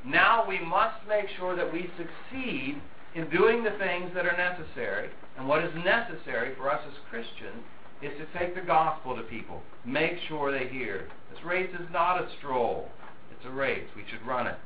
Now 0.04 0.46
we 0.46 0.58
must 0.60 1.06
make 1.08 1.26
sure 1.38 1.56
that 1.56 1.72
we 1.72 1.90
succeed 1.96 2.80
in 3.14 3.28
doing 3.30 3.64
the 3.64 3.76
things 3.78 4.10
that 4.14 4.26
are 4.26 4.36
necessary. 4.36 5.10
And 5.36 5.48
what 5.48 5.64
is 5.64 5.72
necessary 5.84 6.54
for 6.56 6.70
us 6.70 6.80
as 6.86 6.94
Christians 7.10 7.62
is 8.02 8.12
to 8.18 8.38
take 8.38 8.54
the 8.54 8.60
gospel 8.60 9.16
to 9.16 9.22
people. 9.22 9.62
Make 9.84 10.18
sure 10.28 10.52
they 10.52 10.68
hear. 10.68 11.08
This 11.32 11.44
race 11.44 11.70
is 11.74 11.86
not 11.92 12.20
a 12.20 12.28
stroll. 12.38 12.88
It's 13.30 13.46
a 13.46 13.50
race. 13.50 13.88
We 13.96 14.04
should 14.10 14.26
run 14.26 14.46
it. 14.46 14.56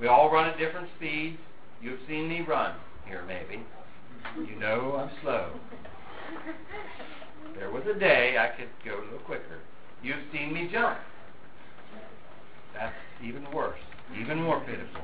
We 0.00 0.08
all 0.08 0.30
run 0.30 0.48
at 0.48 0.58
different 0.58 0.88
speeds. 0.96 1.38
You've 1.80 2.00
seen 2.08 2.28
me 2.28 2.40
run 2.40 2.74
here, 3.06 3.24
maybe. 3.26 3.62
You 4.36 4.58
know 4.58 4.96
I'm 4.96 5.10
slow. 5.22 5.50
There 7.56 7.70
was 7.70 7.84
a 7.86 7.98
day 7.98 8.36
I 8.38 8.56
could 8.56 8.70
go 8.84 9.00
a 9.00 9.04
little 9.04 9.18
quicker. 9.20 9.60
You've 10.02 10.16
seen 10.32 10.52
me 10.52 10.68
jump. 10.72 10.98
That's 12.74 12.94
even 13.22 13.48
worse, 13.52 13.78
even 14.20 14.42
more 14.42 14.60
pitiful. 14.60 15.02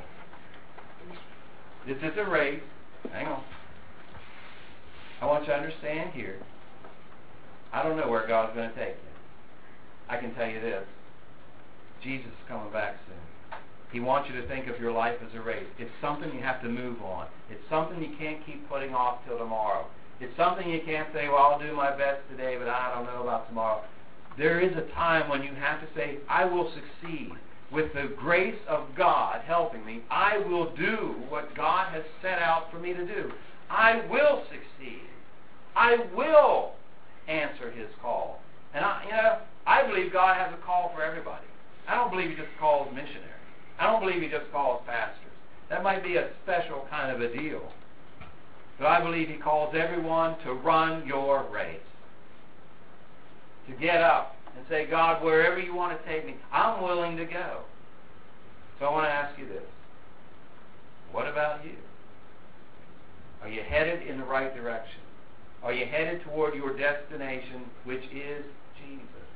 This 1.87 1.97
is 1.99 2.19
a 2.19 2.29
race. 2.29 2.63
Hang 3.13 3.27
on. 3.27 3.43
I 5.21 5.27
want 5.27 5.43
you 5.43 5.53
to 5.53 5.59
understand 5.59 6.11
here. 6.13 6.39
I 7.73 7.83
don't 7.83 7.97
know 7.97 8.09
where 8.09 8.27
God's 8.27 8.55
going 8.55 8.69
to 8.69 8.75
take 8.75 8.97
you. 8.97 9.11
I 10.09 10.17
can 10.19 10.35
tell 10.35 10.49
you 10.49 10.61
this. 10.61 10.85
Jesus 12.03 12.27
is 12.27 12.49
coming 12.49 12.73
back 12.73 12.97
soon. 13.07 13.59
He 13.93 14.01
wants 14.01 14.31
you 14.31 14.41
to 14.41 14.47
think 14.47 14.69
of 14.69 14.81
your 14.81 14.93
life 14.93 15.17
as 15.27 15.35
a 15.35 15.41
race. 15.41 15.67
It's 15.79 15.91
something 16.01 16.33
you 16.35 16.41
have 16.43 16.63
to 16.63 16.69
move 16.69 17.03
on. 17.03 17.27
It's 17.51 17.63
something 17.69 18.01
you 18.01 18.17
can't 18.19 18.45
keep 18.47 18.69
putting 18.69 18.95
off 18.95 19.19
till 19.27 19.39
tomorrow. 19.39 19.87
It's 20.21 20.37
something 20.37 20.69
you 20.69 20.81
can't 20.85 21.09
say, 21.13 21.29
well, 21.29 21.39
I'll 21.39 21.59
do 21.59 21.75
my 21.75 21.97
best 21.97 22.21
today, 22.31 22.57
but 22.59 22.69
I 22.69 22.95
don't 22.95 23.07
know 23.07 23.23
about 23.23 23.49
tomorrow. 23.49 23.83
There 24.39 24.61
is 24.61 24.77
a 24.77 24.83
time 24.95 25.29
when 25.29 25.43
you 25.43 25.55
have 25.55 25.81
to 25.81 25.87
say, 25.95 26.19
I 26.29 26.45
will 26.45 26.73
succeed. 26.73 27.33
With 27.73 27.93
the 27.95 28.13
grace 28.17 28.59
of 28.69 28.95
God 28.97 29.43
helping 29.47 29.85
me, 29.85 30.03
I 30.11 30.39
will 30.39 30.75
do 30.75 31.15
what 31.29 31.55
God 31.55 31.93
has 31.93 32.03
set 32.21 32.41
out 32.41 32.71
for 32.71 32.79
me 32.79 32.93
to 32.93 33.07
do. 33.07 33.31
I 33.69 34.03
will 34.11 34.43
succeed. 34.51 35.03
I 35.77 35.97
will 36.17 36.73
answer 37.29 37.71
His 37.71 37.89
call. 38.03 38.41
And 38.75 38.85
I, 38.85 39.05
you 39.05 39.13
know, 39.13 39.39
I 39.67 39.87
believe 39.87 40.13
God 40.13 40.37
has 40.37 40.53
a 40.53 40.65
call 40.65 40.91
for 40.95 41.03
everybody. 41.03 41.47
I 41.89 41.95
don't 41.95 42.11
believe 42.11 42.31
He 42.31 42.37
just 42.37 42.49
calls 42.59 42.89
missionaries. 42.93 43.25
I 43.79 43.87
don't 43.87 44.01
believe 44.01 44.21
He 44.21 44.29
just 44.29 44.51
calls 44.51 44.83
pastors. 44.87 45.17
That 45.69 45.85
might 45.85 46.03
be 46.03 46.17
a 46.17 46.29
special 46.43 46.87
kind 46.91 47.15
of 47.15 47.21
a 47.21 47.33
deal. 47.33 47.63
But 48.79 48.89
I 48.89 49.01
believe 49.01 49.29
He 49.29 49.37
calls 49.37 49.75
everyone 49.77 50.39
to 50.41 50.55
run 50.55 51.07
your 51.07 51.47
race. 51.53 51.81
To 53.69 53.75
get 53.77 54.01
up 54.01 54.35
and 54.57 54.65
say, 54.69 54.87
God, 54.87 55.23
wherever 55.23 55.59
you 55.59 55.75
want 55.75 55.99
to 55.99 56.09
take 56.09 56.27
me, 56.27 56.37
I'm 56.53 56.83
willing 56.83 57.17
to 57.17 57.25
go. 57.25 57.61
So 58.79 58.87
I 58.87 58.93
want 58.93 59.07
to 59.07 59.11
ask 59.11 59.39
you 59.39 59.47
this. 59.47 59.63
What 61.13 61.27
about 61.27 61.65
you? 61.65 61.75
Are 63.43 63.49
you 63.49 63.63
headed 63.63 64.07
in 64.07 64.19
the 64.19 64.25
right 64.25 64.55
direction? 64.55 65.01
Are 65.63 65.73
you 65.73 65.87
headed 65.87 66.23
toward 66.23 66.55
your 66.55 66.77
destination, 66.77 67.63
which 67.85 68.03
is 68.05 68.45
Jesus? 68.81 69.27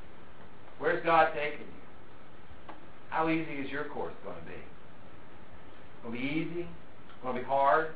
Where's 0.79 1.03
God 1.05 1.31
taking 1.33 1.59
you? 1.59 2.73
How 3.09 3.29
easy 3.29 3.53
is 3.53 3.69
your 3.69 3.85
course 3.85 4.13
going 4.23 4.37
to 4.37 4.45
be? 4.45 4.51
Going 6.03 6.15
to 6.15 6.21
be 6.21 6.27
easy? 6.27 6.67
Going 7.23 7.35
to 7.35 7.41
be 7.41 7.47
hard? 7.47 7.89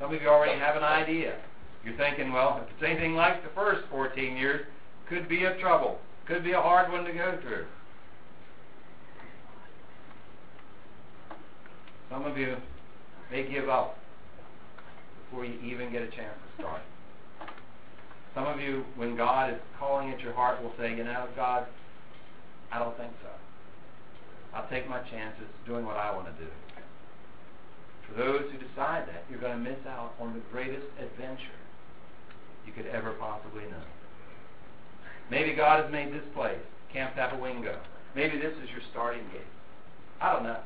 Some 0.00 0.12
of 0.14 0.20
you 0.20 0.28
already 0.28 0.58
have 0.58 0.76
an 0.76 0.82
idea. 0.82 1.36
You're 1.84 1.96
thinking, 1.96 2.32
well, 2.32 2.62
if 2.62 2.70
it's 2.74 2.82
anything 2.82 3.14
like 3.14 3.42
the 3.42 3.50
first 3.54 3.82
14 3.90 4.36
years, 4.36 4.66
could 5.08 5.28
be 5.28 5.44
a 5.44 5.58
trouble. 5.60 5.98
Could 6.26 6.42
be 6.42 6.52
a 6.52 6.60
hard 6.60 6.90
one 6.90 7.04
to 7.04 7.12
go 7.12 7.38
through. 7.42 7.66
Some 12.10 12.24
of 12.24 12.38
you 12.38 12.56
may 13.30 13.46
give 13.50 13.68
up 13.68 13.98
before 15.24 15.44
you 15.44 15.58
even 15.60 15.92
get 15.92 16.02
a 16.02 16.06
chance 16.06 16.34
to 16.56 16.62
start. 16.62 16.80
Some 18.34 18.46
of 18.46 18.58
you, 18.58 18.84
when 18.96 19.16
God 19.16 19.52
is 19.52 19.60
calling 19.78 20.10
at 20.10 20.20
your 20.20 20.32
heart, 20.32 20.62
will 20.62 20.72
say, 20.78 20.96
you 20.96 21.04
know, 21.04 21.26
God, 21.36 21.66
I 22.72 22.78
don't 22.78 22.96
think 22.96 23.12
so. 23.22 23.28
I'll 24.54 24.68
take 24.68 24.88
my 24.88 25.00
chances 25.00 25.46
doing 25.66 25.84
what 25.84 25.96
I 25.96 26.14
want 26.14 26.26
to 26.26 26.44
do. 26.44 26.50
For 28.08 28.14
those 28.14 28.50
who 28.50 28.58
decide 28.58 29.08
that, 29.08 29.24
you're 29.28 29.40
going 29.40 29.62
to 29.62 29.70
miss 29.70 29.78
out 29.86 30.14
on 30.20 30.34
the 30.34 30.40
greatest 30.52 30.86
adventure 30.98 31.58
you 32.66 32.72
could 32.72 32.86
ever 32.86 33.12
possibly 33.12 33.64
know. 33.64 33.84
Maybe 35.30 35.54
God 35.54 35.82
has 35.82 35.92
made 35.92 36.12
this 36.12 36.24
place, 36.34 36.58
Camp 36.92 37.14
Tapawingo. 37.16 37.76
Maybe 38.14 38.38
this 38.38 38.52
is 38.62 38.70
your 38.70 38.80
starting 38.90 39.22
gate. 39.32 39.42
I 40.20 40.32
don't 40.32 40.44
know. 40.44 40.60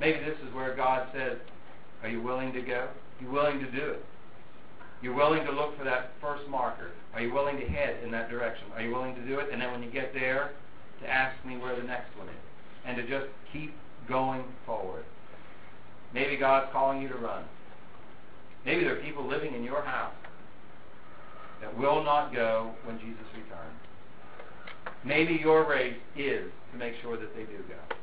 Maybe 0.00 0.20
this 0.20 0.36
is 0.46 0.54
where 0.54 0.74
God 0.74 1.08
says, 1.12 1.38
Are 2.02 2.08
you 2.08 2.22
willing 2.22 2.52
to 2.52 2.60
go? 2.60 2.88
You 3.20 3.30
willing 3.30 3.58
to 3.60 3.70
do 3.70 3.90
it? 3.90 4.04
You're 5.02 5.14
willing 5.14 5.44
to 5.44 5.52
look 5.52 5.76
for 5.76 5.84
that 5.84 6.12
first 6.20 6.48
marker. 6.48 6.90
Are 7.14 7.20
you 7.20 7.32
willing 7.32 7.58
to 7.58 7.66
head 7.66 8.02
in 8.04 8.10
that 8.12 8.30
direction? 8.30 8.66
Are 8.74 8.82
you 8.82 8.92
willing 8.92 9.14
to 9.16 9.26
do 9.26 9.40
it? 9.40 9.48
And 9.52 9.60
then 9.60 9.72
when 9.72 9.82
you 9.82 9.90
get 9.90 10.14
there, 10.14 10.52
to 11.02 11.10
ask 11.10 11.44
me 11.44 11.56
where 11.56 11.74
the 11.74 11.82
next 11.82 12.16
one 12.16 12.28
is. 12.28 12.34
And 12.86 12.96
to 12.96 13.02
just 13.06 13.26
keep 13.52 13.74
going 14.08 14.44
forward. 14.64 15.04
Maybe 16.14 16.36
God's 16.36 16.70
calling 16.72 17.02
you 17.02 17.08
to 17.08 17.16
run. 17.16 17.44
Maybe 18.64 18.84
there 18.84 18.96
are 18.96 19.02
people 19.02 19.26
living 19.26 19.54
in 19.54 19.64
your 19.64 19.82
house 19.82 20.14
that 21.62 21.78
will 21.78 22.04
not 22.04 22.34
go 22.34 22.72
when 22.84 22.98
Jesus 22.98 23.24
returns. 23.32 23.80
Maybe 25.04 25.34
your 25.34 25.66
race 25.68 25.96
is 26.16 26.50
to 26.72 26.78
make 26.78 26.94
sure 27.00 27.16
that 27.16 27.34
they 27.34 27.44
do 27.44 27.58
go. 27.68 27.96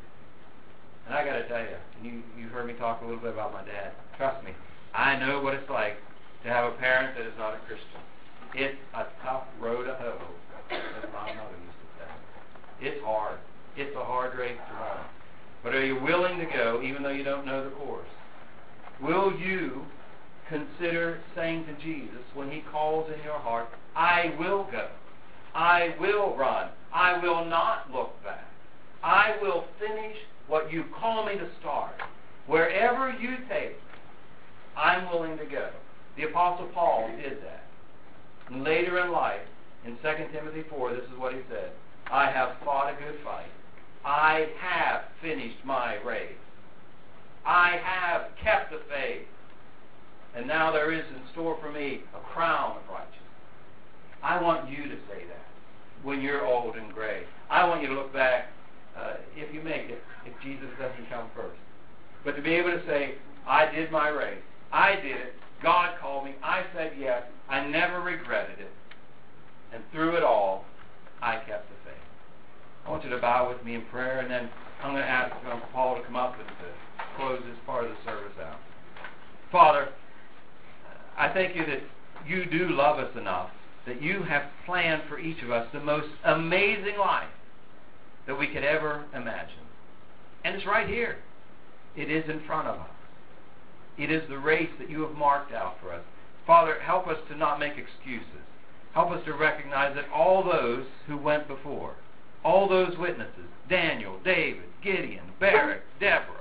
And 1.05 1.13
I 1.13 1.25
got 1.25 1.33
to 1.33 1.47
tell 1.47 1.61
you, 1.61 1.77
you 2.01 2.23
you 2.37 2.47
heard 2.49 2.67
me 2.67 2.73
talk 2.73 3.01
a 3.01 3.05
little 3.05 3.19
bit 3.19 3.33
about 3.33 3.53
my 3.53 3.63
dad. 3.63 3.91
Trust 4.17 4.43
me, 4.43 4.51
I 4.93 5.17
know 5.17 5.41
what 5.41 5.53
it's 5.53 5.69
like 5.69 5.97
to 6.43 6.49
have 6.49 6.71
a 6.71 6.75
parent 6.77 7.17
that 7.17 7.25
is 7.25 7.33
not 7.37 7.53
a 7.53 7.59
Christian. 7.67 8.01
It's 8.55 8.77
a 8.95 9.05
tough 9.23 9.43
road 9.59 9.85
to 9.85 9.93
hoe, 9.95 10.17
as 10.71 11.13
my 11.13 11.33
mother 11.33 11.57
used 11.65 11.79
to 11.79 11.87
say. 11.99 12.87
It's 12.87 13.03
hard. 13.03 13.37
It's 13.75 13.95
a 13.95 14.03
hard 14.03 14.37
race 14.37 14.57
to 14.57 14.73
run. 14.73 15.05
But 15.63 15.75
are 15.75 15.85
you 15.85 15.99
willing 16.01 16.39
to 16.39 16.45
go, 16.45 16.81
even 16.83 17.03
though 17.03 17.09
you 17.09 17.23
don't 17.23 17.45
know 17.45 17.63
the 17.63 17.71
course? 17.71 18.07
Will 19.01 19.37
you 19.37 19.85
consider 20.49 21.19
saying 21.35 21.65
to 21.65 21.73
Jesus 21.83 22.23
when 22.33 22.51
he 22.51 22.63
calls 22.71 23.09
in 23.13 23.23
your 23.23 23.39
heart, 23.39 23.69
I 23.95 24.33
will 24.39 24.67
go. 24.71 24.87
I 25.53 25.95
will 25.99 26.35
run. 26.35 26.69
I 26.93 27.19
will 27.19 27.45
not 27.45 27.91
look 27.91 28.21
back. 28.23 28.45
I 29.03 29.37
will 29.41 29.65
finish 29.79 30.17
what 30.47 30.71
you 30.71 30.85
call 30.99 31.25
me 31.25 31.33
to 31.35 31.47
start. 31.59 31.93
Wherever 32.47 33.11
you 33.11 33.37
take 33.47 33.71
me, 33.71 33.99
I'm 34.75 35.09
willing 35.09 35.37
to 35.37 35.45
go. 35.45 35.69
The 36.17 36.23
Apostle 36.23 36.67
Paul 36.73 37.09
did 37.21 37.37
that. 37.43 37.63
Later 38.51 38.99
in 38.99 39.11
life, 39.11 39.41
in 39.85 39.95
2 39.97 40.01
Timothy 40.33 40.63
4, 40.69 40.93
this 40.93 41.03
is 41.03 41.17
what 41.19 41.33
he 41.33 41.39
said 41.49 41.71
I 42.11 42.31
have 42.31 42.55
fought 42.65 42.91
a 42.93 42.97
good 42.97 43.19
fight. 43.23 43.51
I 44.03 44.47
have 44.59 45.03
finished 45.21 45.63
my 45.63 45.95
race. 46.01 46.31
I 47.45 47.79
have 47.83 48.23
kept 48.43 48.71
the 48.71 48.79
faith. 48.89 49.27
And 50.35 50.47
now 50.47 50.71
there 50.71 50.91
is 50.91 51.03
in 51.09 51.21
store 51.31 51.57
for 51.61 51.71
me 51.71 52.01
a 52.15 52.19
crown 52.19 52.77
of 52.77 52.83
righteousness. 52.89 53.19
I 54.21 54.41
want 54.41 54.69
you 54.69 54.83
to 54.83 54.95
say 55.09 55.25
that 55.27 55.45
when 56.03 56.21
you're 56.21 56.45
old 56.45 56.75
and 56.75 56.93
gray. 56.93 57.23
I 57.49 57.67
want 57.67 57.81
you 57.81 57.87
to 57.89 57.93
look 57.93 58.13
back, 58.13 58.47
uh, 58.97 59.13
if 59.35 59.53
you 59.53 59.61
make 59.61 59.89
it, 59.89 60.01
if 60.25 60.33
Jesus 60.43 60.67
doesn't 60.79 61.09
come 61.09 61.29
first. 61.35 61.59
But 62.23 62.35
to 62.35 62.41
be 62.41 62.51
able 62.51 62.71
to 62.71 62.85
say, 62.85 63.15
I 63.47 63.71
did 63.71 63.91
my 63.91 64.09
race. 64.09 64.41
I 64.71 64.95
did 64.95 65.17
it. 65.17 65.33
God 65.63 65.99
called 65.99 66.25
me. 66.25 66.35
I 66.43 66.63
said 66.75 66.93
yes. 66.97 67.23
I 67.49 67.65
never 67.67 68.01
regretted 68.01 68.59
it. 68.59 68.71
And 69.73 69.83
through 69.91 70.15
it 70.15 70.23
all, 70.23 70.65
I 71.21 71.35
kept 71.35 71.69
the 71.69 71.75
faith. 71.85 71.99
I 72.85 72.91
want 72.91 73.03
you 73.03 73.09
to 73.09 73.17
bow 73.17 73.49
with 73.49 73.63
me 73.65 73.75
in 73.75 73.81
prayer, 73.85 74.19
and 74.19 74.29
then 74.29 74.49
I'm 74.81 74.91
going 74.93 75.03
to 75.03 75.09
ask 75.09 75.33
um, 75.51 75.61
Paul 75.73 75.97
to 75.97 76.03
come 76.03 76.15
up 76.15 76.35
and 76.39 76.47
to 76.47 77.05
close 77.17 77.41
this 77.45 77.57
part 77.65 77.83
of 77.85 77.91
the 77.91 77.97
service 78.05 78.33
out. 78.41 78.57
Father, 79.51 79.89
I 81.19 81.31
thank 81.33 81.53
you 81.55 81.65
that 81.65 81.81
you 82.25 82.45
do 82.45 82.69
love 82.69 82.97
us 82.97 83.15
enough, 83.17 83.49
that 83.85 84.01
you 84.01 84.23
have 84.23 84.43
planned 84.65 85.03
for 85.09 85.19
each 85.19 85.43
of 85.43 85.51
us 85.51 85.67
the 85.73 85.81
most 85.81 86.07
amazing 86.23 86.97
life 86.97 87.27
that 88.25 88.39
we 88.39 88.47
could 88.47 88.63
ever 88.63 89.03
imagine. 89.13 89.65
And 90.45 90.55
it's 90.55 90.65
right 90.65 90.87
here. 90.87 91.17
It 91.97 92.09
is 92.09 92.29
in 92.29 92.39
front 92.47 92.69
of 92.69 92.79
us. 92.79 92.89
It 93.97 94.09
is 94.09 94.23
the 94.29 94.37
race 94.37 94.69
that 94.79 94.89
you 94.89 95.01
have 95.01 95.11
marked 95.11 95.51
out 95.51 95.75
for 95.81 95.91
us. 95.91 96.03
Father, 96.47 96.79
help 96.79 97.07
us 97.07 97.17
to 97.27 97.35
not 97.35 97.59
make 97.59 97.73
excuses. 97.77 98.45
Help 98.93 99.11
us 99.11 99.23
to 99.25 99.33
recognize 99.33 99.95
that 99.95 100.09
all 100.13 100.43
those 100.43 100.85
who 101.05 101.17
went 101.17 101.49
before, 101.49 101.95
all 102.45 102.69
those 102.69 102.97
witnesses, 102.97 103.49
Daniel, 103.69 104.17
David, 104.23 104.63
Gideon, 104.81 105.25
Barak, 105.39 105.81
Deborah, 105.99 106.39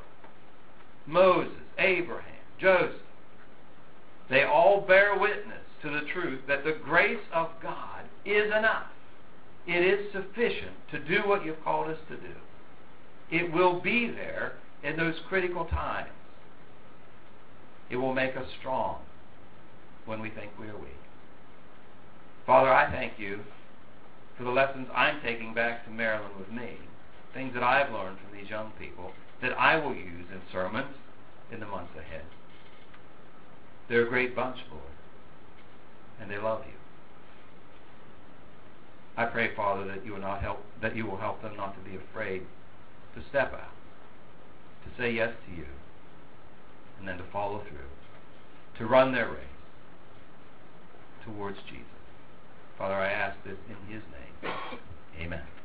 Moses, 1.06 1.52
Abraham, 1.78 2.24
Joseph, 2.60 3.00
they 4.30 4.44
all 4.44 4.80
bear 4.80 5.18
witness 5.18 5.64
to 5.82 5.90
the 5.90 6.06
truth 6.12 6.40
that 6.48 6.64
the 6.64 6.76
grace 6.84 7.24
of 7.32 7.48
God 7.62 8.04
is 8.24 8.46
enough. 8.46 8.86
It 9.66 9.84
is 9.84 10.12
sufficient 10.12 10.76
to 10.90 10.98
do 10.98 11.26
what 11.28 11.44
you've 11.44 11.62
called 11.62 11.88
us 11.88 11.98
to 12.08 12.16
do. 12.16 12.34
It 13.30 13.52
will 13.52 13.80
be 13.80 14.08
there 14.08 14.54
in 14.82 14.96
those 14.96 15.14
critical 15.28 15.66
times. 15.66 16.10
It 17.90 17.96
will 17.96 18.14
make 18.14 18.36
us 18.36 18.46
strong 18.58 19.00
when 20.06 20.20
we 20.20 20.30
think 20.30 20.52
we 20.58 20.68
are 20.68 20.76
weak. 20.76 20.92
Father, 22.46 22.72
I 22.72 22.90
thank 22.90 23.18
you 23.18 23.40
for 24.36 24.44
the 24.44 24.50
lessons 24.50 24.88
I'm 24.94 25.20
taking 25.22 25.52
back 25.52 25.84
to 25.84 25.90
Maryland 25.90 26.34
with 26.38 26.50
me, 26.50 26.78
things 27.34 27.52
that 27.54 27.62
I've 27.62 27.92
learned 27.92 28.18
from 28.18 28.38
these 28.38 28.48
young 28.48 28.72
people 28.78 29.12
that 29.42 29.52
I 29.52 29.76
will 29.76 29.94
use 29.94 30.26
in 30.32 30.40
sermons 30.50 30.94
in 31.52 31.60
the 31.60 31.66
months 31.66 31.92
ahead. 31.98 32.24
They're 33.88 34.06
a 34.06 34.08
great 34.08 34.36
bunch, 34.36 34.58
Lord, 34.70 34.82
and 36.20 36.30
they 36.30 36.38
love 36.38 36.62
you. 36.66 36.74
I 39.16 39.24
pray, 39.24 39.54
Father, 39.56 39.86
that 39.86 40.04
you 40.04 40.12
will 40.12 40.20
not 40.20 40.40
help 40.40 40.62
that 40.80 40.94
you 40.94 41.06
will 41.06 41.16
help 41.16 41.42
them 41.42 41.56
not 41.56 41.74
to 41.74 41.90
be 41.90 41.96
afraid 41.96 42.42
to 43.16 43.22
step 43.28 43.52
out, 43.52 43.74
to 44.84 45.02
say 45.02 45.12
yes 45.12 45.32
to 45.46 45.56
you, 45.56 45.66
and 46.98 47.08
then 47.08 47.18
to 47.18 47.24
follow 47.32 47.60
through, 47.68 48.78
to 48.78 48.86
run 48.86 49.12
their 49.12 49.28
race 49.28 49.44
towards 51.24 51.58
Jesus. 51.66 51.84
Father, 52.76 52.94
I 52.94 53.10
ask 53.10 53.36
this 53.44 53.58
in 53.68 53.92
his 53.92 54.02
name. 54.12 54.52
Amen. 55.20 55.57